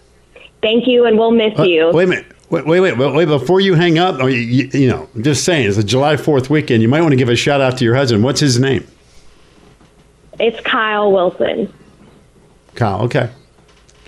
thank 0.61 0.87
you, 0.87 1.05
and 1.05 1.17
we'll 1.17 1.31
miss 1.31 1.57
Uh, 1.59 1.63
you. 1.63 1.91
Wait 1.93 2.03
a 2.03 2.07
minute. 2.07 2.25
Wait, 2.49 2.67
wait, 2.67 2.79
wait, 2.81 2.97
wait, 2.97 3.13
wait. 3.15 3.25
Before 3.25 3.59
you 3.59 3.73
hang 3.73 3.97
up, 3.97 4.21
or 4.21 4.29
you, 4.29 4.37
you, 4.39 4.81
you 4.81 4.87
know, 4.87 5.09
I'm 5.15 5.23
just 5.23 5.43
saying, 5.43 5.67
it's 5.67 5.77
a 5.77 5.83
July 5.83 6.17
4th 6.17 6.49
weekend. 6.51 6.83
You 6.83 6.87
might 6.87 7.01
want 7.01 7.11
to 7.13 7.15
give 7.15 7.29
a 7.29 7.35
shout 7.35 7.61
out 7.61 7.79
to 7.79 7.83
your 7.83 7.95
husband. 7.95 8.23
What's 8.23 8.41
his 8.41 8.59
name? 8.59 8.85
It's 10.39 10.59
Kyle 10.61 11.11
Wilson. 11.11 11.73
Kyle. 12.75 13.01
Okay. 13.03 13.29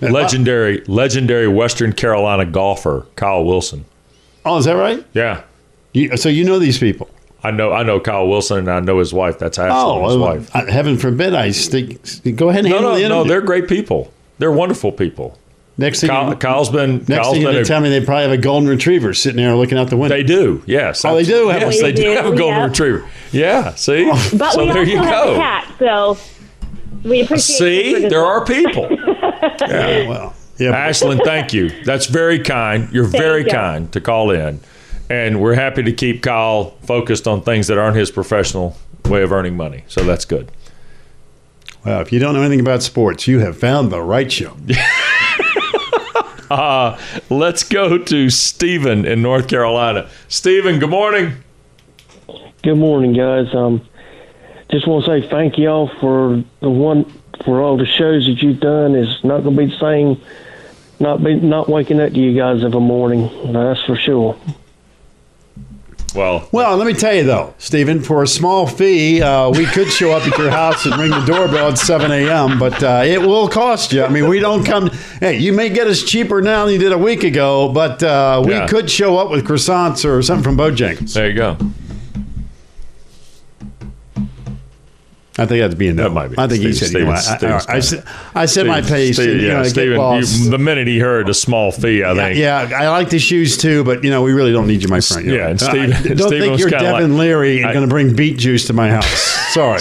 Legendary, 0.00 0.82
legendary 0.86 1.48
Western 1.48 1.92
Carolina 1.92 2.44
golfer 2.44 3.06
Kyle 3.16 3.44
Wilson. 3.44 3.84
Oh, 4.44 4.58
is 4.58 4.66
that 4.66 4.74
right? 4.74 5.04
Yeah. 5.14 5.42
You, 5.92 6.16
so 6.16 6.28
you 6.28 6.44
know 6.44 6.58
these 6.60 6.78
people? 6.78 7.08
I 7.46 7.50
know. 7.50 7.72
I 7.72 7.82
know 7.82 8.00
Kyle 8.00 8.26
Wilson, 8.28 8.58
and 8.58 8.70
I 8.70 8.80
know 8.80 8.98
his 8.98 9.12
wife. 9.12 9.38
That's 9.38 9.58
Ashland, 9.58 9.72
Oh, 10.02 10.06
his 10.08 10.16
well, 10.16 10.36
wife. 10.36 10.48
heaven 10.68 10.96
forbid 10.98 11.34
I 11.34 11.50
stick. 11.50 11.98
Go 12.36 12.48
ahead 12.50 12.64
and 12.64 12.70
No, 12.70 12.76
handle 12.76 12.92
no, 12.92 12.98
the 12.98 13.08
no. 13.08 13.24
They're 13.24 13.40
great 13.40 13.68
people. 13.68 14.12
They're 14.38 14.52
wonderful 14.52 14.92
people. 14.92 15.38
Next 15.78 16.00
thing, 16.00 16.08
Kyle, 16.08 16.30
you, 16.30 16.36
Kyle's 16.36 16.70
been. 16.70 16.98
next 17.06 17.08
Kyle's 17.08 17.32
thing 17.34 17.42
you're 17.42 17.52
going 17.52 17.62
to 17.62 17.68
tell 17.68 17.80
me, 17.82 17.90
they 17.90 18.02
probably 18.04 18.22
have 18.22 18.32
a 18.32 18.38
golden 18.38 18.66
retriever 18.68 19.12
sitting 19.12 19.36
there 19.36 19.54
looking 19.54 19.76
out 19.76 19.90
the 19.90 19.96
window. 19.98 20.16
They 20.16 20.22
do. 20.22 20.62
Yes. 20.66 21.04
Oh, 21.04 21.14
they 21.14 21.22
do 21.24 21.48
have 21.48 21.60
Yes, 21.60 21.74
one. 21.74 21.82
they 21.82 21.92
do 21.92 22.08
We 22.08 22.14
have 22.16 22.24
a 22.26 22.34
golden 22.36 22.58
yeah. 22.60 22.64
retriever. 22.66 23.08
Yeah. 23.32 23.74
See. 23.74 24.10
But 24.36 24.52
so 24.52 24.60
we 24.64 24.72
there 24.72 24.78
also 24.78 24.90
you 24.90 24.96
have 24.98 25.24
go. 25.26 25.34
a 25.34 25.36
cat, 25.36 25.74
so 25.78 26.18
we 27.04 27.20
appreciate. 27.20 27.56
See, 27.58 28.00
your 28.00 28.08
there 28.10 28.24
are 28.24 28.44
people. 28.44 28.88
Yeah, 29.60 30.08
well, 30.08 30.34
yeah. 30.58 30.70
Ashland, 30.70 31.20
thank 31.24 31.52
you. 31.52 31.70
That's 31.84 32.06
very 32.06 32.38
kind. 32.40 32.88
You're 32.92 33.04
very 33.04 33.42
you. 33.44 33.48
kind 33.50 33.90
to 33.92 34.00
call 34.00 34.30
in. 34.30 34.60
And 35.08 35.40
we're 35.40 35.54
happy 35.54 35.82
to 35.82 35.92
keep 35.92 36.22
Kyle 36.22 36.70
focused 36.82 37.28
on 37.28 37.42
things 37.42 37.68
that 37.68 37.78
aren't 37.78 37.96
his 37.96 38.10
professional 38.10 38.76
way 39.04 39.22
of 39.22 39.32
earning 39.32 39.56
money. 39.56 39.84
So 39.86 40.02
that's 40.02 40.24
good. 40.24 40.50
Well, 41.84 42.00
if 42.00 42.12
you 42.12 42.18
don't 42.18 42.34
know 42.34 42.42
anything 42.42 42.60
about 42.60 42.82
sports, 42.82 43.28
you 43.28 43.38
have 43.38 43.56
found 43.56 43.92
the 43.92 44.02
right 44.02 44.30
show. 44.30 44.56
Uh, 46.50 46.96
let's 47.28 47.64
go 47.64 47.98
to 47.98 48.30
Stephen 48.30 49.04
in 49.04 49.20
North 49.22 49.48
Carolina. 49.48 50.08
Stephen, 50.28 50.78
good 50.78 50.90
morning. 50.90 51.32
Good 52.62 52.76
morning, 52.76 53.12
guys. 53.12 53.52
Um, 53.54 53.86
just 54.70 54.86
want 54.86 55.04
to 55.04 55.20
say 55.20 55.28
thank 55.28 55.58
y'all 55.58 55.88
for 56.00 56.42
the 56.60 56.70
one 56.70 57.04
for 57.44 57.60
all 57.62 57.76
the 57.76 57.86
shows 57.86 58.26
that 58.26 58.42
you've 58.42 58.60
done. 58.60 58.94
It's 58.94 59.24
not 59.24 59.42
going 59.42 59.56
to 59.56 59.66
be 59.66 59.70
the 59.72 59.78
same. 59.78 60.20
Not 60.98 61.22
be 61.22 61.34
not 61.34 61.68
waking 61.68 62.00
up 62.00 62.12
to 62.12 62.18
you 62.18 62.36
guys 62.36 62.64
every 62.64 62.80
morning. 62.80 63.52
That's 63.52 63.82
for 63.84 63.96
sure. 63.96 64.38
Well, 66.16 66.48
Well, 66.50 66.76
let 66.76 66.86
me 66.86 66.94
tell 66.94 67.14
you 67.14 67.24
though, 67.24 67.54
Stephen, 67.58 68.00
for 68.00 68.22
a 68.22 68.26
small 68.26 68.66
fee, 68.66 69.20
uh, 69.22 69.50
we 69.50 69.66
could 69.66 69.88
show 69.92 70.12
up 70.12 70.26
at 70.26 70.36
your 70.38 70.50
house 70.50 70.86
and 70.86 70.96
ring 70.96 71.10
the 71.10 71.20
doorbell 71.26 71.68
at 71.68 71.78
7 71.78 72.10
a.m., 72.10 72.58
but 72.58 72.82
uh, 72.82 73.02
it 73.04 73.20
will 73.20 73.48
cost 73.48 73.92
you. 73.92 74.02
I 74.02 74.08
mean, 74.08 74.28
we 74.28 74.38
don't 74.38 74.64
come. 74.64 74.88
Hey, 75.20 75.38
you 75.38 75.52
may 75.52 75.68
get 75.68 75.86
us 75.86 76.02
cheaper 76.02 76.40
now 76.40 76.64
than 76.64 76.72
you 76.74 76.80
did 76.80 76.92
a 76.92 76.98
week 76.98 77.22
ago, 77.22 77.68
but 77.72 78.02
uh, 78.02 78.42
we 78.44 78.52
Yeah. 78.52 78.66
could 78.66 78.90
show 78.90 79.18
up 79.18 79.30
with 79.30 79.44
croissants 79.46 80.04
or 80.08 80.22
something 80.22 80.42
from 80.44 80.56
Bojangles. 80.56 81.12
There 81.12 81.28
you 81.28 81.34
go. 81.34 81.56
I 85.38 85.44
think 85.44 85.60
that's 85.60 85.74
being 85.74 85.96
no. 85.96 86.04
That 86.04 86.10
might 86.10 86.28
be. 86.28 86.34
I 86.38 86.46
think 86.46 86.62
he 86.62 86.72
Steve- 86.72 86.88
said, 86.92 86.98
you 87.00 87.04
know, 87.04 87.10
I, 87.12 87.72
I, 87.74 87.76
I, 87.76 87.80
said- 87.80 88.04
I 88.34 88.46
said 88.46 88.66
my 88.66 88.80
Stephen- 88.80 88.96
pace. 88.96 89.16
Stephen- 89.16 89.32
and, 89.32 89.40
you 89.42 89.46
yeah, 89.48 89.52
know, 89.52 89.60
I 89.60 89.62
get 89.64 89.70
Stephen, 89.70 90.44
you- 90.44 90.50
the 90.50 90.58
minute 90.58 90.86
he 90.86 90.98
heard 90.98 91.28
a 91.28 91.34
small 91.34 91.72
fee, 91.72 92.02
I 92.02 92.12
Yeah, 92.12 92.24
think. 92.24 92.38
yeah, 92.38 92.78
I 92.78 92.88
like 92.88 93.10
the 93.10 93.18
shoes 93.18 93.58
too, 93.58 93.84
but 93.84 94.02
you 94.02 94.08
know 94.10 94.22
we 94.22 94.32
really 94.32 94.52
don't 94.52 94.66
need 94.66 94.82
you, 94.82 94.88
my 94.88 95.00
friend. 95.00 95.26
Yeah, 95.26 95.48
and 95.48 95.60
Steve- 95.60 95.90
don't 95.90 96.18
Stephen 96.28 96.40
think 96.40 96.58
you're 96.58 96.70
Devin 96.70 97.12
like- 97.12 97.20
Leary 97.20 97.58
and 97.60 97.66
I- 97.70 97.72
going 97.74 97.86
to 97.86 97.90
bring 97.92 98.16
beet 98.16 98.38
juice 98.38 98.66
to 98.68 98.72
my 98.72 98.88
house. 98.88 99.06
Sorry, 99.52 99.80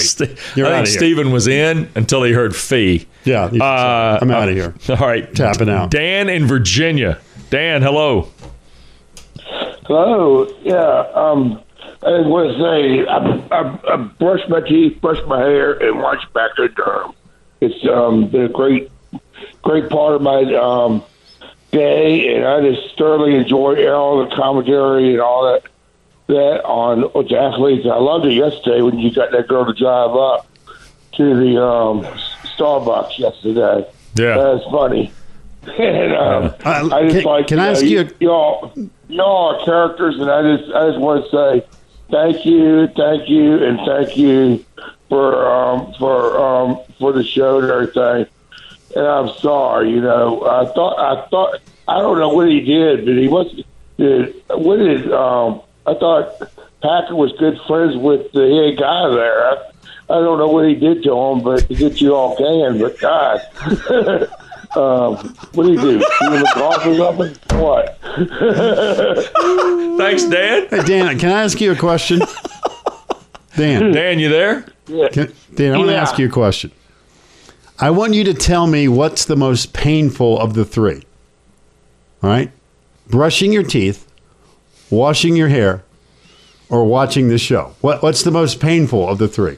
you're 0.56 0.68
I 0.68 0.72
out 0.72 0.76
think 0.76 0.88
of 0.88 0.90
here. 0.90 1.00
Stephen 1.00 1.32
was 1.32 1.48
in 1.48 1.90
until 1.96 2.24
he 2.24 2.32
heard 2.34 2.54
fee. 2.56 3.08
Yeah, 3.24 3.46
Uh, 3.46 4.20
I'm 4.22 4.30
out 4.32 4.50
of 4.50 4.56
here. 4.56 4.74
All 4.90 4.96
right, 5.08 5.34
Tapping 5.34 5.70
out. 5.70 5.90
Dan 5.90 6.28
in 6.30 6.46
Virginia. 6.48 7.18
Dan, 7.50 7.82
hello. 7.82 8.28
Hello. 9.88 10.48
Yeah. 10.64 11.06
Um, 11.14 11.62
I 12.04 12.18
just 12.18 12.30
want 12.30 12.52
to 12.52 12.60
say 12.62 13.06
I, 13.06 13.18
I, 13.52 13.94
I 13.94 14.48
my 14.50 14.62
teeth, 14.62 15.02
brush 15.02 15.20
my 15.28 15.40
hair, 15.40 15.74
and 15.74 16.00
watched 16.00 16.32
Baxter 16.34 16.68
Durham. 16.68 17.14
It's 17.62 17.86
um, 17.88 18.28
been 18.28 18.44
a 18.44 18.50
great, 18.50 18.92
great 19.64 19.90
part 19.90 20.16
of 20.16 20.22
my 20.22 20.44
um, 20.56 21.04
day, 21.72 22.36
and 22.36 22.46
I 22.46 22.62
just 22.62 22.98
thoroughly 22.98 23.36
enjoy 23.36 23.88
all 23.92 24.26
the 24.28 24.36
commentary 24.36 25.14
and 25.14 25.22
all 25.22 25.46
that 25.52 25.64
that 26.28 26.64
on 26.66 27.02
the 27.02 27.38
athletes. 27.38 27.86
I 27.86 27.98
loved 27.98 28.26
it 28.26 28.34
yesterday 28.34 28.82
when 28.82 28.98
you 29.00 29.12
got 29.14 29.32
that 29.32 29.48
girl 29.48 29.66
to 29.66 29.74
drive 29.74 30.12
up 30.16 30.48
to 31.14 31.24
the 31.36 31.64
um, 31.64 32.02
Starbucks 32.58 33.18
yesterday. 33.20 33.88
Yeah, 34.16 34.38
that's 34.38 34.64
funny. 34.66 35.12
and 35.80 36.14
um, 36.14 36.54
Uh, 36.64 36.90
I 36.92 37.04
just 37.04 37.16
can- 37.18 37.24
like 37.26 37.48
can 37.48 37.60
I 37.60 37.70
ask 37.70 37.84
you 37.84 38.02
a- 38.02 38.10
y'all 38.20 38.72
y'all 39.08 39.56
are 39.56 39.66
characters, 39.66 40.20
and 40.20 40.30
I 40.30 40.56
just 40.58 40.72
I 40.74 40.88
just 40.90 41.00
want 41.00 41.26
to 41.26 41.32
say 41.32 41.66
thank 42.10 42.46
you, 42.46 42.88
thank 42.88 43.30
you, 43.30 43.64
and 43.64 43.80
thank 43.86 44.18
you 44.18 44.66
for 45.10 45.48
um, 45.48 45.94
for 46.00 46.40
um, 46.40 46.80
for 47.00 47.12
the 47.12 47.24
show 47.24 47.60
and 47.60 47.72
everything. 47.72 48.28
And 48.96 49.06
I'm 49.06 49.30
sorry, 49.40 49.92
you 49.92 50.02
know, 50.02 50.46
I 50.46 50.66
thought 50.74 51.00
I 51.00 51.28
thought 51.28 51.60
I 51.88 52.00
don't 52.00 52.20
know 52.20 52.30
what 52.30 52.50
he 52.50 52.62
did, 52.62 53.06
but 53.06 53.16
he 53.16 53.28
must 53.28 53.56
did 53.98 54.36
what 54.50 54.78
did 54.78 55.12
um, 55.12 55.62
I 55.86 55.94
thought 55.94 56.42
Packer 56.82 57.16
was 57.16 57.32
good 57.34 57.60
friends 57.68 57.96
with 57.96 58.32
the 58.32 58.42
head 58.42 58.80
guy 58.80 59.10
there. 59.10 59.48
I, 59.48 59.72
I 60.08 60.20
don't 60.20 60.38
know 60.38 60.48
what 60.48 60.68
he 60.68 60.76
did 60.76 61.04
to 61.04 61.18
him, 61.18 61.42
but 61.42 61.68
to 61.68 61.76
get 61.76 62.00
you 62.00 62.16
all 62.16 62.36
can, 62.36 62.80
but 62.80 63.00
God. 63.00 63.42
Um, 64.76 65.16
what 65.54 65.66
do 65.66 65.72
you 65.72 65.80
do? 65.80 65.90
You 65.92 66.34
in 66.34 66.42
the 66.42 66.52
golf 66.56 66.86
or 66.86 66.96
something? 66.96 67.36
What? 67.60 67.98
Thanks, 69.98 70.24
Dan. 70.26 70.68
Hey, 70.70 70.84
Dan, 70.84 71.20
can 71.20 71.30
I 71.32 71.44
ask 71.44 71.60
you 71.62 71.72
a 71.72 71.76
question? 71.76 72.20
Dan. 73.56 73.92
Dan, 73.94 74.20
you 74.20 74.30
there? 74.30 74.66
Yeah. 74.88 75.08
Can, 75.10 75.34
Dan, 75.54 75.74
I 75.74 75.78
want 75.78 75.90
to 75.90 75.94
Yeah. 75.94 76.02
ask 76.02 76.18
you 76.20 76.28
a 76.28 76.30
question. 76.30 76.72
I 77.80 77.90
want 77.90 78.14
you 78.14 78.24
to 78.26 78.34
tell 78.34 78.68
me 78.68 78.88
what's 78.88 79.26
the 79.26 79.36
most 79.36 79.74
painful 79.74 80.40
of 80.40 80.54
the 80.54 80.66
three. 80.66 81.04
All 82.24 82.30
right? 82.30 82.52
Brushing 83.08 83.52
your 83.54 83.64
teeth, 83.64 84.06
washing 84.90 85.36
your 85.36 85.48
hair, 85.50 85.84
or 86.70 86.84
watching 86.86 87.30
the 87.30 87.38
show. 87.38 87.76
What, 87.82 88.02
what's 88.04 88.24
the 88.24 88.32
most 88.32 88.60
painful 88.60 89.08
of 89.08 89.18
the 89.20 89.28
three? 89.28 89.58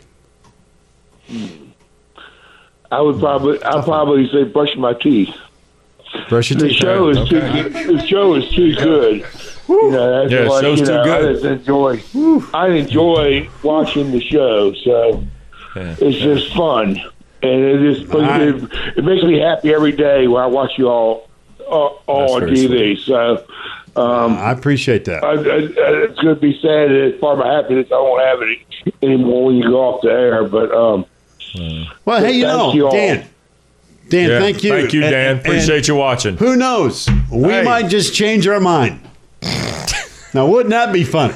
I 2.92 3.02
would 3.02 3.20
probably, 3.20 3.62
I'd 3.64 3.84
probably 3.84 4.30
say 4.30 4.44
brush 4.46 4.76
my 4.78 4.94
teeth. 4.94 5.34
Brush 6.30 6.52
your 6.52 6.60
The 6.60 6.70
teeth. 6.70 6.78
show 6.78 7.10
is 7.10 7.30
too 7.30 7.40
good. 7.42 7.74
The 7.74 8.08
show 8.08 8.36
is 8.36 8.50
too 8.50 8.76
good. 8.76 9.26
You 9.68 9.92
know, 9.92 10.22
that's 10.22 10.32
Yeah, 10.32 10.48
like, 10.48 10.62
show's 10.64 10.80
you 10.80 10.86
too 10.86 11.04
good. 11.04 11.08
I 11.26 11.34
just 11.34 11.46
enjoy. 11.46 12.02
I 12.54 12.68
enjoy 12.70 13.50
watching 13.64 14.12
the 14.12 14.22
show, 14.22 14.74
so 14.74 15.24
it's 15.76 16.18
just 16.18 16.54
fun, 16.56 16.98
and 17.44 17.62
it 17.62 17.94
just 17.96 18.10
it, 18.14 18.98
it 18.98 19.04
makes 19.04 19.24
me 19.24 19.40
happy 19.40 19.74
every 19.74 19.92
day 19.92 20.28
when 20.28 20.42
I 20.42 20.48
watch 20.48 20.72
you 20.78 20.88
all 20.88 21.30
uh, 21.60 21.64
all 21.74 22.36
on 22.36 22.42
very 22.42 22.54
TV. 22.56 22.98
So. 22.98 23.46
Um, 23.98 24.38
I 24.38 24.52
appreciate 24.52 25.06
that. 25.06 25.24
I, 25.24 25.32
I, 25.32 25.36
it's 26.06 26.20
going 26.20 26.36
to 26.36 26.40
be 26.42 26.54
sad 26.62 26.90
that 26.92 27.08
it's 27.08 27.20
part 27.20 27.40
of 27.40 27.44
my 27.46 27.52
happiness. 27.52 27.88
I 27.92 27.96
won't 27.96 28.24
have 28.24 28.42
it 28.44 28.96
anymore 29.02 29.46
when 29.48 29.56
you 29.56 29.64
go 29.64 29.82
off 29.82 30.04
the 30.04 30.10
air. 30.12 30.48
But 30.48 30.72
um, 30.72 31.06
Well, 32.06 32.24
hey, 32.24 32.34
you 32.34 32.44
know, 32.44 32.74
you. 32.74 32.90
Dan. 32.92 33.26
Dan, 34.10 34.30
Yeah, 34.30 34.40
thank 34.40 34.64
you. 34.64 34.72
Thank 34.72 34.94
you, 34.94 35.02
Dan. 35.02 35.14
and- 35.14 35.40
Appreciate 35.40 35.88
you 35.88 35.96
watching. 35.96 36.38
Who 36.38 36.56
knows? 36.56 37.10
We 37.32 37.50
Hey. 37.50 37.64
might 37.64 37.90
just 37.90 38.14
change 38.14 38.48
our 38.48 38.60
mind. 38.60 39.02
now, 40.34 40.46
wouldn't 40.48 40.70
that 40.72 40.94
be 40.94 41.04
fun? 41.04 41.34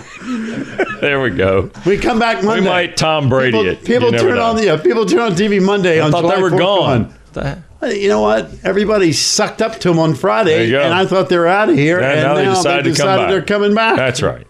There 1.01 1.19
we 1.21 1.31
go. 1.31 1.69
We 1.85 1.97
come 1.97 2.19
back 2.19 2.43
Monday. 2.43 2.61
We 2.61 2.67
might 2.67 2.95
Tom 2.95 3.27
Brady 3.27 3.51
people, 3.57 3.67
it. 3.67 3.83
People 3.83 4.11
turn 4.11 4.35
know. 4.35 4.43
on 4.43 4.55
the 4.55 4.65
yeah, 4.65 4.77
people 4.77 5.05
turn 5.05 5.19
on 5.19 5.31
TV 5.35 5.59
Monday 5.59 5.99
I 5.99 6.05
on 6.05 6.11
thought 6.11 6.21
July 6.21 6.35
they 6.35 6.41
were 6.43 6.49
4th 6.51 6.59
gone. 6.59 7.15
going, 7.33 7.63
uh, 7.81 7.87
You 7.87 8.07
know 8.07 8.21
what? 8.21 8.49
Everybody 8.63 9.11
sucked 9.11 9.61
up 9.61 9.79
to 9.79 9.89
them 9.89 9.97
on 9.99 10.13
Friday, 10.13 10.73
and 10.75 10.93
I 10.93 11.05
thought 11.07 11.29
they 11.29 11.37
were 11.37 11.47
out 11.47 11.69
of 11.69 11.75
here. 11.75 11.99
Yeah, 11.99 12.11
and 12.11 12.21
now 12.21 12.33
they 12.35 12.43
now 12.45 12.53
decided 12.53 12.95
to 12.95 13.01
come 13.01 13.29
they're 13.29 13.41
coming 13.41 13.73
back. 13.73 13.95
That's 13.97 14.21
right. 14.21 14.45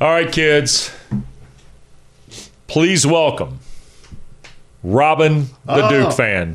All 0.00 0.10
right, 0.10 0.30
kids. 0.30 0.90
Please 2.68 3.06
welcome 3.06 3.58
Robin, 4.90 5.46
the 5.64 5.84
Oh. 5.84 5.88
Duke 5.90 6.12
fan. 6.12 6.54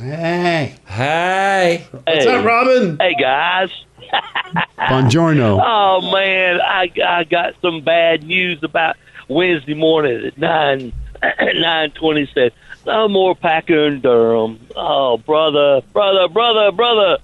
Hey, 0.00 0.74
Hey. 0.86 1.84
what's 2.04 2.26
up, 2.26 2.44
Robin? 2.44 2.96
Hey 3.00 3.14
guys. 3.18 3.70
Buongiorno. 4.78 5.60
Oh 5.64 6.12
man, 6.12 6.60
I 6.60 6.88
I 7.04 7.24
got 7.24 7.54
some 7.60 7.80
bad 7.80 8.22
news 8.22 8.62
about 8.62 8.94
Wednesday 9.26 9.74
morning 9.74 10.26
at 10.26 10.38
nine 10.38 10.92
nine 11.54 11.90
twenty 11.90 12.30
said 12.32 12.52
no 12.86 13.08
more 13.08 13.34
Packer 13.34 13.86
and 13.86 14.00
Durham. 14.00 14.60
Oh 14.76 15.16
brother, 15.18 15.80
brother, 15.92 16.28
brother, 16.28 16.70
brother. 16.70 17.18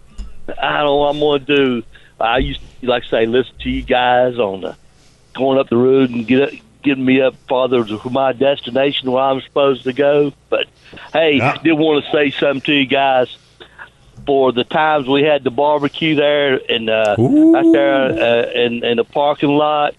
I 0.60 0.78
don't 0.78 0.86
know 0.86 0.96
what 0.96 1.14
I'm 1.14 1.20
gonna 1.20 1.38
do. 1.38 1.82
I 2.18 2.38
used 2.38 2.60
to 2.80 2.86
like 2.88 3.04
I 3.04 3.08
say 3.08 3.26
listen 3.26 3.54
to 3.60 3.70
you 3.70 3.82
guys 3.82 4.38
on 4.38 4.62
the 4.62 4.76
going 5.34 5.58
up 5.58 5.68
the 5.68 5.76
road 5.76 6.10
and 6.10 6.26
get 6.26 6.42
up, 6.42 6.50
getting 6.82 7.04
me 7.04 7.20
up 7.20 7.34
farther 7.48 7.84
to 7.84 8.10
my 8.10 8.32
destination 8.32 9.10
where 9.10 9.22
I'm 9.22 9.40
supposed 9.40 9.84
to 9.84 9.92
go. 9.92 10.32
But 10.50 10.66
hey, 11.12 11.36
Yeah. 11.36 11.56
did 11.62 11.72
want 11.74 12.04
to 12.04 12.10
say 12.10 12.30
something 12.30 12.60
to 12.62 12.72
you 12.72 12.86
guys 12.86 13.36
for 14.26 14.52
the 14.52 14.64
times 14.64 15.08
we 15.08 15.22
had 15.22 15.42
the 15.44 15.50
barbecue 15.50 16.14
there 16.14 16.60
and 16.70 16.88
uh, 16.88 17.16
right 17.18 17.72
there 17.72 17.94
uh, 17.94 18.50
in 18.52 18.84
in 18.84 18.96
the 18.96 19.04
parking 19.04 19.50
lot. 19.50 19.94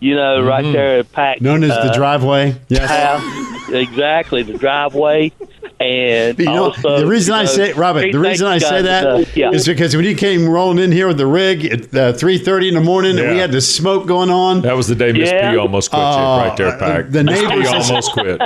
You 0.00 0.16
know, 0.16 0.42
right 0.42 0.70
there 0.70 0.98
at 0.98 1.12
Pack. 1.12 1.36
Mm-hmm. 1.36 1.44
Known 1.44 1.64
as 1.64 1.70
the 1.70 1.90
uh, 1.90 1.94
driveway. 1.94 2.56
Yes. 2.68 2.90
house. 2.90 3.70
exactly 3.72 4.42
the 4.42 4.58
driveway, 4.58 5.32
and 5.80 6.38
you 6.38 6.44
know, 6.46 6.64
also 6.66 6.98
the 7.00 7.06
reason 7.06 7.34
you 7.34 7.40
I 7.40 7.44
say, 7.46 7.72
Robert, 7.72 8.12
the 8.12 8.18
reason 8.18 8.46
I 8.46 8.58
say 8.58 8.82
guys, 8.82 8.84
that 8.84 9.06
uh, 9.06 9.50
is 9.52 9.66
because 9.66 9.94
when 9.96 10.04
you 10.04 10.14
came 10.14 10.48
rolling 10.48 10.78
in 10.78 10.92
here 10.92 11.08
with 11.08 11.18
the 11.18 11.26
rig 11.26 11.64
at 11.66 11.94
uh, 11.94 12.12
three 12.12 12.38
thirty 12.38 12.68
in 12.68 12.74
the 12.74 12.80
morning, 12.80 13.18
and 13.18 13.30
we 13.32 13.38
had 13.38 13.50
the 13.52 13.60
smoke 13.60 14.06
going 14.06 14.30
on. 14.30 14.62
That 14.62 14.76
was 14.76 14.86
the 14.88 14.94
day 14.94 15.12
Miss 15.12 15.30
Yeah. 15.30 15.50
P 15.52 15.56
almost 15.58 15.90
quit 15.90 16.00
you, 16.00 16.06
Oh, 16.06 16.38
right 16.38 16.56
there, 16.56 16.78
Pack. 16.78 17.10
the 17.10 17.24
neighbors- 17.24 17.68
almost 17.68 18.12
quit. 18.12 18.38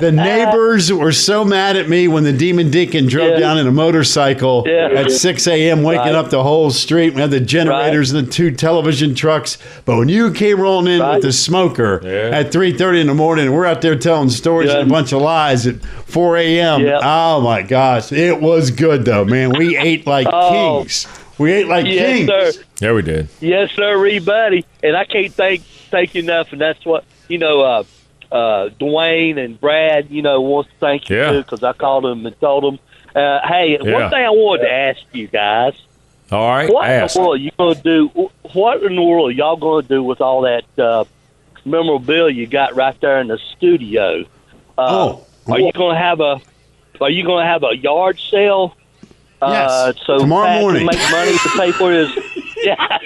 the 0.00 0.10
neighbors 0.12 0.92
were 0.92 1.12
so 1.12 1.44
mad 1.44 1.76
at 1.76 1.88
me 1.88 2.08
when 2.08 2.24
the 2.24 2.32
demon 2.32 2.70
deacon 2.70 3.06
drove 3.06 3.32
Yeah. 3.32 3.38
down 3.40 3.58
in 3.58 3.66
a 3.66 3.72
motorcycle 3.72 4.64
Yeah. 4.66 4.88
at 4.94 5.10
6 5.10 5.46
a.m., 5.46 5.82
waking 5.82 6.00
Right. 6.00 6.14
up 6.14 6.30
the 6.30 6.42
whole 6.42 6.70
street. 6.70 7.14
We 7.14 7.20
had 7.20 7.30
the 7.30 7.40
generators 7.40 8.10
and 8.12 8.26
the 8.26 8.30
two 8.30 8.50
television 8.52 9.14
trucks. 9.14 9.58
But 9.84 9.96
when 9.98 10.08
you 10.08 10.30
came 10.32 10.60
rolling 10.60 10.92
in 10.94 11.06
with 11.06 11.22
the 11.22 11.32
smoker 11.32 11.96
at 12.06 12.50
3.30 12.52 13.00
in 13.02 13.06
the 13.08 13.14
morning, 13.14 13.52
we're 13.52 13.66
out 13.66 13.82
there 13.82 13.96
telling 13.96 14.30
stories 14.30 14.70
Yeah. 14.70 14.78
and 14.80 14.90
a 14.90 14.92
bunch 14.92 15.12
of 15.12 15.20
lies 15.20 15.66
at 15.66 15.76
4 16.06 16.36
a.m. 16.38 16.69
Yeah. 16.78 16.98
Oh, 17.02 17.40
my 17.40 17.62
gosh. 17.62 18.12
It 18.12 18.40
was 18.40 18.70
good, 18.70 19.04
though, 19.04 19.24
man. 19.24 19.50
We 19.50 19.76
ate 19.88 20.06
like 20.06 20.26
Oh. 20.30 20.80
kings. 20.84 21.06
We 21.38 21.52
ate 21.52 21.68
like 21.68 21.86
Yes, 21.86 22.16
kings. 22.16 22.28
sir. 22.28 22.64
Yeah, 22.80 22.92
we 22.92 23.02
did. 23.02 23.28
Yes, 23.40 23.70
sir, 23.72 23.96
Ree, 23.98 24.18
buddy. 24.18 24.64
And 24.82 24.96
I 24.96 25.04
can't 25.04 25.32
thank 25.32 25.62
thank 25.90 26.14
you 26.14 26.22
enough. 26.22 26.52
And 26.52 26.60
that's 26.60 26.84
what 26.84 27.04
you 27.28 27.38
know. 27.38 27.60
Uh, 27.62 27.84
uh, 28.32 28.68
Dwayne 28.78 29.44
and 29.44 29.60
Brad, 29.60 30.08
you 30.08 30.22
know, 30.22 30.40
wants 30.40 30.70
to 30.70 30.76
thank 30.78 31.10
you 31.10 31.16
Yeah. 31.16 31.32
too 31.32 31.38
because 31.38 31.64
I 31.64 31.72
called 31.72 32.04
them 32.04 32.24
and 32.26 32.40
told 32.40 32.62
them. 32.62 32.78
Uh, 33.12 33.40
hey, 33.44 33.76
Yeah. 33.82 33.92
one 33.92 34.08
thing 34.08 34.24
I 34.24 34.30
wanted 34.30 34.62
to 34.66 34.72
ask 34.72 35.00
you 35.12 35.26
guys: 35.26 35.72
All 36.30 36.46
right, 36.48 36.72
What 36.72 36.88
ask. 36.88 37.16
in 37.16 37.22
the 37.22 37.26
world 37.28 37.40
you 37.40 37.50
going 37.58 37.74
to 37.74 37.82
do? 37.82 38.30
What 38.52 38.82
in 38.84 38.94
the 38.94 39.02
world 39.02 39.34
y'all 39.34 39.56
going 39.56 39.82
to 39.82 39.88
do 39.88 40.02
with 40.04 40.20
all 40.20 40.42
that 40.42 40.62
uh, 40.78 41.04
memorabilia 41.64 42.32
you 42.32 42.46
got 42.46 42.76
right 42.76 42.94
there 43.00 43.18
in 43.20 43.26
the 43.26 43.38
studio? 43.56 44.24
Uh, 44.78 45.08
Oh. 45.16 45.26
are 45.48 45.58
you 45.58 45.72
going 45.72 45.96
to 45.96 46.00
have 46.00 46.20
a? 46.20 46.40
Are 47.00 47.10
you 47.10 47.24
going 47.24 47.44
to 47.44 47.48
have 47.48 47.62
a 47.64 47.76
yard 47.76 48.18
sale? 48.30 48.76
Uh, 49.42 49.48
Yes, 49.94 49.96
so 50.06 50.18
tomorrow 50.18 50.46
Pat 50.46 50.54
can 50.56 50.60
morning. 50.62 50.86
make 50.86 51.10
money 51.10 51.32
to 51.32 51.48
pay 51.56 51.72
for 51.72 51.90
his. 51.92 52.10
Yeah. 52.62 52.98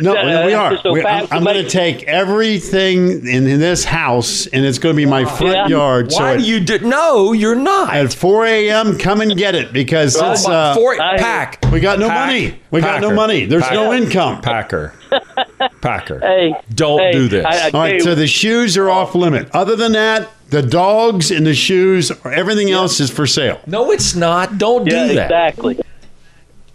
No, 0.00 0.14
Uh, 0.16 0.46
we 0.46 0.54
are. 0.54 0.78
so 0.78 0.92
We- 0.92 1.04
I'm, 1.04 1.28
I'm 1.30 1.44
going 1.44 1.62
to 1.62 1.68
take 1.68 2.04
everything 2.04 3.26
in, 3.28 3.46
in 3.46 3.60
this 3.60 3.84
house, 3.84 4.46
and 4.46 4.64
it's 4.64 4.78
going 4.78 4.94
to 4.94 4.96
be 4.96 5.04
my 5.04 5.26
front 5.26 5.52
Yeah. 5.54 5.66
yard. 5.68 6.10
Why 6.12 6.32
at- 6.32 6.38
do 6.38 6.44
you 6.44 6.58
do? 6.60 6.78
No, 6.78 7.32
you're 7.32 7.54
not. 7.54 7.94
At 7.94 8.14
4 8.14 8.46
a.m., 8.46 8.96
come 8.98 9.20
and 9.20 9.36
get 9.36 9.54
it 9.54 9.74
because 9.74 10.16
Oh, 10.16 10.34
since 10.34 10.48
my- 10.48 10.54
uh, 10.54 10.74
four- 10.74 10.96
Pack. 10.96 11.58
we 11.70 11.80
got 11.80 11.98
no 11.98 12.08
Pack. 12.08 12.26
money. 12.28 12.58
We 12.70 12.80
got 12.80 13.02
no 13.02 13.12
money. 13.14 13.44
There's 13.44 13.70
no 13.70 13.92
income. 13.92 14.40
Packer. 14.40 14.94
Packer. 15.80 16.20
Hey, 16.20 16.54
Don't 16.74 17.00
hey, 17.00 17.12
do 17.12 17.28
this. 17.28 17.44
I- 17.44 17.68
I 17.68 17.70
All 17.70 17.80
right, 17.80 17.96
tell 17.98 18.06
so 18.06 18.14
the 18.14 18.26
shoes 18.26 18.76
are 18.76 18.90
off 18.90 19.14
oh. 19.14 19.18
limit. 19.18 19.48
Other 19.52 19.76
than 19.76 19.92
that, 19.92 20.28
the 20.50 20.62
dogs 20.62 21.30
and 21.30 21.46
the 21.46 21.54
shoes, 21.54 22.10
everything 22.24 22.70
else 22.70 23.00
is 23.00 23.10
for 23.10 23.26
sale. 23.26 23.60
no, 23.66 23.90
it's 23.90 24.14
not. 24.14 24.58
Don't 24.58 24.86
yeah, 24.86 25.06
do 25.08 25.14
that. 25.14 25.24
exactly. 25.24 25.80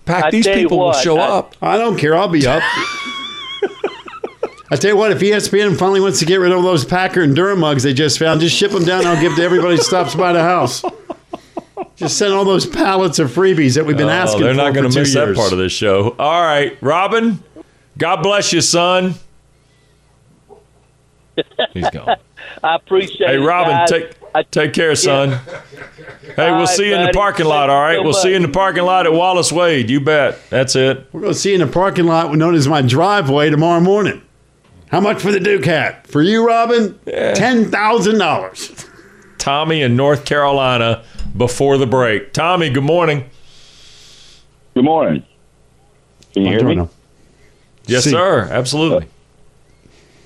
Pack. 0.05 0.25
I 0.25 0.31
these 0.31 0.45
tell 0.45 0.57
you 0.57 0.63
people 0.63 0.79
will 0.79 0.93
show 0.93 1.17
I- 1.17 1.27
up. 1.27 1.55
I 1.61 1.77
don't 1.77 1.97
care. 1.97 2.15
I'll 2.15 2.27
be 2.27 2.45
up. 2.47 2.61
I 4.73 4.77
tell 4.77 4.91
you 4.91 4.97
what, 4.97 5.11
if 5.11 5.19
ESPN 5.19 5.77
finally 5.77 5.99
wants 5.99 6.19
to 6.19 6.25
get 6.25 6.37
rid 6.37 6.53
of 6.53 6.63
those 6.63 6.85
Packer 6.85 7.19
and 7.21 7.35
Durham 7.35 7.59
mugs 7.59 7.83
they 7.83 7.93
just 7.93 8.17
found, 8.17 8.39
just 8.39 8.55
ship 8.55 8.71
them 8.71 8.85
down. 8.85 9.05
I'll 9.05 9.19
give 9.19 9.35
to 9.35 9.41
everybody 9.43 9.75
who 9.75 9.81
stops 9.81 10.15
by 10.15 10.31
the 10.31 10.41
house. 10.41 10.81
Just 11.97 12.17
send 12.17 12.33
all 12.33 12.45
those 12.45 12.65
pallets 12.65 13.19
of 13.19 13.29
freebies 13.31 13.75
that 13.75 13.85
we've 13.85 13.97
been 13.97 14.07
Oh, 14.07 14.11
asking 14.11 14.41
they're 14.43 14.53
for. 14.53 14.57
not 14.57 14.73
going 14.73 14.89
to 14.89 14.97
miss 14.97 15.13
that 15.13 15.35
part 15.35 15.51
of 15.51 15.57
this 15.57 15.73
show. 15.73 16.15
All 16.17 16.41
right, 16.41 16.77
Robin. 16.81 17.43
God 18.01 18.23
bless 18.23 18.51
you, 18.51 18.61
son. 18.61 19.13
He's 21.71 21.87
gone. 21.91 22.17
I 22.63 22.75
appreciate 22.75 23.27
Hey, 23.29 23.35
it, 23.35 23.39
Hey, 23.39 23.45
Robin, 23.45 23.73
guys. 23.73 23.89
take 23.89 24.11
I- 24.33 24.41
take 24.43 24.73
care, 24.73 24.95
son. 24.95 25.29
Hey, 26.35 26.47
All 26.47 26.55
we'll 26.55 26.59
right, 26.61 26.67
see 26.69 26.87
you 26.89 26.95
in 26.95 27.05
the 27.05 27.11
parking 27.13 27.45
lot. 27.45 27.69
All 27.69 27.79
right, 27.79 27.89
Thank 27.95 27.99
you 27.99 28.05
we'll 28.05 28.13
so 28.13 28.21
see 28.23 28.29
you 28.31 28.37
in 28.37 28.41
the 28.41 28.47
parking 28.47 28.83
lot 28.85 29.05
at 29.05 29.13
Wallace 29.13 29.51
Wade. 29.51 29.89
You 29.91 29.99
bet. 29.99 30.39
That's 30.49 30.75
it. 30.75 31.05
We're 31.11 31.21
going 31.21 31.33
to 31.33 31.37
see 31.39 31.49
you 31.49 31.55
in 31.61 31.67
the 31.67 31.71
parking 31.71 32.05
lot 32.07 32.33
known 32.35 32.55
as 32.55 32.67
my 32.67 32.81
driveway 32.81 33.51
tomorrow 33.51 33.81
morning. 33.81 34.23
How 34.89 34.99
much 34.99 35.21
for 35.21 35.31
the 35.31 35.39
Duke 35.39 35.65
hat? 35.65 36.07
For 36.07 36.23
you, 36.23 36.45
Robin? 36.47 36.95
$10,000. 37.05 38.89
Tommy 39.37 39.81
in 39.83 39.95
North 39.95 40.25
Carolina 40.25 41.03
before 41.37 41.77
the 41.77 41.85
break. 41.87 42.33
Tommy, 42.33 42.71
good 42.71 42.83
morning. 42.83 43.29
Good 44.73 44.85
morning. 44.85 45.23
Can 46.33 46.43
you 46.45 46.49
hear 46.49 46.63
me? 46.63 46.87
Yes, 47.91 48.05
See. 48.05 48.11
sir. 48.11 48.47
Absolutely. 48.49 49.07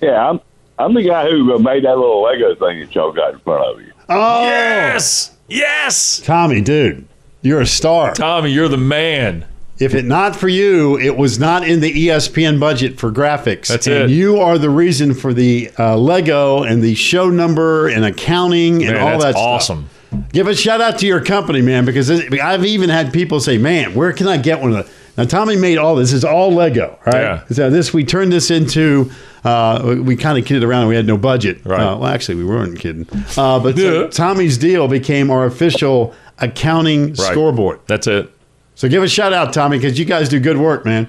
Yeah, 0.02 0.30
I'm 0.30 0.40
I'm 0.78 0.94
the 0.94 1.04
guy 1.04 1.30
who 1.30 1.54
uh, 1.56 1.58
made 1.60 1.84
that 1.86 1.98
little 1.98 2.22
Lego 2.24 2.54
thing 2.56 2.82
that 2.82 2.94
y'all 2.94 3.12
got 3.12 3.34
in 3.34 3.40
front 3.40 3.64
of 3.64 3.82
you. 3.82 3.92
Oh! 4.10 4.44
Yes! 4.44 5.32
Yes! 5.48 6.20
Tommy, 6.20 6.62
dude, 6.62 7.08
you're 7.42 7.62
a 7.62 7.66
star. 7.66 8.14
Tommy, 8.14 8.52
you're 8.52 8.68
the 8.68 8.78
man. 8.78 9.46
If 9.78 9.94
it 9.94 10.06
not 10.06 10.36
for 10.36 10.48
you, 10.48 10.98
it 11.00 11.18
was 11.18 11.38
not 11.38 11.68
in 11.68 11.82
the 11.82 12.08
ESPN 12.08 12.60
budget 12.62 12.98
for 12.98 13.12
graphics. 13.12 13.68
That's 13.68 13.88
and 13.88 14.10
it. 14.10 14.10
you 14.10 14.38
are 14.40 14.58
the 14.58 14.70
reason 14.70 15.14
for 15.14 15.34
the 15.34 15.70
uh, 15.78 15.98
Lego 15.98 16.64
and 16.64 16.82
the 16.82 16.96
show 16.96 17.30
number 17.30 17.88
and 17.90 18.06
accounting 18.06 18.86
and 18.86 18.98
all 18.98 19.12
that's 19.20 19.24
that 19.24 19.32
stuff. 19.34 19.44
awesome. 19.44 19.90
Give 20.32 20.48
a 20.48 20.56
shout 20.56 20.80
out 20.80 21.00
to 21.00 21.08
your 21.08 21.22
company, 21.22 21.62
man, 21.62 21.84
because 21.84 22.10
I've 22.10 22.64
even 22.66 22.90
had 22.90 23.12
people 23.12 23.42
say, 23.42 23.58
"Man, 23.58 23.94
where 23.96 24.14
can 24.14 24.28
I 24.28 24.38
get 24.38 24.62
one 24.62 24.74
of 24.74 24.86
the?" 24.86 24.92
Now, 25.18 25.24
Tommy 25.24 25.56
made 25.56 25.78
all 25.78 25.96
this. 25.96 26.12
It's 26.12 26.24
all 26.26 26.52
Lego, 26.54 27.00
right? 27.06 27.16
Yeah. 27.22 27.46
So 27.50 27.70
this 27.70 27.94
we 27.94 28.04
turned 28.04 28.34
this 28.34 28.52
into. 28.52 29.10
Uh, 29.46 29.96
we 30.04 30.16
kind 30.16 30.38
of 30.38 30.46
kidded 30.46 30.64
around. 30.64 30.82
and 30.82 30.90
We 30.90 30.96
had 30.96 31.06
no 31.08 31.18
budget. 31.18 31.64
Right. 31.66 31.80
Uh, 31.80 31.98
well, 31.98 32.08
actually, 32.08 32.36
we 32.36 32.46
weren't 32.46 32.78
kidding. 32.80 33.08
Uh, 33.38 33.60
but 33.60 33.78
so 33.78 34.08
Tommy's 34.10 34.58
deal 34.58 34.88
became 34.88 35.30
our 35.32 35.46
official 35.46 36.14
accounting 36.40 37.10
Right. 37.10 37.18
scoreboard. 37.18 37.80
That's 37.88 38.08
it. 38.08 38.30
So 38.76 38.90
give 38.90 39.04
a 39.04 39.08
shout 39.08 39.32
out, 39.34 39.54
Tommy, 39.54 39.78
because 39.78 39.98
you 39.98 40.04
guys 40.06 40.28
do 40.28 40.40
good 40.40 40.58
work, 40.58 40.84
man. 40.84 41.08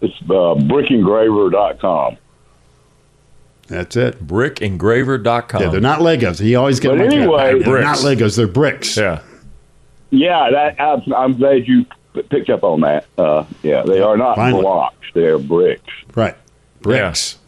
It's 0.00 0.14
uh, 0.22 0.54
brickengraver.com. 0.54 2.16
That's 3.68 3.96
it. 3.96 4.24
Brickengraver.com. 4.26 5.62
Yeah, 5.62 5.68
they're 5.70 5.80
not 5.80 6.00
Legos. 6.00 6.38
He 6.38 6.54
always 6.54 6.78
gets 6.78 6.96
But 6.96 7.00
anyway- 7.12 7.60
they're 7.62 7.80
not 7.80 7.96
Legos. 7.98 8.36
They're 8.36 8.46
bricks. 8.46 8.96
Yeah. 8.96 9.20
Yeah, 10.10 10.50
that 10.52 10.80
I'm, 10.80 11.12
I'm 11.14 11.36
glad 11.36 11.66
you 11.66 11.84
p- 11.86 11.90
picked 12.22 12.50
up 12.50 12.62
on 12.62 12.80
that. 12.82 13.06
Uh, 13.18 13.44
yeah, 13.62 13.82
they 13.82 14.00
are 14.00 14.16
not 14.16 14.36
Finally. 14.36 14.62
blocks; 14.62 15.06
they're 15.14 15.38
bricks. 15.38 15.92
Right. 16.14 16.36
Bricks. 16.80 17.38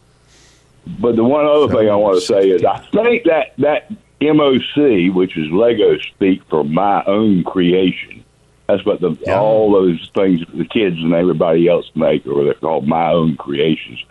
But 0.99 1.15
the 1.15 1.23
one 1.23 1.45
other 1.45 1.67
thing 1.67 1.89
I 1.89 1.95
want 1.95 2.19
to 2.19 2.25
say 2.25 2.49
is 2.49 2.63
I 2.63 2.79
think 2.91 3.25
that 3.25 3.53
that 3.57 3.91
MOC, 4.21 5.13
which 5.13 5.37
is 5.37 5.51
Lego 5.51 5.97
speak 5.99 6.41
for 6.49 6.63
my 6.63 7.03
own 7.05 7.43
creation, 7.43 8.23
that's 8.67 8.85
what 8.85 9.01
the 9.01 9.15
all 9.33 9.71
those 9.71 10.11
things 10.15 10.41
the 10.53 10.65
kids 10.65 10.97
and 10.97 11.13
everybody 11.13 11.67
else 11.67 11.89
make, 11.95 12.25
or 12.25 12.43
they're 12.43 12.53
called 12.53 12.87
my 12.87 13.11
own 13.11 13.37
creations. 13.37 14.03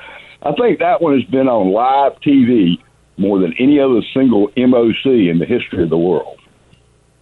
I 0.43 0.53
think 0.53 0.79
that 0.79 1.01
one 1.01 1.19
has 1.19 1.29
been 1.29 1.49
on 1.49 1.73
live 1.73 2.21
TV 2.21 2.79
more 3.17 3.39
than 3.39 3.55
any 3.55 3.81
other 3.81 4.03
single 4.15 4.49
MOC 4.57 5.31
in 5.31 5.39
the 5.39 5.47
history 5.47 5.83
of 5.83 5.91
the 5.91 5.99
world. 5.99 6.39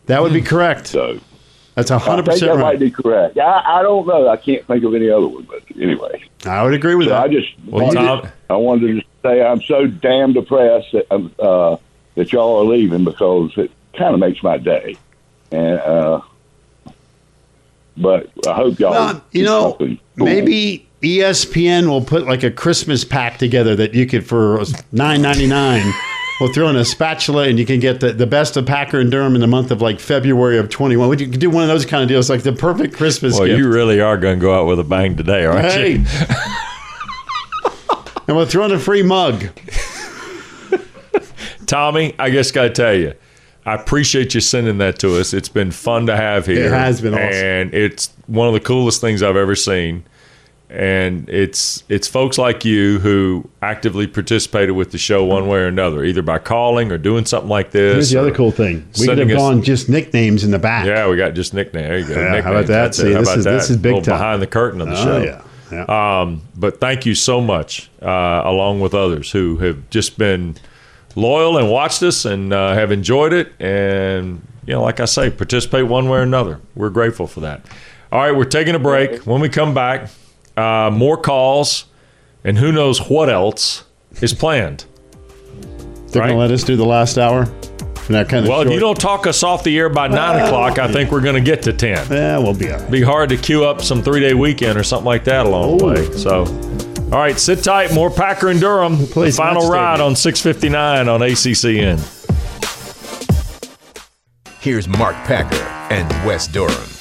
That 0.07 0.23
would 0.23 0.33
be 0.33 0.43
correct. 0.43 0.87
So 0.89 1.21
That's 1.75 1.91
a 1.91 1.95
I 1.95 1.99
hundred 1.99 2.27
think 2.27 2.35
percent 2.41 2.53
that 2.59 2.63
might 2.63 2.79
be 2.79 2.91
correct. 2.91 3.37
I, 3.39 3.79
I 3.81 3.83
don't 3.83 4.07
know. 4.07 4.29
I 4.29 4.37
can't 4.37 4.65
think 4.67 4.85
of 4.85 4.95
any 4.95 5.11
other 5.11 5.27
one, 5.27 5.43
but 5.43 5.63
anyway. 5.81 6.23
I 6.47 6.63
would 6.63 6.75
agree 6.75 6.95
with 6.95 7.07
So 7.09 7.11
that. 7.15 7.23
I 7.25 7.29
just 7.29 7.49
Well, 7.67 7.87
wanted, 7.87 7.99
Tom- 8.01 8.29
I 8.51 8.57
wanted 8.57 9.01
to 9.01 9.07
say 9.23 9.43
I'm 9.43 9.61
so 9.63 9.87
damn 9.87 10.33
depressed 10.33 10.93
that 10.93 11.07
um, 11.11 11.35
uh, 11.39 11.77
that 12.15 12.33
y'all 12.33 12.61
are 12.61 12.65
leaving 12.65 13.03
because 13.05 13.51
it 13.57 13.71
kind 13.99 14.15
of 14.15 14.21
makes 14.21 14.43
my 14.43 14.57
day. 14.57 14.97
And 15.51 15.81
uh, 15.81 16.21
but 17.97 18.31
I 18.47 18.55
hope 18.55 18.79
y'all. 18.79 18.91
Well, 18.93 19.25
you 19.33 19.45
know, 19.45 19.75
cool. 19.75 19.97
maybe 20.17 20.87
ESPN 21.03 21.89
will 21.89 22.03
put 22.05 22.27
like 22.27 22.43
a 22.43 22.51
Christmas 22.51 23.05
pack 23.05 23.39
together 23.39 23.75
that 23.77 23.95
you 23.95 24.07
could 24.07 24.27
for 24.27 24.63
nine 24.93 25.23
ninety 25.23 25.47
nine. 25.47 25.93
We'll 26.41 26.53
throw 26.53 26.69
in 26.69 26.75
a 26.77 26.85
spatula 26.85 27.45
and 27.49 27.59
you 27.61 27.65
can 27.67 27.79
get 27.79 28.01
the, 28.01 28.13
the 28.13 28.27
best 28.27 28.57
of 28.57 28.67
Packer 28.67 28.99
and 28.99 29.09
Durham 29.11 29.37
in 29.37 29.41
the 29.41 29.47
month 29.47 29.71
of 29.71 29.81
like 29.81 30.01
February 30.01 30.59
of 30.59 30.69
21. 30.69 31.09
Would 31.09 31.21
you 31.21 31.27
do 31.29 31.49
one 31.49 31.63
of 31.63 31.69
those 31.69 31.87
kind 31.87 32.03
of 32.03 32.09
deals, 32.09 32.29
like 32.29 32.43
the 32.43 32.53
perfect 32.53 32.95
Christmas 32.97 33.35
Well, 33.39 33.47
gift. 33.47 33.59
you 33.59 33.69
really 33.69 34.01
are 34.01 34.17
going 34.17 34.39
to 34.39 34.43
go 34.43 34.53
out 34.59 34.67
with 34.67 34.81
a 34.81 34.85
bang 34.85 35.17
today, 35.17 35.45
aren't 35.47 35.65
Hey. 35.67 35.93
you? 35.93 36.05
and 38.27 38.37
we'll 38.37 38.47
throw 38.47 38.65
in 38.65 38.73
a 38.73 38.79
free 38.81 39.03
mug. 39.05 39.45
Tommy, 41.67 42.15
I 42.19 42.31
just 42.31 42.53
got 42.53 42.63
to 42.65 42.71
tell 42.71 42.95
you, 42.95 43.15
I 43.65 43.75
appreciate 43.75 44.35
you 44.35 44.41
sending 44.41 44.79
that 44.79 44.99
to 44.99 45.19
us. 45.19 45.33
It's 45.33 45.49
been 45.49 45.71
fun 45.71 46.07
to 46.07 46.17
have 46.17 46.47
here. 46.47 46.67
It 46.67 46.73
has 46.73 47.01
been 47.01 47.15
awesome. 47.15 47.25
and 47.33 47.73
it's 47.75 48.13
one 48.27 48.49
of 48.49 48.55
the 48.55 48.61
coolest 48.61 49.01
things 49.01 49.23
I've 49.23 49.37
ever 49.37 49.55
seen. 49.55 50.05
And 50.77 51.29
it's 51.29 51.85
it's 51.89 52.09
folks 52.09 52.37
like 52.37 52.65
you 52.65 52.99
who 52.99 53.49
actively 53.63 54.09
participated 54.09 54.75
with 54.75 54.91
the 54.91 54.99
show 54.99 55.23
one 55.25 55.47
way 55.47 55.59
or 55.61 55.67
another, 55.69 56.03
either 56.05 56.21
by 56.21 56.39
calling 56.39 56.91
or 56.91 56.99
doing 56.99 57.25
something 57.27 57.49
like 57.49 57.71
this. 57.71 57.93
Here's 57.95 58.11
the 58.11 58.19
other 58.21 58.33
cool 58.35 58.51
thing. 58.51 58.85
We 58.99 59.07
could 59.07 59.19
have 59.19 59.31
us- 59.31 59.37
gone 59.37 59.63
just 59.63 59.89
nicknames 59.89 60.43
in 60.43 60.51
the 60.51 60.59
back. 60.59 60.85
Yeah, 60.87 61.09
we 61.09 61.17
got 61.17 61.35
just 61.35 61.55
nickname. 61.55 61.85
There 61.85 61.99
you 62.01 62.07
go. 62.09 62.21
Yeah, 62.21 62.41
how 62.41 62.51
about 62.51 62.67
that? 62.67 62.95
See, 62.97 63.13
How 63.13 63.21
this 63.21 63.29
is- 63.37 63.45
this 63.45 63.69
that? 63.69 63.75
is 63.75 63.77
big 63.81 63.95
time. 64.03 64.15
behind 64.15 64.43
the 64.43 64.49
curtain 64.49 64.81
of 64.81 64.89
the 64.89 64.95
Oh, 65.01 65.05
show. 65.05 65.23
yeah. 65.23 66.21
Um, 66.21 66.43
but 66.57 66.81
thank 66.81 67.07
you 67.07 67.15
so 67.15 67.41
much, 67.41 67.89
uh, 68.03 68.43
along 68.45 68.81
with 68.81 68.95
others 68.95 69.31
who 69.31 69.59
have 69.59 69.89
just 69.91 70.19
been 70.19 70.57
loyal 71.15 71.57
and 71.57 71.71
watched 71.71 72.03
us 72.03 72.25
and 72.25 72.53
uh, 72.53 72.75
have 72.75 72.91
enjoyed 72.91 73.33
it. 73.33 73.53
And 73.61 74.41
you 74.67 74.75
know, 74.75 74.83
like 74.83 74.99
I 74.99 75.05
say, 75.05 75.31
participate 75.31 75.87
one 75.87 76.09
way 76.09 76.19
or 76.19 76.23
another. 76.23 76.59
We're 76.75 76.91
grateful 76.91 77.27
for 77.29 77.41
that. 77.41 77.65
All 78.11 78.21
right, 78.21 78.35
we're 78.37 78.45
taking 78.45 78.75
a 78.75 78.79
break. 78.81 79.23
When 79.27 79.41
we 79.41 79.49
come 79.49 79.73
back, 79.75 80.09
uh, 80.57 80.91
more 80.93 81.17
calls, 81.17 81.87
and 82.45 82.59
who 82.59 82.73
knows 82.73 82.99
what 83.09 83.29
else 83.29 83.85
is 84.21 84.33
planned. 84.35 84.85
They're 86.09 86.23
going 86.23 86.35
to 86.35 86.39
let 86.39 86.51
us 86.51 86.63
do 86.63 86.77
the 86.77 86.85
last 86.85 87.19
hour 87.19 87.47
for 87.47 88.13
that 88.13 88.29
kind 88.29 88.45
of 88.45 88.49
Well, 88.51 88.61
if 88.61 88.71
you 88.71 88.79
don't 88.79 88.99
talk 89.01 89.27
us 89.27 89.43
off 89.43 89.65
the 89.65 89.77
air 89.77 89.89
by 89.89 90.07
nine 90.09 90.45
o'clock, 90.45 90.79
I 90.79 90.93
think 90.93 91.11
we're 91.11 91.23
going 91.23 91.35
to 91.35 91.41
get 91.41 91.63
to 91.63 91.73
ten. 91.73 92.07
Yeah, 92.11 92.39
we'll 92.39 92.55
be 92.55 92.71
all 92.71 92.79
right. 92.79 92.91
Be 92.91 93.03
hard 93.03 93.31
to 93.31 93.37
queue 93.37 93.65
up 93.65 93.81
some 93.81 94.03
three 94.03 94.21
day 94.21 94.35
weekend 94.35 94.79
or 94.79 94.85
something 94.85 95.07
like 95.07 95.25
that 95.25 95.47
along 95.47 95.79
the 95.79 95.85
way. 95.85 96.13
So, 96.13 96.45
all 97.13 97.19
right, 97.19 97.39
sit 97.39 97.65
tight. 97.65 97.93
More 97.93 98.11
Packer 98.11 98.49
and 98.49 98.61
Durham. 98.61 98.99
The 98.99 99.33
final 99.37 99.69
ride 99.69 100.01
on 100.01 100.15
659 100.15 101.09
on 101.09 101.21
ACCN. 101.21 101.99
Here's 104.61 104.87
Mark 104.89 105.17
Packer 105.27 105.57
and 105.93 106.09
Wes 106.27 106.47
Durham. 106.47 106.94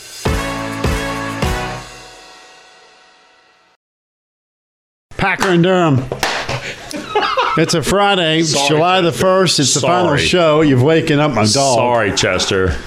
Packer 5.24 5.51
and 5.51 5.63
Durham. 5.63 6.03
It's 7.57 7.74
a 7.74 7.82
Friday, 7.82 8.43
Sorry, 8.43 8.67
July 8.67 8.99
the 8.99 9.11
Chester. 9.11 9.26
1st. 9.26 9.59
It's 9.61 9.74
the 9.76 9.80
final 9.80 10.17
show. 10.17 10.59
You've 10.59 10.84
waken 10.84 11.19
up 11.19 11.32
my 11.32 11.43
dog. 11.43 11.78
Sorry, 11.78 12.13
Chester. 12.13 12.78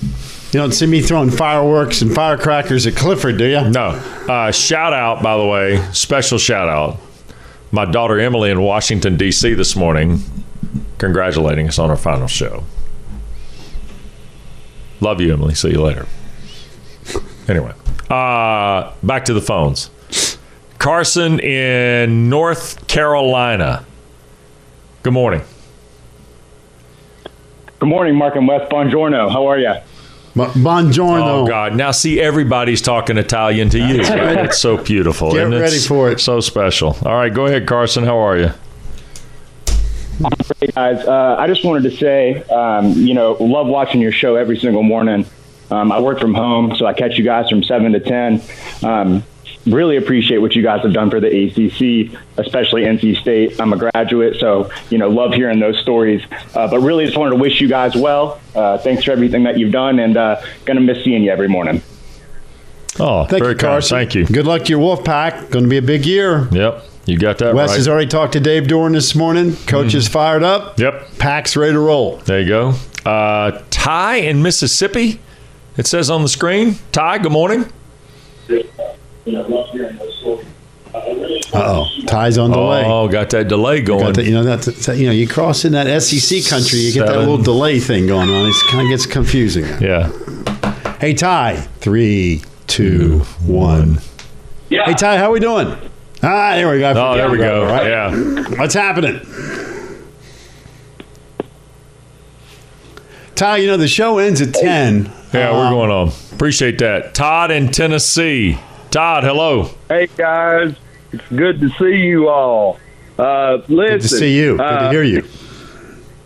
You 0.00 0.58
don't 0.58 0.72
see 0.72 0.86
me 0.86 1.00
throwing 1.00 1.30
fireworks 1.30 2.02
and 2.02 2.12
firecrackers 2.12 2.88
at 2.88 2.96
Clifford, 2.96 3.38
do 3.38 3.44
you? 3.44 3.70
No. 3.70 3.90
Uh, 4.28 4.50
shout 4.50 4.92
out, 4.92 5.22
by 5.22 5.36
the 5.36 5.46
way, 5.46 5.80
special 5.92 6.38
shout 6.38 6.68
out. 6.68 6.98
My 7.70 7.84
daughter 7.84 8.18
Emily 8.18 8.50
in 8.50 8.60
Washington, 8.60 9.16
D.C. 9.16 9.54
this 9.54 9.76
morning, 9.76 10.18
congratulating 10.98 11.68
us 11.68 11.78
on 11.78 11.88
our 11.88 11.96
final 11.96 12.26
show. 12.26 12.64
Love 15.00 15.20
you, 15.20 15.32
Emily. 15.32 15.54
See 15.54 15.70
you 15.70 15.82
later. 15.82 16.08
Anyway, 17.46 17.74
uh, 18.10 18.92
back 19.04 19.26
to 19.26 19.34
the 19.34 19.40
phones. 19.40 19.88
Carson 20.82 21.38
in 21.38 22.28
North 22.28 22.88
Carolina. 22.88 23.84
Good 25.04 25.12
morning. 25.12 25.42
Good 27.78 27.88
morning, 27.88 28.16
Mark 28.16 28.34
and 28.34 28.48
Wes. 28.48 28.68
Buongiorno. 28.68 29.30
How 29.30 29.46
are 29.46 29.60
you? 29.60 29.74
Buongiorno. 30.34 31.44
Oh 31.44 31.46
God! 31.46 31.76
Now 31.76 31.92
see, 31.92 32.20
everybody's 32.20 32.82
talking 32.82 33.16
Italian 33.16 33.70
to 33.70 33.78
you. 33.78 33.98
That's 33.98 34.10
right. 34.10 34.44
It's 34.46 34.58
so 34.58 34.76
beautiful. 34.76 35.30
Get 35.30 35.44
and 35.44 35.52
ready 35.54 35.76
it's 35.76 35.86
for 35.86 36.10
it. 36.10 36.18
So 36.18 36.40
special. 36.40 36.96
All 37.06 37.14
right, 37.14 37.32
go 37.32 37.46
ahead, 37.46 37.68
Carson. 37.68 38.02
How 38.02 38.18
are 38.18 38.36
you? 38.36 38.50
Hey 40.58 40.66
guys, 40.74 41.06
uh, 41.06 41.36
I 41.38 41.46
just 41.46 41.64
wanted 41.64 41.88
to 41.88 41.96
say, 41.96 42.42
um, 42.50 42.90
you 42.94 43.14
know, 43.14 43.34
love 43.34 43.68
watching 43.68 44.00
your 44.00 44.10
show 44.10 44.34
every 44.34 44.58
single 44.58 44.82
morning. 44.82 45.26
Um, 45.70 45.92
I 45.92 46.00
work 46.00 46.18
from 46.18 46.34
home, 46.34 46.74
so 46.74 46.86
I 46.86 46.92
catch 46.92 47.18
you 47.18 47.24
guys 47.24 47.48
from 47.48 47.62
seven 47.62 47.92
to 47.92 48.00
ten. 48.00 48.42
Um, 48.82 49.22
really 49.66 49.96
appreciate 49.96 50.38
what 50.38 50.54
you 50.54 50.62
guys 50.62 50.82
have 50.82 50.92
done 50.92 51.10
for 51.10 51.20
the 51.20 51.28
ACC, 51.28 52.18
especially 52.36 52.82
NC 52.82 53.20
State. 53.20 53.60
I'm 53.60 53.72
a 53.72 53.76
graduate, 53.76 54.38
so 54.38 54.70
you 54.90 54.98
know, 54.98 55.08
love 55.08 55.32
hearing 55.32 55.60
those 55.60 55.78
stories. 55.80 56.22
Uh, 56.54 56.68
but 56.68 56.80
really, 56.80 57.04
just 57.06 57.16
wanted 57.16 57.30
to 57.30 57.36
wish 57.36 57.60
you 57.60 57.68
guys 57.68 57.94
well. 57.94 58.40
Uh, 58.54 58.78
thanks 58.78 59.04
for 59.04 59.12
everything 59.12 59.44
that 59.44 59.58
you've 59.58 59.72
done, 59.72 59.98
and 59.98 60.16
uh, 60.16 60.40
gonna 60.64 60.80
miss 60.80 61.04
seeing 61.04 61.22
you 61.22 61.30
every 61.30 61.48
morning. 61.48 61.82
Oh, 63.00 63.24
Thank 63.24 63.42
very 63.42 63.52
you, 63.52 63.58
kind. 63.58 63.72
Carson. 63.72 63.96
Thank 63.96 64.14
you. 64.14 64.26
Good 64.26 64.46
luck 64.46 64.64
to 64.64 64.68
your 64.68 64.78
wolf 64.78 65.02
pack. 65.02 65.48
Going 65.50 65.64
to 65.64 65.70
be 65.70 65.78
a 65.78 65.82
big 65.82 66.04
year. 66.04 66.46
Yep, 66.52 66.84
you 67.06 67.18
got 67.18 67.38
that 67.38 67.54
Wes 67.54 67.70
right. 67.70 67.76
has 67.76 67.88
already 67.88 68.06
talked 68.06 68.34
to 68.34 68.40
Dave 68.40 68.64
Doeren 68.64 68.92
this 68.92 69.14
morning. 69.14 69.56
Coach 69.66 69.94
is 69.94 70.08
fired 70.08 70.42
up. 70.42 70.78
Yep. 70.78 71.18
Pack's 71.18 71.56
ready 71.56 71.72
to 71.72 71.78
roll. 71.78 72.18
There 72.18 72.40
you 72.40 72.48
go. 72.48 72.74
Uh, 73.06 73.62
Ty 73.70 74.16
in 74.16 74.42
Mississippi. 74.42 75.20
It 75.76 75.86
says 75.86 76.10
on 76.10 76.22
the 76.22 76.28
screen. 76.28 76.76
Ty, 76.92 77.18
good 77.18 77.32
morning. 77.32 77.64
Uh 79.24 79.38
oh, 81.54 81.86
ties 82.06 82.38
on 82.38 82.50
delay. 82.50 82.82
Oh, 82.84 83.08
got 83.08 83.30
that 83.30 83.48
delay 83.48 83.80
going. 83.80 84.04
Got 84.04 84.14
that, 84.16 84.24
you 84.24 84.32
know 84.32 84.42
that's 84.42 84.86
that, 84.86 84.96
you 84.98 85.06
know 85.06 85.12
you 85.12 85.26
cross 85.28 85.64
in 85.64 85.72
that 85.72 86.02
SEC 86.02 86.44
country, 86.50 86.80
you 86.80 86.92
get 86.92 87.06
that 87.06 87.18
little 87.18 87.38
delay 87.38 87.78
thing 87.80 88.06
going 88.06 88.28
on. 88.28 88.46
It 88.48 88.54
kind 88.70 88.82
of 88.82 88.88
gets 88.90 89.06
confusing. 89.06 89.64
Yeah. 89.80 90.10
Hey 90.98 91.14
Ty, 91.14 91.56
three, 91.80 92.42
two, 92.66 93.20
one. 93.46 94.00
Yeah. 94.70 94.84
Hey 94.84 94.94
Ty, 94.94 95.18
how 95.18 95.32
we 95.32 95.40
doing? 95.40 95.76
Ah, 96.22 96.54
there 96.54 96.70
we 96.70 96.78
go. 96.78 96.92
Oh, 96.96 97.16
there 97.16 97.30
we 97.30 97.38
go. 97.38 97.62
All 97.64 97.66
right. 97.72 97.86
Yeah. 97.86 98.58
What's 98.58 98.74
happening? 98.74 99.20
Ty, 103.34 103.56
you 103.58 103.66
know 103.66 103.76
the 103.76 103.88
show 103.88 104.18
ends 104.18 104.40
at 104.40 104.54
ten. 104.54 105.10
Yeah, 105.32 105.52
we're 105.52 105.66
Um, 105.66 105.72
going 105.72 105.90
on. 105.90 106.12
Appreciate 106.32 106.78
that. 106.78 107.14
Todd 107.14 107.50
in 107.50 107.68
Tennessee. 107.68 108.58
Todd, 108.92 109.24
hello. 109.24 109.70
Hey 109.88 110.06
guys, 110.18 110.74
it's 111.12 111.26
good 111.30 111.62
to 111.62 111.70
see 111.70 111.96
you 111.96 112.28
all. 112.28 112.78
Uh, 113.18 113.62
listen, 113.66 113.76
Good 113.76 114.02
to 114.02 114.08
see 114.08 114.36
you. 114.36 114.58
Good 114.58 114.58
to 114.58 114.64
uh, 114.64 114.90
hear 114.90 115.02
you. 115.02 115.26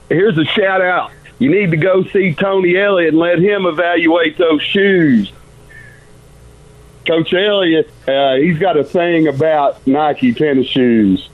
Here's 0.09 0.37
a 0.37 0.45
shout 0.45 0.81
out 0.81 1.13
you 1.39 1.49
need 1.49 1.71
to 1.71 1.77
go 1.77 2.03
see 2.03 2.35
Tony 2.35 2.77
Elliott 2.77 3.11
and 3.11 3.19
let 3.21 3.39
him 3.39 3.67
evaluate 3.67 4.37
those 4.37 4.61
shoes. 4.63 5.31
Coach 7.07 7.33
Elliott, 7.33 7.89
uh, 8.09 8.35
he's 8.35 8.59
got 8.59 8.77
a 8.77 8.83
thing 8.83 9.29
about 9.29 9.87
Nike 9.87 10.35
tennis 10.35 10.67
shoes. 10.67 11.29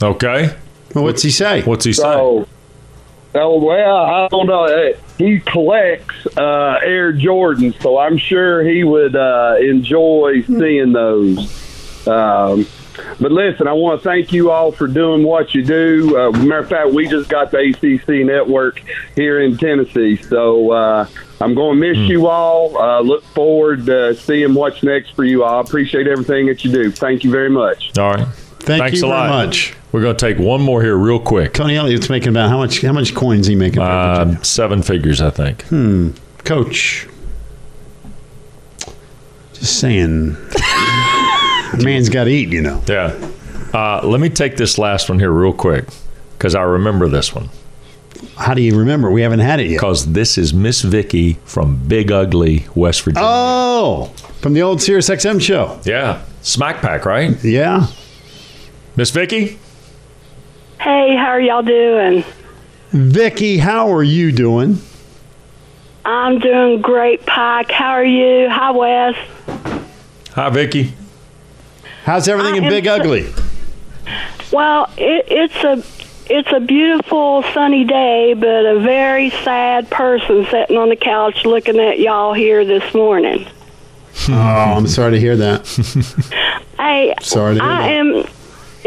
Okay. 0.00 0.56
Well, 0.94 1.02
what's 1.02 1.22
he 1.22 1.32
say? 1.32 1.62
What's 1.62 1.84
he 1.84 1.92
say? 1.92 2.44
Oh 3.38 3.58
well, 3.58 3.96
I 3.96 4.28
don't 4.28 4.46
know. 4.46 4.64
Uh, 4.64 4.92
He 5.18 5.40
collects 5.40 6.26
uh, 6.36 6.78
Air 6.82 7.12
Jordans, 7.12 7.80
so 7.82 7.98
I'm 7.98 8.18
sure 8.18 8.62
he 8.62 8.84
would 8.84 9.14
uh, 9.16 9.56
enjoy 9.60 10.42
seeing 10.42 10.92
those. 10.92 12.06
Um, 12.06 12.66
but 13.20 13.30
listen, 13.32 13.66
I 13.68 13.72
want 13.72 14.00
to 14.00 14.08
thank 14.08 14.32
you 14.32 14.50
all 14.50 14.72
for 14.72 14.86
doing 14.86 15.22
what 15.22 15.54
you 15.54 15.62
do. 15.64 16.16
Uh, 16.18 16.30
matter 16.32 16.58
of 16.58 16.68
fact, 16.68 16.90
we 16.92 17.06
just 17.08 17.28
got 17.28 17.50
the 17.50 17.58
ACC 17.58 18.24
network 18.26 18.80
here 19.14 19.40
in 19.40 19.56
Tennessee, 19.58 20.16
so 20.16 20.70
uh, 20.72 21.06
I'm 21.40 21.54
going 21.54 21.78
to 21.80 21.92
miss 21.94 22.08
you 22.08 22.26
all. 22.28 22.78
Uh, 22.78 23.00
look 23.00 23.22
forward 23.24 23.84
to 23.86 24.14
seeing 24.14 24.54
what's 24.54 24.82
next 24.82 25.10
for 25.10 25.24
you 25.24 25.44
all. 25.44 25.58
I 25.58 25.60
appreciate 25.60 26.06
everything 26.06 26.46
that 26.46 26.64
you 26.64 26.72
do. 26.72 26.90
Thank 26.90 27.24
you 27.24 27.30
very 27.30 27.50
much. 27.50 27.98
All 27.98 28.12
right. 28.14 28.26
Thank 28.66 28.82
Thanks 28.82 29.00
you 29.00 29.06
a 29.06 29.10
very 29.10 29.20
lot. 29.30 29.46
much. 29.46 29.74
We're 29.92 30.00
going 30.02 30.16
to 30.16 30.26
take 30.26 30.38
one 30.38 30.60
more 30.60 30.82
here 30.82 30.96
real 30.96 31.20
quick. 31.20 31.54
Tony 31.54 31.76
Elliott's 31.76 32.10
making 32.10 32.30
about 32.30 32.50
how 32.50 32.58
much? 32.58 32.82
How 32.82 32.92
much 32.92 33.14
coins 33.14 33.46
he 33.46 33.54
making? 33.54 33.80
Uh, 33.80 34.42
seven 34.42 34.82
figures, 34.82 35.20
I 35.20 35.30
think. 35.30 35.62
Hmm. 35.66 36.10
Coach. 36.38 37.06
Just 39.52 39.78
saying. 39.78 40.32
man's 41.82 42.08
got 42.08 42.24
to 42.24 42.30
eat, 42.30 42.48
you 42.48 42.60
know. 42.60 42.82
Yeah. 42.88 43.14
Uh, 43.72 44.00
let 44.04 44.20
me 44.20 44.28
take 44.28 44.56
this 44.56 44.78
last 44.78 45.08
one 45.08 45.20
here 45.20 45.30
real 45.30 45.52
quick 45.52 45.84
because 46.36 46.56
I 46.56 46.62
remember 46.62 47.08
this 47.08 47.32
one. 47.32 47.48
How 48.36 48.52
do 48.54 48.62
you 48.62 48.76
remember? 48.76 49.12
We 49.12 49.22
haven't 49.22 49.40
had 49.40 49.60
it 49.60 49.68
yet. 49.68 49.76
Because 49.76 50.12
this 50.12 50.36
is 50.38 50.52
Miss 50.52 50.82
Vicky 50.82 51.34
from 51.44 51.76
Big 51.86 52.10
Ugly, 52.10 52.66
West 52.74 53.02
Virginia. 53.02 53.28
Oh, 53.30 54.12
from 54.40 54.54
the 54.54 54.62
old 54.62 54.82
Sirius 54.82 55.08
XM 55.08 55.40
show. 55.40 55.78
Yeah. 55.84 56.24
Smack 56.42 56.80
Pack, 56.80 57.04
right? 57.04 57.42
Yeah. 57.44 57.86
Miss 58.96 59.10
Vicky? 59.10 59.58
Hey, 60.80 61.16
how 61.16 61.28
are 61.28 61.40
y'all 61.40 61.62
doing? 61.62 62.24
Vicky, 62.90 63.58
how 63.58 63.92
are 63.92 64.02
you 64.02 64.32
doing? 64.32 64.78
I'm 66.04 66.38
doing 66.38 66.80
great, 66.80 67.26
Pike. 67.26 67.70
How 67.70 67.90
are 67.90 68.04
you? 68.04 68.48
Hi, 68.48 68.70
Wes. 68.70 69.14
Hi, 70.32 70.48
Vicky. 70.50 70.94
How's 72.04 72.28
everything 72.28 72.54
I 72.54 72.58
in 72.58 72.68
Big 72.68 72.84
so- 72.84 72.94
Ugly? 72.94 73.32
Well, 74.52 74.88
it, 74.96 75.26
it's 75.28 75.56
a 75.64 75.82
it's 76.32 76.48
a 76.52 76.60
beautiful 76.60 77.42
sunny 77.52 77.84
day, 77.84 78.34
but 78.34 78.64
a 78.64 78.78
very 78.80 79.30
sad 79.30 79.90
person 79.90 80.46
sitting 80.46 80.76
on 80.76 80.88
the 80.88 80.96
couch 80.96 81.44
looking 81.44 81.78
at 81.80 81.98
y'all 81.98 82.32
here 82.32 82.64
this 82.64 82.94
morning. 82.94 83.46
Oh, 84.28 84.32
I'm 84.32 84.86
sorry 84.86 85.12
to 85.12 85.20
hear 85.20 85.36
that. 85.36 85.66
Hey, 86.78 87.14
Sorry 87.20 87.56
to 87.56 87.60
hear 87.60 87.70
I 87.70 87.82
that. 87.82 87.90
am. 87.90 88.26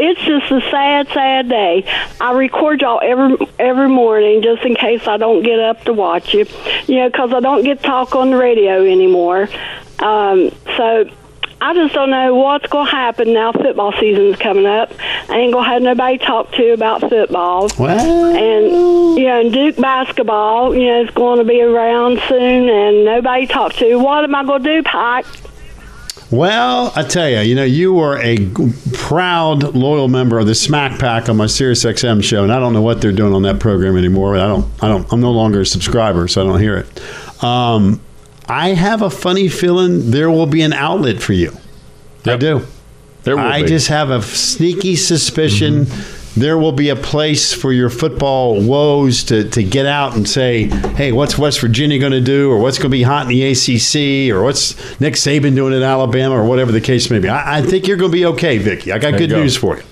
It's 0.02 0.20
just 0.22 0.50
a 0.50 0.60
sad, 0.70 1.08
sad 1.08 1.48
day. 1.50 1.84
I 2.20 2.32
record 2.32 2.80
y'all 2.80 3.00
every 3.02 3.36
every 3.58 3.88
morning 3.88 4.40
just 4.42 4.62
in 4.62 4.74
case 4.74 5.06
I 5.06 5.18
don't 5.18 5.42
get 5.42 5.58
up 5.60 5.84
to 5.84 5.92
watch 5.92 6.32
you. 6.32 6.46
You 6.86 7.00
know, 7.00 7.10
'cause 7.10 7.32
I 7.34 7.40
don't 7.40 7.62
get 7.64 7.82
talk 7.82 8.14
on 8.16 8.30
the 8.30 8.36
radio 8.36 8.82
anymore. 8.84 9.48
Um, 9.98 10.50
so 10.76 11.04
I 11.60 11.74
just 11.74 11.92
don't 11.92 12.08
know 12.10 12.34
what's 12.34 12.66
going 12.68 12.86
to 12.86 12.90
happen 12.90 13.34
now. 13.34 13.52
Football 13.52 13.92
season's 14.00 14.36
coming 14.36 14.64
up. 14.64 14.90
I 15.28 15.36
ain't 15.36 15.52
going 15.52 15.64
to 15.66 15.70
have 15.70 15.82
nobody 15.82 16.16
to 16.16 16.24
talk 16.24 16.50
to 16.52 16.72
about 16.72 17.00
football. 17.02 17.68
Well, 17.78 18.34
and 18.34 19.18
you 19.18 19.26
know, 19.26 19.40
and 19.40 19.52
Duke 19.52 19.76
basketball, 19.76 20.74
you 20.74 20.86
know, 20.86 21.02
is 21.02 21.10
going 21.10 21.38
to 21.38 21.44
be 21.44 21.60
around 21.60 22.18
soon, 22.26 22.70
and 22.70 23.04
nobody 23.04 23.46
to 23.46 23.52
talk 23.52 23.74
to. 23.74 23.96
What 23.98 24.24
am 24.24 24.34
I 24.34 24.44
going 24.44 24.62
to 24.62 24.76
do, 24.76 24.82
Pike? 24.82 25.26
Well, 26.30 26.92
I 26.94 27.02
tell 27.02 27.28
you, 27.28 27.40
you 27.40 27.54
know, 27.56 27.64
you 27.64 27.92
were 27.92 28.16
a 28.18 28.36
g- 28.36 28.72
proud, 28.92 29.74
loyal 29.74 30.06
member 30.06 30.38
of 30.38 30.46
the 30.46 30.54
Smack 30.54 31.00
Pack 31.00 31.28
on 31.28 31.36
my 31.36 31.46
Sirius 31.46 31.84
XM 31.84 32.22
show, 32.22 32.44
and 32.44 32.52
I 32.52 32.60
don't 32.60 32.72
know 32.72 32.82
what 32.82 33.00
they're 33.00 33.10
doing 33.10 33.32
on 33.34 33.42
that 33.42 33.58
program 33.58 33.96
anymore. 33.96 34.36
I 34.36 34.46
don't, 34.46 34.64
I 34.80 34.86
don't, 34.86 35.12
I'm 35.12 35.20
no 35.20 35.32
longer 35.32 35.62
a 35.62 35.66
subscriber, 35.66 36.28
so 36.28 36.42
I 36.42 36.46
don't 36.48 36.60
hear 36.60 36.76
it. 36.76 37.42
Um, 37.42 38.00
I 38.48 38.70
have 38.74 39.02
a 39.02 39.10
funny 39.10 39.48
feeling 39.48 40.12
there 40.12 40.30
will 40.30 40.46
be 40.46 40.62
an 40.62 40.72
outlet 40.72 41.20
for 41.20 41.32
you. 41.32 41.56
I 42.24 42.36
do. 42.36 42.64
There 43.24 43.36
will 43.36 43.44
I 43.44 43.62
be. 43.62 43.68
just 43.68 43.88
have 43.88 44.10
a 44.10 44.22
sneaky 44.22 44.94
suspicion 44.96 45.86
there 46.36 46.56
will 46.58 46.72
be 46.72 46.88
a 46.90 46.96
place 46.96 47.52
for 47.52 47.72
your 47.72 47.90
football 47.90 48.62
woes 48.62 49.24
to, 49.24 49.48
to 49.50 49.62
get 49.62 49.86
out 49.86 50.16
and 50.16 50.28
say, 50.28 50.64
hey, 50.94 51.12
what's 51.12 51.36
West 51.36 51.60
Virginia 51.60 51.98
going 51.98 52.12
to 52.12 52.20
do? 52.20 52.50
Or 52.50 52.58
what's 52.58 52.78
going 52.78 52.90
to 52.90 52.96
be 52.96 53.02
hot 53.02 53.22
in 53.22 53.28
the 53.28 53.42
ACC? 53.50 54.34
Or 54.34 54.44
what's 54.44 55.00
Nick 55.00 55.14
Saban 55.14 55.54
doing 55.54 55.74
at 55.74 55.82
Alabama? 55.82 56.36
Or 56.36 56.44
whatever 56.44 56.72
the 56.72 56.80
case 56.80 57.10
may 57.10 57.18
be. 57.18 57.28
I, 57.28 57.58
I 57.58 57.62
think 57.62 57.86
you're 57.86 57.96
going 57.96 58.12
to 58.12 58.16
be 58.16 58.26
okay, 58.26 58.58
Vicky. 58.58 58.92
I 58.92 58.98
got 58.98 59.10
There 59.10 59.18
good 59.20 59.30
go. 59.30 59.40
news 59.42 59.56
for 59.56 59.76
you. 59.76 59.82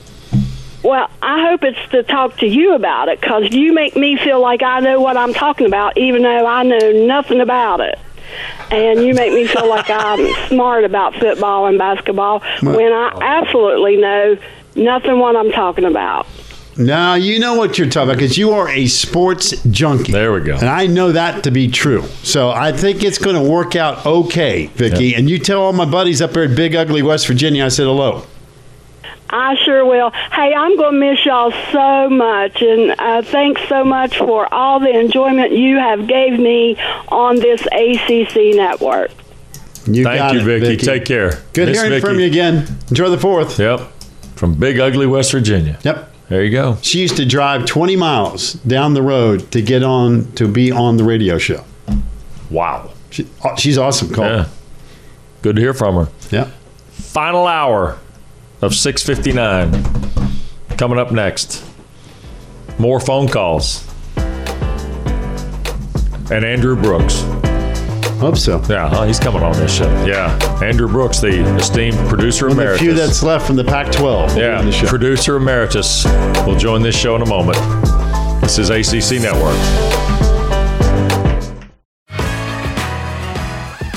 Well, 0.84 1.10
I 1.20 1.42
hope 1.48 1.64
it's 1.64 1.90
to 1.90 2.04
talk 2.04 2.36
to 2.38 2.46
you 2.46 2.74
about 2.74 3.08
it 3.08 3.20
because 3.20 3.52
you 3.52 3.74
make 3.74 3.96
me 3.96 4.16
feel 4.16 4.40
like 4.40 4.62
I 4.62 4.80
know 4.80 5.00
what 5.00 5.16
I'm 5.16 5.34
talking 5.34 5.66
about, 5.66 5.98
even 5.98 6.22
though 6.22 6.46
I 6.46 6.62
know 6.62 6.92
nothing 7.06 7.40
about 7.40 7.80
it. 7.80 7.98
And 8.70 9.02
you 9.02 9.14
make 9.14 9.32
me 9.32 9.46
feel 9.46 9.68
like 9.68 9.88
I'm 9.88 10.26
smart 10.48 10.84
about 10.84 11.14
football 11.14 11.66
and 11.66 11.78
basketball 11.78 12.40
when 12.62 12.92
I 12.92 13.18
absolutely 13.20 13.96
know 13.96 14.36
nothing 14.74 15.18
what 15.18 15.36
I'm 15.36 15.50
talking 15.50 15.84
about. 15.84 16.26
Now, 16.76 17.14
you 17.14 17.40
know 17.40 17.54
what 17.54 17.76
you're 17.76 17.88
talking 17.88 18.10
about 18.10 18.18
because 18.20 18.38
you 18.38 18.52
are 18.52 18.68
a 18.68 18.86
sports 18.86 19.60
junkie. 19.64 20.12
There 20.12 20.32
we 20.32 20.42
go. 20.42 20.54
And 20.54 20.68
I 20.68 20.86
know 20.86 21.10
that 21.10 21.42
to 21.44 21.50
be 21.50 21.66
true. 21.68 22.02
So 22.22 22.50
I 22.50 22.70
think 22.70 23.02
it's 23.02 23.18
going 23.18 23.34
to 23.34 23.42
work 23.42 23.74
out 23.74 24.06
okay, 24.06 24.66
Vicky. 24.66 25.16
And 25.16 25.28
you 25.28 25.40
tell 25.40 25.60
all 25.60 25.72
my 25.72 25.86
buddies 25.86 26.22
up 26.22 26.32
there 26.32 26.44
at 26.44 26.54
Big 26.54 26.76
Ugly, 26.76 27.02
West 27.02 27.26
Virginia, 27.26 27.64
I 27.64 27.68
said 27.68 27.86
hello. 27.86 28.24
I 29.30 29.56
sure 29.64 29.84
will. 29.84 30.10
Hey, 30.10 30.54
I'm 30.54 30.76
going 30.76 30.94
to 30.94 30.98
miss 30.98 31.24
y'all 31.24 31.52
so 31.72 32.08
much, 32.08 32.62
and 32.62 32.94
uh, 32.98 33.22
thanks 33.22 33.60
so 33.68 33.84
much 33.84 34.16
for 34.16 34.52
all 34.52 34.80
the 34.80 34.90
enjoyment 34.90 35.52
you 35.52 35.76
have 35.76 36.06
gave 36.06 36.38
me 36.38 36.76
on 37.08 37.36
this 37.36 37.60
ACC 37.66 38.56
network. 38.56 39.10
You 39.86 40.04
Thank 40.04 40.18
got 40.18 40.34
you, 40.34 40.40
it, 40.40 40.44
Vicky. 40.44 40.66
Vicky. 40.66 40.86
Take 40.86 41.04
care. 41.04 41.42
Good 41.52 41.68
Miss 41.68 41.78
hearing 41.78 41.90
Vicky. 41.90 42.06
from 42.06 42.20
you 42.20 42.26
again. 42.26 42.66
Enjoy 42.88 43.08
the 43.08 43.18
fourth. 43.18 43.58
Yep. 43.58 43.80
From 44.36 44.54
Big 44.54 44.78
Ugly, 44.78 45.06
West 45.06 45.32
Virginia. 45.32 45.78
Yep. 45.82 46.14
There 46.28 46.44
you 46.44 46.50
go. 46.50 46.76
She 46.82 47.00
used 47.00 47.16
to 47.16 47.24
drive 47.24 47.64
20 47.64 47.96
miles 47.96 48.52
down 48.52 48.92
the 48.92 49.02
road 49.02 49.50
to 49.52 49.62
get 49.62 49.82
on 49.82 50.30
to 50.32 50.46
be 50.46 50.70
on 50.70 50.98
the 50.98 51.04
radio 51.04 51.38
show. 51.38 51.64
Wow. 52.50 52.92
She, 53.10 53.26
oh, 53.44 53.56
she's 53.56 53.78
awesome, 53.78 54.12
Cole. 54.12 54.26
Yeah. 54.26 54.48
Good 55.40 55.56
to 55.56 55.62
hear 55.62 55.72
from 55.72 55.94
her. 55.94 56.12
Yeah. 56.30 56.50
Final 56.90 57.46
hour 57.46 57.98
of 58.60 58.74
659 58.74 60.76
coming 60.76 60.98
up 60.98 61.12
next. 61.12 61.64
More 62.78 63.00
phone 63.00 63.28
calls. 63.28 63.84
And 66.30 66.44
Andrew 66.44 66.76
Brooks. 66.76 67.22
Hope 68.20 68.36
so. 68.36 68.60
Yeah, 68.68 68.88
huh? 68.88 69.04
he's 69.04 69.20
coming 69.20 69.42
on 69.42 69.52
this 69.52 69.76
show. 69.76 69.88
Yeah. 70.04 70.36
Andrew 70.62 70.88
Brooks, 70.88 71.20
the 71.20 71.40
esteemed 71.56 71.96
producer 72.08 72.46
One 72.46 72.52
of 72.52 72.56
the 72.56 72.62
emeritus. 72.64 72.82
few 72.82 72.94
that's 72.94 73.22
left 73.22 73.46
from 73.46 73.56
the 73.56 73.64
Pac 73.64 73.92
12. 73.92 74.36
Yeah, 74.36 74.60
producer 74.88 75.36
emeritus 75.36 76.04
will 76.44 76.56
join 76.56 76.82
this 76.82 76.98
show 76.98 77.14
in 77.14 77.22
a 77.22 77.26
moment. 77.26 77.58
This 78.42 78.58
is 78.58 78.70
ACC 78.70 79.22
Network. 79.22 80.17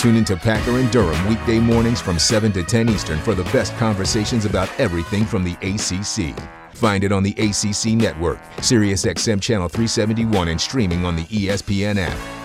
Tune 0.01 0.15
into 0.15 0.35
Packer 0.35 0.79
and 0.79 0.91
Durham 0.91 1.29
weekday 1.29 1.59
mornings 1.59 2.01
from 2.01 2.17
7 2.17 2.51
to 2.53 2.63
10 2.63 2.89
Eastern 2.89 3.19
for 3.19 3.35
the 3.35 3.43
best 3.51 3.71
conversations 3.77 4.45
about 4.45 4.67
everything 4.79 5.25
from 5.25 5.43
the 5.43 5.53
ACC. 5.61 6.35
Find 6.75 7.03
it 7.03 7.11
on 7.11 7.21
the 7.21 7.33
ACC 7.33 7.93
network, 7.93 8.41
SiriusXM 8.57 9.39
Channel 9.39 9.69
371, 9.69 10.47
and 10.47 10.59
streaming 10.59 11.05
on 11.05 11.15
the 11.15 11.25
ESPN 11.25 11.97
app. 11.97 12.40